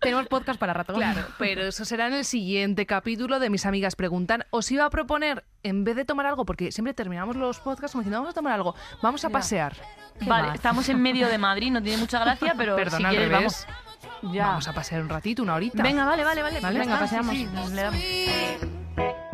tenemos 0.00 0.26
podcast 0.26 0.58
para 0.60 0.72
rato. 0.74 0.92
Claro, 0.94 1.22
pero 1.38 1.62
eso 1.62 1.84
será 1.84 2.08
en 2.08 2.14
el 2.14 2.24
siguiente 2.24 2.84
capítulo 2.86 3.38
de 3.38 3.48
Mis 3.50 3.64
Amigas 3.64 3.96
Preguntan. 3.96 4.44
Os 4.50 4.70
iba 4.70 4.84
a 4.84 4.90
proponer, 4.90 5.44
en 5.62 5.84
vez 5.84 5.96
de 5.96 6.04
tomar 6.04 6.26
algo, 6.26 6.44
porque 6.44 6.70
siempre 6.72 6.92
terminamos 6.94 7.36
los 7.36 7.58
podcasts 7.60 7.92
como 7.92 8.02
diciendo, 8.02 8.18
vamos 8.18 8.32
a 8.32 8.34
tomar 8.34 8.52
algo, 8.52 8.74
vamos 9.00 9.24
a 9.24 9.30
pasear. 9.30 9.74
¿Qué 10.18 10.26
Vale, 10.28 10.48
va? 10.48 10.54
estamos 10.54 10.88
en 10.88 11.00
medio 11.00 11.28
de 11.28 11.38
Madrid, 11.38 11.70
no 11.70 11.82
tiene 11.82 11.98
mucha 11.98 12.18
gracia, 12.18 12.54
pero 12.58 12.76
Perdón, 12.76 12.98
si 13.00 13.04
al 13.04 13.10
quieres 13.10 13.28
revés. 13.30 13.66
vamos. 13.66 14.34
Ya. 14.34 14.46
Vamos 14.48 14.68
a 14.68 14.72
pasear 14.74 15.02
un 15.02 15.08
ratito, 15.08 15.42
una 15.42 15.54
horita. 15.54 15.82
Venga, 15.82 16.04
vale, 16.04 16.24
vale, 16.24 16.42
vale. 16.42 16.60
Venga, 16.60 16.98
paseamos. 16.98 17.34
sí, 17.34 17.48
le 17.72 17.82
damos. 17.82 19.27